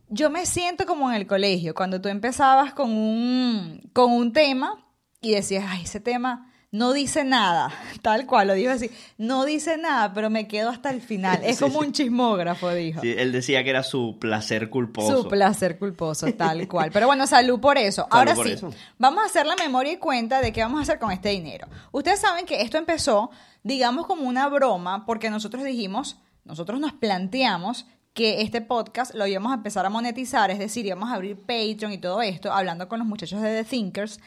yo 0.09 0.31
me 0.31 0.47
siento 0.47 0.87
como 0.87 1.11
en 1.11 1.17
el 1.17 1.27
colegio, 1.27 1.75
cuando 1.75 2.01
tú 2.01 2.09
empezabas 2.09 2.75
con 2.75 2.91
un, 2.91 3.81
con 3.93 4.13
un 4.13 4.33
tema 4.33 4.85
y 5.21 5.33
decías, 5.33 5.65
ay, 5.69 5.83
ese 5.85 6.01
tema 6.01 6.48
no 6.71 6.93
dice 6.93 7.25
nada, 7.25 7.73
tal 8.03 8.27
cual, 8.27 8.49
lo 8.49 8.55
dijo 8.55 8.71
así, 8.71 8.91
no 9.17 9.45
dice 9.45 9.79
nada, 9.79 10.13
pero 10.13 10.31
me 10.31 10.47
quedo 10.47 10.71
hasta 10.71 10.91
el 10.91 11.01
final, 11.01 11.41
es 11.43 11.57
Sí, 11.59 11.65
como 11.65 11.81
un 11.81 11.93
chismógrafo, 11.93 12.71
dijo. 12.71 13.01
Sí, 13.01 13.15
él 13.17 13.33
decía 13.33 13.65
que 13.65 13.71
era 13.71 13.83
su 13.83 14.19
placer 14.19 14.69
culposo. 14.71 15.23
Su 15.23 15.29
placer 15.29 15.79
culposo, 15.79 16.27
tal 16.35 16.69
cual. 16.69 16.91
Pero 16.93 17.07
bueno, 17.07 17.27
salud 17.27 17.59
por 17.61 17.79
eso. 17.79 18.07
Ahora 18.11 18.35
por 18.35 18.47
sí, 18.47 18.53
eso. 18.53 18.73
vamos 18.99 19.23
a 19.23 19.27
hacer 19.27 19.47
la 19.47 19.57
memoria 19.57 19.93
y 19.93 19.97
cuenta 19.97 20.41
de 20.41 20.53
qué 20.53 20.63
vamos 20.63 20.81
a 20.81 20.83
hacer 20.83 20.99
con 20.99 21.11
este 21.11 21.31
dinero. 21.31 21.69
Ustedes 21.93 22.21
saben 22.21 22.45
que 22.45 22.61
esto 22.63 22.77
empezó, 22.77 23.31
digamos, 23.63 24.07
como 24.07 24.23
una 24.23 24.49
broma, 24.49 25.07
porque 25.07 25.31
nosotros 25.31 25.65
dijimos, 25.65 26.19
nosotros 26.45 26.81
nos 26.81 26.93
planteamos 26.93 27.87
que 28.13 28.43
este 28.43 28.61
podcast 28.61 29.15
lo 29.15 29.27
íbamos 29.27 29.53
a 29.53 29.57
empezar 29.57 29.87
a 29.87 29.91
monetizar, 29.91 30.51
es 30.51 30.59
decir, 30.59 30.85
íbamos 30.85 31.11
a 31.11 31.15
abrir 31.15 31.37
Patreon 31.37 31.93
y 31.93 31.99
todo 31.99 32.21
esto, 32.21 32.53
hablando 32.53 32.89
con 32.89 32.99
los 32.99 33.07
muchachos 33.07 33.41
de 33.41 33.63
The 33.63 33.69
Thinkers. 33.69 34.19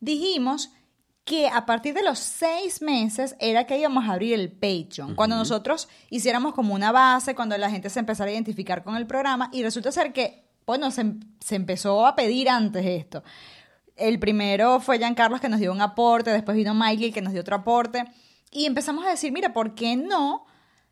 Dijimos 0.00 0.72
que 1.26 1.48
a 1.48 1.66
partir 1.66 1.92
de 1.92 2.04
los 2.04 2.20
seis 2.20 2.80
meses 2.80 3.34
era 3.40 3.66
que 3.66 3.76
íbamos 3.76 4.08
a 4.08 4.12
abrir 4.12 4.32
el 4.34 4.52
Patreon. 4.52 5.16
Cuando 5.16 5.34
nosotros 5.34 5.88
hiciéramos 6.08 6.54
como 6.54 6.72
una 6.72 6.92
base, 6.92 7.34
cuando 7.34 7.58
la 7.58 7.68
gente 7.68 7.90
se 7.90 7.98
empezara 7.98 8.30
a 8.30 8.32
identificar 8.32 8.84
con 8.84 8.96
el 8.96 9.08
programa, 9.08 9.50
y 9.52 9.64
resulta 9.64 9.90
ser 9.90 10.12
que, 10.12 10.44
bueno, 10.66 10.92
se, 10.92 11.00
em- 11.00 11.20
se 11.40 11.56
empezó 11.56 12.06
a 12.06 12.14
pedir 12.14 12.48
antes 12.48 12.86
esto. 12.86 13.24
El 13.96 14.20
primero 14.20 14.78
fue 14.78 14.98
Giancarlos 14.98 15.40
que 15.40 15.48
nos 15.48 15.58
dio 15.58 15.72
un 15.72 15.80
aporte, 15.80 16.30
después 16.30 16.56
vino 16.56 16.74
Michael 16.74 17.12
que 17.12 17.22
nos 17.22 17.32
dio 17.32 17.42
otro 17.42 17.56
aporte, 17.56 18.04
y 18.52 18.66
empezamos 18.66 19.04
a 19.04 19.10
decir, 19.10 19.32
mira, 19.32 19.52
¿por 19.52 19.74
qué 19.74 19.96
no 19.96 20.46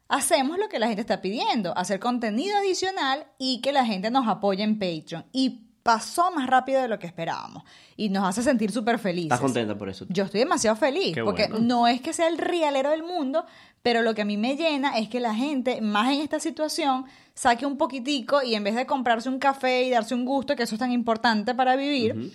hacemos 0.08 0.58
lo 0.58 0.68
que 0.68 0.80
la 0.80 0.88
gente 0.88 1.02
está 1.02 1.20
pidiendo? 1.20 1.78
Hacer 1.78 2.00
contenido 2.00 2.58
adicional 2.58 3.28
y 3.38 3.60
que 3.60 3.72
la 3.72 3.86
gente 3.86 4.10
nos 4.10 4.26
apoye 4.26 4.64
en 4.64 4.80
Patreon. 4.80 5.26
Y 5.32 5.68
pasó 5.84 6.32
más 6.32 6.48
rápido 6.48 6.80
de 6.82 6.88
lo 6.88 6.98
que 6.98 7.06
esperábamos. 7.06 7.62
Y 7.96 8.08
nos 8.08 8.24
hace 8.24 8.42
sentir 8.42 8.72
súper 8.72 8.98
felices. 8.98 9.26
¿Estás 9.26 9.40
contenta 9.40 9.78
por 9.78 9.88
eso? 9.88 10.06
Yo 10.08 10.24
estoy 10.24 10.40
demasiado 10.40 10.74
feliz, 10.74 11.14
Qué 11.14 11.22
porque 11.22 11.46
bueno. 11.46 11.64
no 11.64 11.86
es 11.86 12.00
que 12.00 12.12
sea 12.12 12.26
el 12.26 12.38
realero 12.38 12.90
del 12.90 13.04
mundo, 13.04 13.44
pero 13.82 14.00
lo 14.02 14.14
que 14.14 14.22
a 14.22 14.24
mí 14.24 14.38
me 14.38 14.56
llena 14.56 14.98
es 14.98 15.08
que 15.10 15.20
la 15.20 15.34
gente, 15.34 15.82
más 15.82 16.10
en 16.12 16.20
esta 16.20 16.40
situación, 16.40 17.04
saque 17.34 17.66
un 17.66 17.76
poquitico 17.76 18.42
y 18.42 18.54
en 18.54 18.64
vez 18.64 18.74
de 18.74 18.86
comprarse 18.86 19.28
un 19.28 19.38
café 19.38 19.84
y 19.84 19.90
darse 19.90 20.14
un 20.14 20.24
gusto, 20.24 20.56
que 20.56 20.62
eso 20.62 20.74
es 20.74 20.78
tan 20.78 20.90
importante 20.90 21.54
para 21.54 21.76
vivir, 21.76 22.32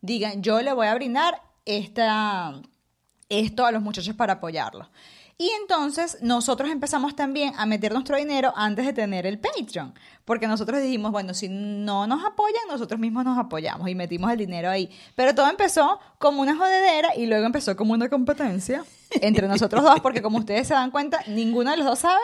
digan, 0.00 0.42
yo 0.42 0.62
le 0.62 0.72
voy 0.72 0.86
a 0.86 0.94
brindar 0.94 1.42
esta, 1.66 2.62
esto 3.28 3.66
a 3.66 3.72
los 3.72 3.82
muchachos 3.82 4.14
para 4.16 4.34
apoyarlos. 4.34 4.88
Y 5.38 5.50
entonces 5.60 6.16
nosotros 6.22 6.70
empezamos 6.70 7.14
también 7.14 7.52
a 7.58 7.66
meter 7.66 7.92
nuestro 7.92 8.16
dinero 8.16 8.54
antes 8.56 8.86
de 8.86 8.94
tener 8.94 9.26
el 9.26 9.38
Patreon, 9.38 9.92
porque 10.24 10.46
nosotros 10.46 10.80
dijimos, 10.80 11.12
bueno, 11.12 11.34
si 11.34 11.50
no 11.50 12.06
nos 12.06 12.24
apoyan, 12.24 12.62
nosotros 12.68 12.98
mismos 12.98 13.24
nos 13.26 13.36
apoyamos 13.36 13.86
y 13.86 13.94
metimos 13.94 14.32
el 14.32 14.38
dinero 14.38 14.70
ahí. 14.70 14.88
Pero 15.14 15.34
todo 15.34 15.50
empezó 15.50 16.00
como 16.18 16.40
una 16.40 16.56
jodedera 16.56 17.14
y 17.14 17.26
luego 17.26 17.44
empezó 17.44 17.76
como 17.76 17.92
una 17.92 18.08
competencia 18.08 18.82
entre 19.10 19.46
nosotros 19.46 19.84
dos, 19.84 20.00
porque 20.00 20.22
como 20.22 20.38
ustedes 20.38 20.68
se 20.68 20.74
dan 20.74 20.90
cuenta, 20.90 21.20
ninguno 21.26 21.70
de 21.70 21.76
los 21.76 21.86
dos 21.86 21.98
sabe 21.98 22.22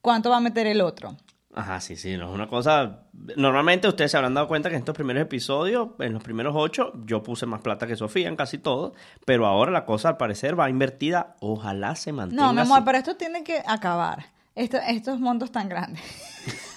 cuánto 0.00 0.30
va 0.30 0.36
a 0.36 0.40
meter 0.40 0.68
el 0.68 0.82
otro. 0.82 1.16
Ajá, 1.54 1.80
sí, 1.80 1.96
sí, 1.96 2.16
no 2.16 2.28
es 2.30 2.34
una 2.34 2.46
cosa... 2.48 3.02
Normalmente 3.36 3.86
ustedes 3.86 4.10
se 4.10 4.16
habrán 4.16 4.32
dado 4.32 4.48
cuenta 4.48 4.70
que 4.70 4.76
en 4.76 4.80
estos 4.80 4.94
primeros 4.94 5.22
episodios, 5.22 5.90
en 5.98 6.14
los 6.14 6.22
primeros 6.22 6.54
ocho, 6.56 6.92
yo 7.04 7.22
puse 7.22 7.44
más 7.44 7.60
plata 7.60 7.86
que 7.86 7.94
Sofía 7.94 8.28
en 8.28 8.36
casi 8.36 8.56
todo, 8.58 8.94
pero 9.26 9.46
ahora 9.46 9.70
la 9.70 9.84
cosa 9.84 10.08
al 10.08 10.16
parecer 10.16 10.58
va 10.58 10.70
invertida, 10.70 11.36
ojalá 11.40 11.94
se 11.94 12.10
mantenga 12.12 12.42
No, 12.42 12.52
mi 12.54 12.60
amor, 12.62 12.78
así. 12.78 12.84
pero 12.86 12.98
esto 12.98 13.16
tiene 13.16 13.44
que 13.44 13.62
acabar. 13.66 14.26
Esto- 14.54 14.78
estos 14.88 15.20
montos 15.20 15.52
tan 15.52 15.68
grandes. 15.68 16.02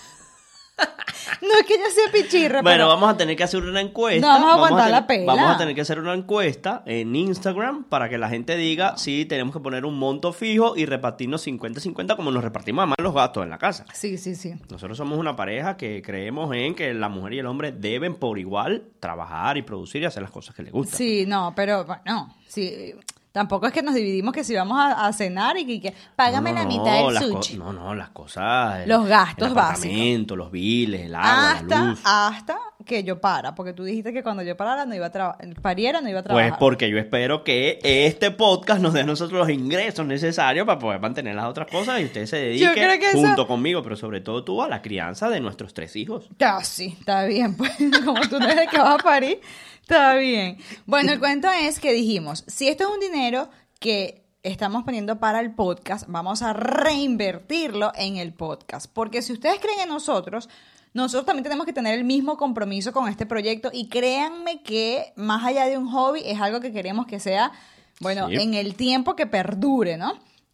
no 1.41 1.59
es 1.59 1.65
que 1.65 1.73
yo 1.78 1.84
sea 1.93 2.11
pichirra, 2.11 2.61
Bueno, 2.61 2.86
pero... 2.86 2.88
vamos 2.88 3.09
a 3.09 3.17
tener 3.17 3.36
que 3.36 3.43
hacer 3.43 3.63
una 3.63 3.82
encuesta. 3.82 4.21
No 4.21 4.28
vamos 4.34 4.49
a 4.49 4.53
aguantar 4.55 4.80
tener- 4.88 4.91
la 4.91 5.07
pela. 5.07 5.34
Vamos 5.34 5.55
a 5.55 5.57
tener 5.57 5.76
que 5.76 5.82
hacer 5.82 5.99
una 5.99 6.13
encuesta 6.13 6.84
en 6.86 7.15
Instagram 7.15 7.84
para 7.86 8.09
que 8.09 8.17
la 8.17 8.30
gente 8.30 8.55
diga 8.57 8.97
si 8.97 9.26
tenemos 9.26 9.53
que 9.53 9.59
poner 9.61 9.86
un 9.86 9.97
monto 9.97 10.34
fijo 10.34 10.76
y 10.78 10.86
repartirnos 10.86 11.45
50-50 11.47 12.15
como 12.15 12.32
nos 12.32 12.43
repartimos 12.43 12.84
además 12.84 12.95
los 13.01 13.13
gastos 13.13 13.43
en 13.43 13.49
la 13.49 13.57
casa. 13.57 13.86
Sí, 13.93 14.17
sí, 14.17 14.36
sí. 14.36 14.53
Nosotros 14.69 14.97
somos 14.97 15.17
una 15.19 15.36
pareja 15.36 15.78
que 15.78 16.01
creemos 16.01 16.53
en 16.55 16.76
que 16.76 16.93
la 16.93 17.09
mujer 17.09 17.34
y 17.34 17.39
el 17.39 17.45
hombre 17.47 17.71
deben 17.71 18.15
por 18.15 18.38
igual 18.39 18.84
trabajar 18.99 19.57
y 19.57 19.61
producir 19.61 20.01
y 20.01 20.05
hacer 20.05 20.21
las 20.23 20.32
cosas 20.32 20.55
que 20.55 20.63
les 20.63 20.71
gustan. 20.71 20.97
Sí, 20.97 21.26
no, 21.28 21.53
pero 21.55 21.86
bueno, 21.86 22.36
sí. 22.47 22.93
Tampoco 23.36 23.68
es 23.68 23.74
que 23.74 23.82
nos 23.82 23.94
dividimos 23.94 24.34
que 24.34 24.46
si 24.46 24.56
vamos 24.56 24.80
a, 24.80 25.06
a 25.08 25.12
cenar 25.12 25.58
y 25.58 25.66
que, 25.66 25.82
que 25.82 25.94
págame 26.16 26.52
No, 26.54 26.60
la 26.60 26.64
no, 26.64 26.70
mitad 26.70 27.04
del 27.04 27.14
las 27.14 27.24
co- 27.26 27.44
sushi. 27.44 27.58
no, 27.58 27.74
no, 27.74 27.94
las 27.94 28.08
cosas. 28.12 28.84
el- 28.84 28.88
Los 28.90 29.06
gastos 29.08 29.50
el 29.50 29.54
básicos. 29.54 30.38
los 30.38 30.52
biles, 30.52 31.02
el 31.02 31.16
agua, 31.16 31.28
la 31.34 31.52
hasta, 31.52 31.80
luz. 31.84 32.00
hasta 32.06 32.58
que 32.86 33.04
yo 33.04 33.20
para, 33.20 33.54
porque 33.56 33.74
tú 33.74 33.84
dijiste 33.84 34.14
que 34.14 34.24
cuando 34.24 34.42
yo 34.42 34.56
parara 34.56 34.86
no 34.86 34.96
iba 34.96 35.08
a 35.08 35.12
trabajar, 35.12 35.46
pariera 35.62 36.00
no 36.00 36.08
iba 36.10 36.20
a 36.20 36.24
Pues 36.24 36.34
trabajar. 36.36 36.60
porque 36.60 36.90
yo 36.90 36.98
espero 36.98 37.44
que 37.44 37.80
este 37.84 38.32
podcast 38.32 38.80
nos 38.82 38.94
dé 38.94 39.02
a 39.02 39.04
nosotros 39.04 39.38
los 39.38 39.50
ingresos 39.50 40.06
necesarios 40.06 40.66
para 40.66 40.80
poder 40.80 41.02
mantener 41.02 41.36
las 41.36 41.46
otras 41.46 41.68
cosas 41.70 42.00
y 42.00 42.06
usted 42.06 42.26
se 42.28 42.38
dedique 42.38 43.10
eso- 43.10 43.18
junto 43.20 43.48
conmigo, 43.48 43.82
pero 43.84 43.98
sobre 43.98 44.22
todo 44.22 44.46
tú 44.46 44.62
a 44.62 44.70
la 44.70 44.82
crianza 44.82 45.30
de 45.30 45.42
nuestros 45.42 45.74
tres 45.74 45.96
hijos. 45.98 46.30
Sí, 46.64 46.96
está 47.00 47.26
bien, 47.26 47.58
pues 47.58 47.72
como 48.06 48.22
tú 48.30 48.40
no 48.40 48.48
el 48.48 48.70
que 48.70 48.78
vas 48.78 48.96
a 49.00 49.04
parir, 49.04 49.42
está 49.86 50.16
bien. 50.16 50.58
Bueno, 50.88 51.12
el 51.14 51.20
cuento 51.20 51.48
es 51.52 51.80
que 51.80 51.94
dijimos, 51.94 52.44
si 52.48 52.68
esto 52.68 52.86
es 52.86 52.90
un 52.90 53.00
dinero 53.00 53.50
que 53.80 54.24
estamos 54.42 54.84
poniendo 54.84 55.20
para 55.20 55.40
el 55.40 55.54
podcast, 55.54 56.06
vamos 56.08 56.42
a 56.42 56.54
reinvertirlo 56.54 57.92
en 57.96 58.18
el 58.18 58.34
podcast, 58.34 58.88
porque 58.92 59.22
si 59.22 59.34
ustedes 59.34 59.60
creen 59.60 59.82
en 59.82 59.90
nosotros, 59.90 60.50
nosotros 60.94 61.26
también 61.26 61.44
tenemos 61.44 61.66
que 61.66 61.74
tener 61.74 61.94
el 61.98 62.04
mismo 62.04 62.38
compromiso 62.38 62.94
con 62.94 63.08
este 63.10 63.26
proyecto 63.26 63.70
y 63.74 63.88
créanme 63.88 64.62
que 64.64 65.14
más 65.16 65.44
allá 65.46 65.66
de 65.66 65.78
un 65.78 65.90
hobby 65.92 66.22
es 66.26 66.40
algo 66.42 66.60
que 66.62 66.72
queremos 66.72 67.06
que 67.06 67.20
sea, 67.20 67.52
bueno, 68.00 68.28
Sí. 68.30 68.36
en 68.36 68.54
el 68.56 68.76
tiempo 68.76 69.16
que 69.16 69.28
perdure, 69.28 69.98
¿no? 69.98 70.14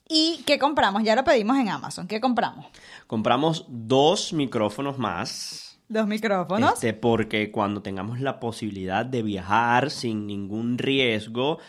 ¿Y 0.09 0.43
qué 0.45 0.59
compramos? 0.59 1.03
Ya 1.03 1.15
lo 1.15 1.23
pedimos 1.23 1.57
en 1.57 1.69
Amazon. 1.69 2.05
¿Qué 2.07 2.19
compramos? 2.19 2.65
Compramos 3.07 3.65
dos 3.69 4.33
micrófonos 4.33 4.97
más. 4.97 5.70
Dos 5.91 6.07
micrófonos. 6.07 6.73
Este, 6.75 6.93
porque 6.93 7.51
cuando 7.51 7.81
tengamos 7.81 8.19
la 8.21 8.39
posibilidad 8.39 9.05
de 9.05 9.23
viajar 9.23 9.89
sin 9.91 10.25
ningún 10.25 10.77
riesgo, 10.77 11.59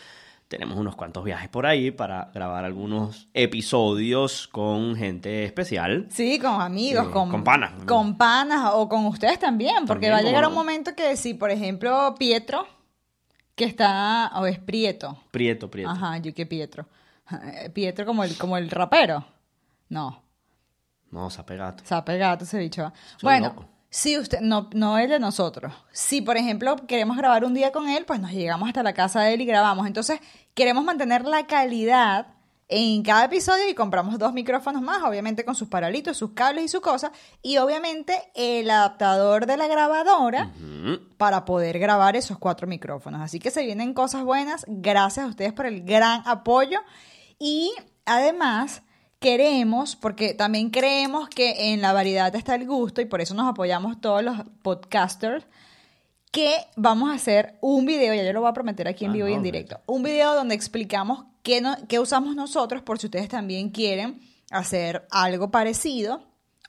tenemos 0.46 0.76
unos 0.78 0.94
cuantos 0.94 1.24
viajes 1.24 1.48
por 1.48 1.66
ahí 1.66 1.90
para 1.90 2.30
grabar 2.32 2.64
algunos 2.64 3.28
episodios 3.34 4.46
con 4.48 4.94
gente 4.96 5.44
especial. 5.44 6.06
Sí, 6.10 6.38
con 6.38 6.60
amigos, 6.60 7.08
Eh, 7.08 7.10
con, 7.10 7.30
con 7.30 7.42
panas. 7.42 7.72
Con 7.86 8.16
panas 8.16 8.70
o 8.74 8.88
con 8.88 9.06
ustedes 9.06 9.38
también, 9.38 9.86
porque 9.86 10.06
También, 10.08 10.12
va 10.12 10.18
a 10.18 10.22
llegar 10.22 10.46
un 10.46 10.54
momento 10.54 10.94
que 10.94 11.16
si, 11.16 11.34
por 11.34 11.50
ejemplo, 11.50 12.14
Pietro, 12.18 12.66
que 13.56 13.64
está, 13.64 14.30
o 14.36 14.46
es 14.46 14.58
Prieto, 14.58 15.18
Prieto, 15.30 15.70
prieto. 15.70 15.90
ajá, 15.90 16.18
yo 16.18 16.32
que 16.32 16.46
Pietro, 16.46 16.86
Pietro 17.74 18.06
como 18.06 18.22
el, 18.24 18.36
como 18.38 18.56
el 18.56 18.70
rapero, 18.70 19.24
no, 19.88 20.22
No, 21.10 21.28
sapegato. 21.28 21.82
sape 21.84 22.18
gato 22.18 22.44
ese 22.44 22.58
bicho. 22.58 22.92
Soy 23.16 23.22
Bueno, 23.22 23.48
loco. 23.48 23.68
Si 23.94 24.16
usted, 24.16 24.40
no, 24.40 24.70
no 24.72 24.96
el 24.96 25.10
de 25.10 25.18
nosotros, 25.18 25.74
si 25.92 26.22
por 26.22 26.38
ejemplo 26.38 26.76
queremos 26.86 27.14
grabar 27.18 27.44
un 27.44 27.52
día 27.52 27.72
con 27.72 27.90
él, 27.90 28.06
pues 28.06 28.20
nos 28.20 28.32
llegamos 28.32 28.66
hasta 28.66 28.82
la 28.82 28.94
casa 28.94 29.20
de 29.20 29.34
él 29.34 29.42
y 29.42 29.44
grabamos, 29.44 29.86
entonces 29.86 30.18
queremos 30.54 30.82
mantener 30.82 31.26
la 31.26 31.46
calidad 31.46 32.28
en 32.68 33.02
cada 33.02 33.26
episodio 33.26 33.68
y 33.68 33.74
compramos 33.74 34.18
dos 34.18 34.32
micrófonos 34.32 34.80
más, 34.80 35.02
obviamente 35.02 35.44
con 35.44 35.54
sus 35.54 35.68
paralitos, 35.68 36.16
sus 36.16 36.30
cables 36.32 36.64
y 36.64 36.68
su 36.68 36.80
cosa, 36.80 37.12
y 37.42 37.58
obviamente 37.58 38.14
el 38.34 38.70
adaptador 38.70 39.44
de 39.44 39.58
la 39.58 39.66
grabadora 39.66 40.50
para 41.18 41.44
poder 41.44 41.78
grabar 41.78 42.16
esos 42.16 42.38
cuatro 42.38 42.66
micrófonos. 42.66 43.20
Así 43.20 43.40
que 43.40 43.50
se 43.50 43.62
vienen 43.62 43.92
cosas 43.92 44.24
buenas, 44.24 44.64
gracias 44.66 45.26
a 45.26 45.28
ustedes 45.28 45.52
por 45.52 45.66
el 45.66 45.84
gran 45.84 46.22
apoyo. 46.24 46.80
Y 47.38 47.74
además 48.06 48.80
queremos, 49.22 49.96
porque 49.96 50.34
también 50.34 50.68
creemos 50.70 51.28
que 51.30 51.72
en 51.72 51.80
la 51.80 51.92
variedad 51.94 52.34
está 52.36 52.54
el 52.56 52.66
gusto 52.66 53.00
y 53.00 53.06
por 53.06 53.20
eso 53.22 53.34
nos 53.34 53.48
apoyamos 53.48 54.00
todos 54.00 54.22
los 54.22 54.36
podcasters, 54.62 55.46
que 56.30 56.54
vamos 56.76 57.10
a 57.10 57.14
hacer 57.14 57.56
un 57.60 57.86
video, 57.86 58.14
ya 58.14 58.22
yo 58.24 58.32
lo 58.32 58.40
voy 58.40 58.50
a 58.50 58.54
prometer 58.54 58.88
aquí 58.88 59.04
en 59.04 59.10
Ah, 59.10 59.14
vivo 59.14 59.28
y 59.28 59.32
en 59.34 59.42
directo, 59.42 59.80
un 59.86 60.02
video 60.02 60.34
donde 60.34 60.54
explicamos 60.54 61.24
qué, 61.42 61.60
no- 61.60 61.76
qué 61.88 61.98
usamos 62.00 62.34
nosotros 62.34 62.82
por 62.82 62.98
si 62.98 63.06
ustedes 63.06 63.28
también 63.28 63.70
quieren 63.70 64.20
hacer 64.50 65.06
algo 65.10 65.50
parecido 65.50 66.22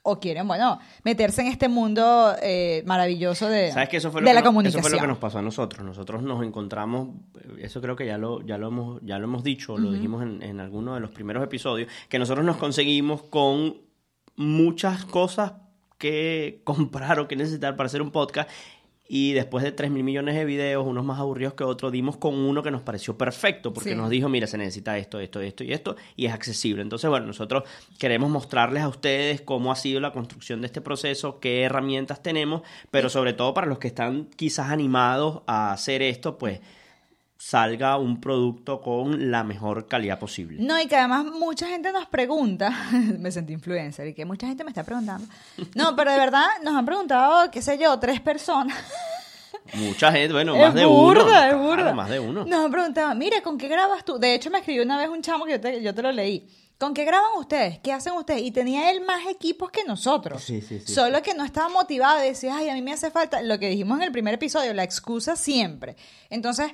o 0.06 0.20
quieren, 0.20 0.46
bueno, 0.46 0.78
meterse 1.02 1.40
en 1.40 1.48
este 1.48 1.66
mundo 1.68 2.34
eh, 2.42 2.82
maravilloso 2.86 3.48
de, 3.48 3.72
¿Sabes 3.72 3.88
que 3.88 3.96
eso 3.96 4.12
fue 4.12 4.20
lo 4.20 4.26
de 4.26 4.30
que 4.30 4.34
la 4.34 4.40
no- 4.42 4.46
comunicación. 4.46 4.80
Eso 4.80 4.88
fue 4.88 4.96
lo 4.96 5.00
que 5.02 5.08
nos 5.08 5.18
pasó 5.18 5.38
a 5.38 5.42
nosotros. 5.42 5.84
Nosotros 5.84 6.22
nos 6.22 6.44
encontramos, 6.44 7.08
eh, 7.40 7.62
eso 7.62 7.80
creo 7.80 7.96
que 7.96 8.04
ya 8.06 8.18
lo, 8.18 8.42
ya 8.42 8.58
lo 8.58 8.68
hemos, 8.68 9.00
ya 9.02 9.18
lo 9.18 9.24
hemos 9.24 9.42
dicho, 9.42 9.78
lo 9.78 9.90
dijimos 9.92 10.22
en, 10.22 10.42
en 10.42 10.60
alguno 10.60 10.94
de 10.94 11.00
los 11.00 11.10
primeros 11.10 11.42
episodios, 11.42 11.90
que 12.08 12.18
nosotros 12.18 12.44
nos 12.44 12.58
conseguimos 12.58 13.22
con 13.22 13.76
muchas 14.36 15.04
cosas 15.06 15.52
que 15.98 16.60
comprar 16.64 17.18
o 17.20 17.26
que 17.28 17.36
necesitar 17.36 17.74
para 17.76 17.86
hacer 17.86 18.02
un 18.02 18.10
podcast. 18.10 18.50
Y 19.06 19.32
después 19.34 19.62
de 19.62 19.70
3 19.70 19.90
mil 19.90 20.02
millones 20.02 20.34
de 20.34 20.46
videos, 20.46 20.86
unos 20.86 21.04
más 21.04 21.18
aburridos 21.20 21.52
que 21.52 21.62
otros, 21.62 21.92
dimos 21.92 22.16
con 22.16 22.34
uno 22.34 22.62
que 22.62 22.70
nos 22.70 22.80
pareció 22.82 23.18
perfecto, 23.18 23.72
porque 23.72 23.90
Sí. 23.90 23.94
nos 23.96 24.08
dijo, 24.08 24.30
mira, 24.30 24.46
se 24.46 24.56
necesita 24.56 24.96
esto, 24.96 25.20
esto, 25.20 25.40
esto 25.42 25.62
y 25.62 25.72
esto, 25.74 25.96
y 26.16 26.24
es 26.24 26.32
accesible. 26.32 26.80
Entonces, 26.80 27.10
bueno, 27.10 27.26
nosotros 27.26 27.64
queremos 27.98 28.30
mostrarles 28.30 28.82
a 28.82 28.88
ustedes 28.88 29.42
cómo 29.42 29.70
ha 29.72 29.76
sido 29.76 30.00
la 30.00 30.12
construcción 30.12 30.62
de 30.62 30.68
este 30.68 30.80
proceso, 30.80 31.38
qué 31.38 31.62
herramientas 31.64 32.22
tenemos, 32.22 32.62
pero 32.90 33.10
sobre 33.10 33.34
todo 33.34 33.52
para 33.52 33.66
los 33.66 33.78
que 33.78 33.88
están 33.88 34.24
quizás 34.36 34.70
animados 34.70 35.42
a 35.46 35.72
hacer 35.72 36.00
esto, 36.00 36.38
pues 36.38 36.60
salga 37.46 37.98
un 37.98 38.22
producto 38.22 38.80
con 38.80 39.30
la 39.30 39.44
mejor 39.44 39.86
calidad 39.86 40.18
posible. 40.18 40.56
No, 40.62 40.80
y 40.80 40.86
que 40.86 40.96
además 40.96 41.26
mucha 41.26 41.68
gente 41.68 41.92
nos 41.92 42.06
pregunta, 42.06 42.70
me 43.18 43.30
sentí 43.30 43.52
influencer, 43.52 44.06
y 44.06 44.14
que 44.14 44.24
mucha 44.24 44.46
gente 44.46 44.64
me 44.64 44.70
está 44.70 44.82
preguntando. 44.82 45.26
No, 45.74 45.94
pero 45.94 46.10
de 46.10 46.16
verdad 46.16 46.46
nos 46.62 46.74
han 46.74 46.86
preguntado, 46.86 47.50
qué 47.50 47.60
sé 47.60 47.76
yo, 47.76 47.98
tres 47.98 48.20
personas. 48.20 48.76
Mucha 49.74 50.12
gente, 50.12 50.32
bueno, 50.34 50.54
es 50.56 50.60
más 50.60 50.74
de 50.74 50.84
burda, 50.84 51.22
uno. 51.22 51.22
es 51.22 51.26
Claro, 51.30 51.58
burda. 51.62 51.94
más 51.94 52.10
de 52.10 52.20
uno. 52.20 52.44
Nos 52.44 52.64
han 52.66 52.70
preguntado, 52.70 53.14
mira, 53.14 53.40
¿con 53.42 53.56
qué 53.56 53.66
grabas 53.66 54.04
tú? 54.04 54.18
De 54.18 54.34
hecho, 54.34 54.50
me 54.50 54.58
escribió 54.58 54.82
una 54.82 54.98
vez 54.98 55.08
un 55.08 55.22
chamo 55.22 55.46
que 55.46 55.52
yo 55.52 55.60
te, 55.60 55.82
yo 55.82 55.94
te 55.94 56.02
lo 56.02 56.12
leí. 56.12 56.46
¿Con 56.76 56.92
qué 56.92 57.04
graban 57.06 57.30
ustedes? 57.38 57.78
¿Qué 57.78 57.90
hacen 57.92 58.12
ustedes? 58.14 58.42
Y 58.42 58.50
tenía 58.50 58.90
él 58.90 59.00
más 59.06 59.26
equipos 59.26 59.70
que 59.70 59.84
nosotros. 59.84 60.42
Sí, 60.42 60.60
sí, 60.60 60.80
sí, 60.84 60.92
Solo 60.92 61.22
que 61.22 61.32
no 61.34 61.44
estaba 61.44 61.70
motivado 61.70 62.22
y 62.22 62.28
decía, 62.28 62.56
ay, 62.58 62.68
a 62.68 62.74
mí 62.74 62.82
me 62.82 62.92
hace 62.92 63.10
falta 63.10 63.40
lo 63.42 63.58
que 63.58 63.68
dijimos 63.70 63.98
en 63.98 64.04
el 64.04 64.12
primer 64.12 64.34
episodio, 64.34 64.74
la 64.74 64.82
excusa 64.84 65.34
siempre. 65.34 65.96
Entonces, 66.28 66.70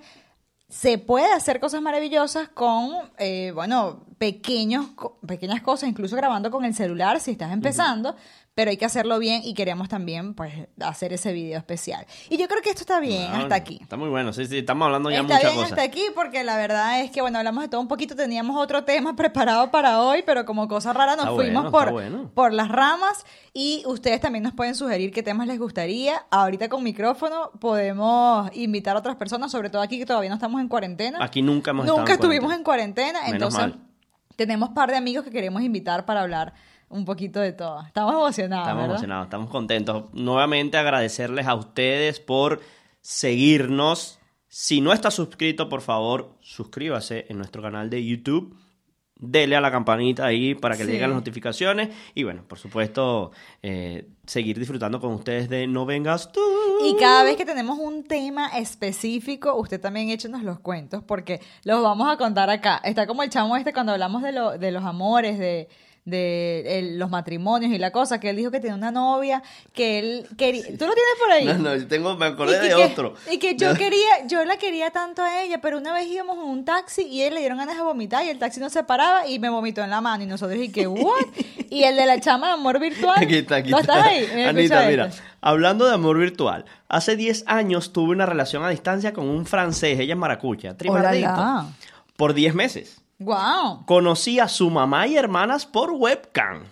se 0.70 0.98
puede 0.98 1.32
hacer 1.32 1.58
cosas 1.58 1.82
maravillosas 1.82 2.48
con, 2.48 3.10
eh, 3.18 3.50
bueno, 3.52 4.06
pequeños, 4.18 4.86
pequeñas 5.26 5.62
cosas, 5.62 5.88
incluso 5.88 6.14
grabando 6.16 6.50
con 6.50 6.64
el 6.64 6.74
celular 6.74 7.18
si 7.20 7.32
estás 7.32 7.52
empezando, 7.52 8.14
pero 8.60 8.70
hay 8.72 8.76
que 8.76 8.84
hacerlo 8.84 9.18
bien 9.18 9.40
y 9.42 9.54
queremos 9.54 9.88
también, 9.88 10.34
pues, 10.34 10.52
hacer 10.82 11.14
ese 11.14 11.32
video 11.32 11.56
especial. 11.56 12.04
Y 12.28 12.36
yo 12.36 12.46
creo 12.46 12.60
que 12.60 12.68
esto 12.68 12.82
está 12.82 13.00
bien 13.00 13.32
No, 13.32 13.38
hasta 13.38 13.54
aquí. 13.54 13.78
Está 13.80 13.96
muy 13.96 14.10
bueno, 14.10 14.34
sí, 14.34 14.44
sí, 14.44 14.58
estamos 14.58 14.84
hablando 14.84 15.10
ya 15.10 15.20
Está 15.22 15.36
muchas 15.36 15.42
bien 15.44 15.54
cosas. 15.54 15.72
hasta 15.72 15.82
aquí 15.82 16.02
porque 16.14 16.44
la 16.44 16.58
verdad 16.58 17.00
es 17.00 17.10
que, 17.10 17.22
bueno, 17.22 17.38
hablamos 17.38 17.62
de 17.64 17.68
todo 17.70 17.80
un 17.80 17.88
poquito, 17.88 18.14
teníamos 18.14 18.62
otro 18.62 18.84
tema 18.84 19.16
preparado 19.16 19.70
para 19.70 20.02
hoy, 20.02 20.22
pero 20.26 20.44
como 20.44 20.68
cosa 20.68 20.92
rara 20.92 21.16
nos 21.16 21.24
Está 21.24 21.36
fuimos 21.36 21.62
bueno, 21.62 21.70
por, 21.70 21.90
bueno. 21.92 22.30
por 22.34 22.52
las 22.52 22.68
ramas 22.68 23.24
y 23.54 23.82
ustedes 23.86 24.20
también 24.20 24.42
nos 24.42 24.52
pueden 24.52 24.74
sugerir 24.74 25.10
qué 25.10 25.22
temas 25.22 25.46
les 25.46 25.58
gustaría. 25.58 26.26
Ahorita 26.30 26.68
con 26.68 26.82
micrófono 26.82 27.52
podemos 27.60 28.54
invitar 28.54 28.94
a 28.94 28.98
otras 28.98 29.16
personas, 29.16 29.50
sobre 29.50 29.70
todo 29.70 29.80
aquí 29.80 29.98
que 29.98 30.04
todavía 30.04 30.28
no 30.28 30.34
estamos 30.34 30.60
en 30.60 30.68
cuarentena. 30.68 31.16
Aquí 31.24 31.40
nunca 31.40 31.70
hemos 31.70 31.86
Nunca 31.86 32.12
estado 32.12 32.28
en 32.28 32.32
estuvimos 32.34 32.54
en 32.54 32.62
cuarentena, 32.62 33.20
Menos 33.22 33.32
entonces 33.32 33.60
mal. 33.60 33.80
tenemos 34.36 34.68
un 34.68 34.74
par 34.74 34.90
de 34.90 34.98
amigos 34.98 35.24
que 35.24 35.30
queremos 35.30 35.62
invitar 35.62 36.04
para 36.04 36.20
hablar 36.20 36.52
un 36.90 37.04
poquito 37.04 37.40
de 37.40 37.52
todo. 37.52 37.80
Estamos 37.86 38.12
emocionados, 38.14 38.64
Estamos 38.64 38.82
¿verdad? 38.82 38.94
emocionados, 38.96 39.26
estamos 39.26 39.50
contentos. 39.50 40.04
Nuevamente 40.12 40.76
agradecerles 40.76 41.46
a 41.46 41.54
ustedes 41.54 42.20
por 42.20 42.60
seguirnos. 43.00 44.18
Si 44.48 44.80
no 44.80 44.92
está 44.92 45.10
suscrito, 45.10 45.68
por 45.68 45.80
favor, 45.80 46.34
suscríbase 46.40 47.26
en 47.28 47.38
nuestro 47.38 47.62
canal 47.62 47.88
de 47.90 48.04
YouTube. 48.04 48.56
Dele 49.22 49.54
a 49.54 49.60
la 49.60 49.70
campanita 49.70 50.24
ahí 50.24 50.54
para 50.54 50.76
que 50.78 50.84
le 50.84 50.92
lleguen 50.92 51.10
las 51.10 51.18
notificaciones. 51.18 51.90
Y 52.14 52.24
bueno, 52.24 52.42
por 52.48 52.58
supuesto, 52.58 53.32
eh, 53.62 54.08
seguir 54.26 54.58
disfrutando 54.58 54.98
con 54.98 55.12
ustedes 55.12 55.50
de 55.50 55.66
No 55.66 55.84
Vengas 55.84 56.32
Tú. 56.32 56.40
Y 56.86 56.96
cada 56.96 57.22
vez 57.24 57.36
que 57.36 57.44
tenemos 57.44 57.78
un 57.78 58.02
tema 58.04 58.48
específico, 58.58 59.54
usted 59.56 59.78
también 59.78 60.08
échenos 60.08 60.42
los 60.42 60.58
cuentos 60.60 61.04
porque 61.04 61.40
los 61.64 61.82
vamos 61.82 62.10
a 62.10 62.16
contar 62.16 62.48
acá. 62.48 62.80
Está 62.82 63.06
como 63.06 63.22
el 63.22 63.28
chamo 63.28 63.56
este 63.58 63.74
cuando 63.74 63.92
hablamos 63.92 64.22
de, 64.22 64.32
lo- 64.32 64.56
de 64.56 64.72
los 64.72 64.84
amores, 64.84 65.38
de, 65.38 65.68
de 66.10 66.78
el- 66.78 66.98
los 66.98 67.08
matrimonios 67.10 67.72
y 67.72 67.78
la 67.78 67.90
cosa, 67.92 68.20
que 68.20 68.30
él 68.30 68.36
dijo 68.36 68.50
que 68.50 68.60
tenía 68.60 68.74
una 68.74 68.90
novia, 68.90 69.42
que 69.72 69.98
él 69.98 70.26
quería... 70.36 70.62
¿Tú 70.64 70.84
lo 70.86 70.92
tienes 70.92 71.14
por 71.18 71.30
ahí? 71.32 71.44
No, 71.46 71.54
no, 71.54 71.76
yo 71.76 71.86
tengo, 71.88 72.16
me 72.16 72.26
acordé 72.26 72.60
que- 72.60 72.68
de 72.68 72.74
que- 72.74 72.84
otro. 72.84 73.14
Y 73.30 73.38
que 73.38 73.56
yo 73.56 73.74
quería, 73.74 74.26
yo 74.26 74.44
la 74.44 74.56
quería 74.58 74.90
tanto 74.90 75.22
a 75.22 75.42
ella, 75.42 75.60
pero 75.60 75.78
una 75.78 75.92
vez 75.94 76.06
íbamos 76.08 76.36
en 76.38 76.44
un 76.44 76.64
taxi 76.64 77.02
y 77.02 77.22
él 77.22 77.34
le 77.34 77.40
dieron 77.40 77.58
ganas 77.58 77.76
de 77.76 77.82
vomitar 77.82 78.24
y 78.24 78.28
el 78.28 78.38
taxi 78.38 78.60
no 78.60 78.68
se 78.68 78.82
paraba 78.84 79.26
y 79.26 79.38
me 79.38 79.48
vomitó 79.48 79.82
en 79.82 79.90
la 79.90 80.00
mano 80.00 80.22
y 80.24 80.26
nosotros 80.26 80.58
y 80.60 80.70
que 80.70 80.86
what? 80.86 81.24
Y 81.72 81.84
el 81.84 81.94
de 81.94 82.04
la 82.04 82.18
chama 82.18 82.48
de 82.48 82.52
amor 82.54 82.80
virtual. 82.80 83.14
Aquí 83.22 83.36
está, 83.36 83.56
aquí 83.56 83.70
¿No 83.70 83.78
estás 83.78 84.04
ahí? 84.04 84.28
Mira, 84.34 84.48
Anita, 84.48 84.86
mira, 84.88 85.06
esto. 85.06 85.22
hablando 85.40 85.86
de 85.86 85.94
amor 85.94 86.18
virtual, 86.18 86.64
hace 86.88 87.14
10 87.14 87.44
años 87.46 87.92
tuve 87.92 88.10
una 88.10 88.26
relación 88.26 88.64
a 88.64 88.68
distancia 88.70 89.12
con 89.12 89.28
un 89.28 89.46
francés, 89.46 90.00
ella 90.00 90.14
es 90.14 90.18
maracucha, 90.18 90.76
trimardito, 90.76 91.28
Olala. 91.28 91.66
por 92.16 92.34
10 92.34 92.56
meses. 92.56 93.00
Wow. 93.20 93.84
Conocí 93.84 94.40
a 94.40 94.48
su 94.48 94.70
mamá 94.70 95.06
y 95.06 95.16
hermanas 95.16 95.66
por 95.66 95.92
webcam. 95.92 96.64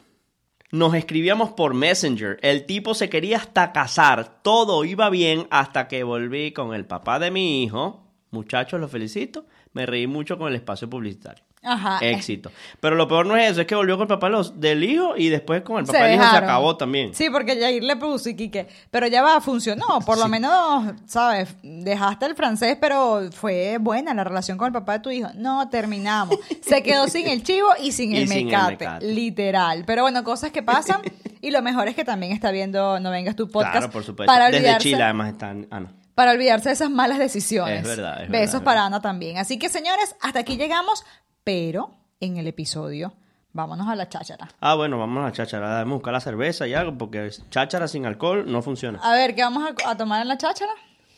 Nos 0.70 0.94
escribíamos 0.94 1.50
por 1.50 1.74
Messenger. 1.74 2.38
El 2.42 2.64
tipo 2.64 2.94
se 2.94 3.10
quería 3.10 3.36
hasta 3.36 3.70
casar. 3.72 4.40
Todo 4.42 4.84
iba 4.84 5.10
bien 5.10 5.46
hasta 5.50 5.88
que 5.88 6.02
volví 6.04 6.52
con 6.52 6.74
el 6.74 6.86
papá 6.86 7.18
de 7.18 7.30
mi 7.30 7.62
hijo. 7.62 8.02
Muchachos, 8.30 8.80
los 8.80 8.90
felicito. 8.90 9.44
Me 9.74 9.84
reí 9.84 10.06
mucho 10.06 10.38
con 10.38 10.48
el 10.48 10.54
espacio 10.54 10.88
publicitario. 10.88 11.44
Ajá. 11.72 11.98
eh, 12.00 12.12
Éxito. 12.12 12.50
Pero 12.80 12.96
lo 12.96 13.06
peor 13.08 13.26
no 13.26 13.36
es 13.36 13.52
eso, 13.52 13.60
es 13.60 13.66
que 13.66 13.74
volvió 13.74 13.96
con 13.96 14.02
el 14.04 14.08
papá 14.08 14.28
los- 14.28 14.58
del 14.60 14.82
hijo 14.84 15.16
y 15.16 15.28
después 15.28 15.62
con 15.62 15.78
el 15.78 15.84
papá 15.86 16.04
del 16.04 16.14
hijo 16.14 16.30
se 16.30 16.36
acabó 16.36 16.76
también. 16.76 17.14
Sí, 17.14 17.28
porque 17.30 17.58
Jair 17.60 17.82
le 17.82 17.96
puso 17.96 18.28
y 18.30 18.36
Quique. 18.36 18.68
Pero 18.90 19.06
ya 19.06 19.22
va, 19.22 19.40
funcionó. 19.40 20.00
Por 20.04 20.18
lo 20.18 20.28
menos, 20.28 20.92
¿sabes? 21.06 21.54
Dejaste 21.62 22.26
el 22.26 22.34
francés, 22.34 22.76
pero 22.80 23.28
fue 23.32 23.78
buena 23.80 24.14
la 24.14 24.24
relación 24.24 24.58
con 24.58 24.66
el 24.68 24.72
papá 24.72 24.94
de 24.94 25.00
tu 25.00 25.10
hijo. 25.10 25.28
No, 25.34 25.68
terminamos. 25.68 26.36
Se 26.62 26.82
quedó 26.82 27.08
sin 27.08 27.28
el 27.28 27.42
chivo 27.42 27.68
y 27.82 27.92
sin, 27.92 28.12
Y 28.14 28.18
el, 28.18 28.28
sin 28.28 28.38
el 28.38 28.44
mecate, 28.46 28.70
mecate. 28.72 29.06
Literal. 29.12 29.84
Pero 29.86 30.02
bueno, 30.02 30.24
cosas 30.24 30.50
que 30.50 30.62
pasan. 30.62 31.00
Y 31.40 31.52
lo 31.52 31.62
mejor 31.62 31.86
es 31.86 31.94
que 31.94 32.04
también 32.04 32.32
está 32.32 32.50
viendo 32.50 32.98
No 32.98 33.12
Vengas 33.12 33.36
tu 33.36 33.48
podcast. 33.48 33.72
Claro, 33.76 33.90
por 33.92 34.02
supuesto. 34.02 34.26
Para 34.32 34.46
Desde 34.46 34.58
olvidarse, 34.58 34.88
Chile 34.88 35.02
además 35.04 35.28
están... 35.28 35.68
Ah, 35.70 35.78
no. 35.78 35.88
para 36.16 36.32
olvidarse 36.32 36.68
de 36.70 36.72
esas 36.72 36.90
malas 36.90 37.18
decisiones. 37.18 37.82
Es 37.82 37.86
verdad, 37.86 38.24
es 38.24 38.28
Besos 38.28 38.54
verdad, 38.54 38.64
para 38.64 38.80
verdad. 38.80 38.86
Ana 38.86 39.00
también. 39.00 39.38
Así 39.38 39.56
que, 39.56 39.68
señores, 39.68 40.16
hasta 40.20 40.40
aquí 40.40 40.56
llegamos. 40.56 41.04
Pero 41.44 41.90
en 42.20 42.36
el 42.36 42.46
episodio, 42.46 43.14
vámonos 43.52 43.88
a 43.88 43.94
la 43.96 44.08
cháchara. 44.08 44.48
Ah, 44.60 44.74
bueno, 44.74 44.98
vamos 44.98 45.22
a 45.22 45.26
la 45.26 45.32
cháchara. 45.32 45.70
Debemos 45.78 45.96
buscar 45.98 46.12
la 46.12 46.20
cerveza 46.20 46.66
y 46.66 46.74
algo, 46.74 46.96
porque 46.98 47.30
cháchara 47.50 47.88
sin 47.88 48.06
alcohol 48.06 48.44
no 48.50 48.62
funciona. 48.62 48.98
A 49.02 49.12
ver, 49.12 49.34
¿qué 49.34 49.42
vamos 49.42 49.64
a, 49.84 49.90
a 49.90 49.96
tomar 49.96 50.22
en 50.22 50.28
la 50.28 50.36
cháchara? 50.36 50.72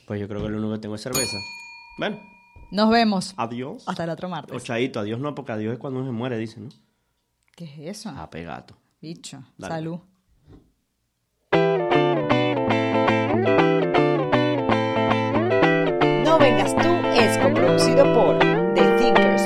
Pues 0.06 0.20
yo 0.20 0.28
creo 0.28 0.42
que 0.42 0.48
lo 0.48 0.58
único 0.58 0.72
que 0.74 0.78
tengo 0.80 0.94
es 0.94 1.02
cerveza. 1.02 1.36
Bueno, 1.98 2.18
Nos 2.70 2.90
vemos. 2.90 3.34
adiós. 3.36 3.84
Hasta 3.88 4.04
el 4.04 4.10
otro 4.10 4.28
martes. 4.28 4.54
O 4.56 4.60
chaito, 4.60 5.00
adiós 5.00 5.18
no, 5.20 5.34
porque 5.34 5.52
adiós 5.52 5.72
es 5.74 5.78
cuando 5.78 6.00
uno 6.00 6.08
se 6.08 6.12
muere, 6.12 6.36
dice, 6.38 6.60
¿no? 6.60 6.68
¿Qué 7.56 7.64
es 7.64 7.98
eso? 7.98 8.12
Ah, 8.16 8.30
pegato. 8.30 8.76
Bicho. 9.00 9.42
Dale. 9.58 9.74
Salud. 9.74 10.00
No 16.24 16.38
vengas 16.38 16.74
tú 16.76 16.88
es 17.14 17.38
coproducido 17.38 18.04
por 18.14 18.38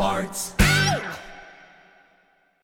parts. 0.00 0.49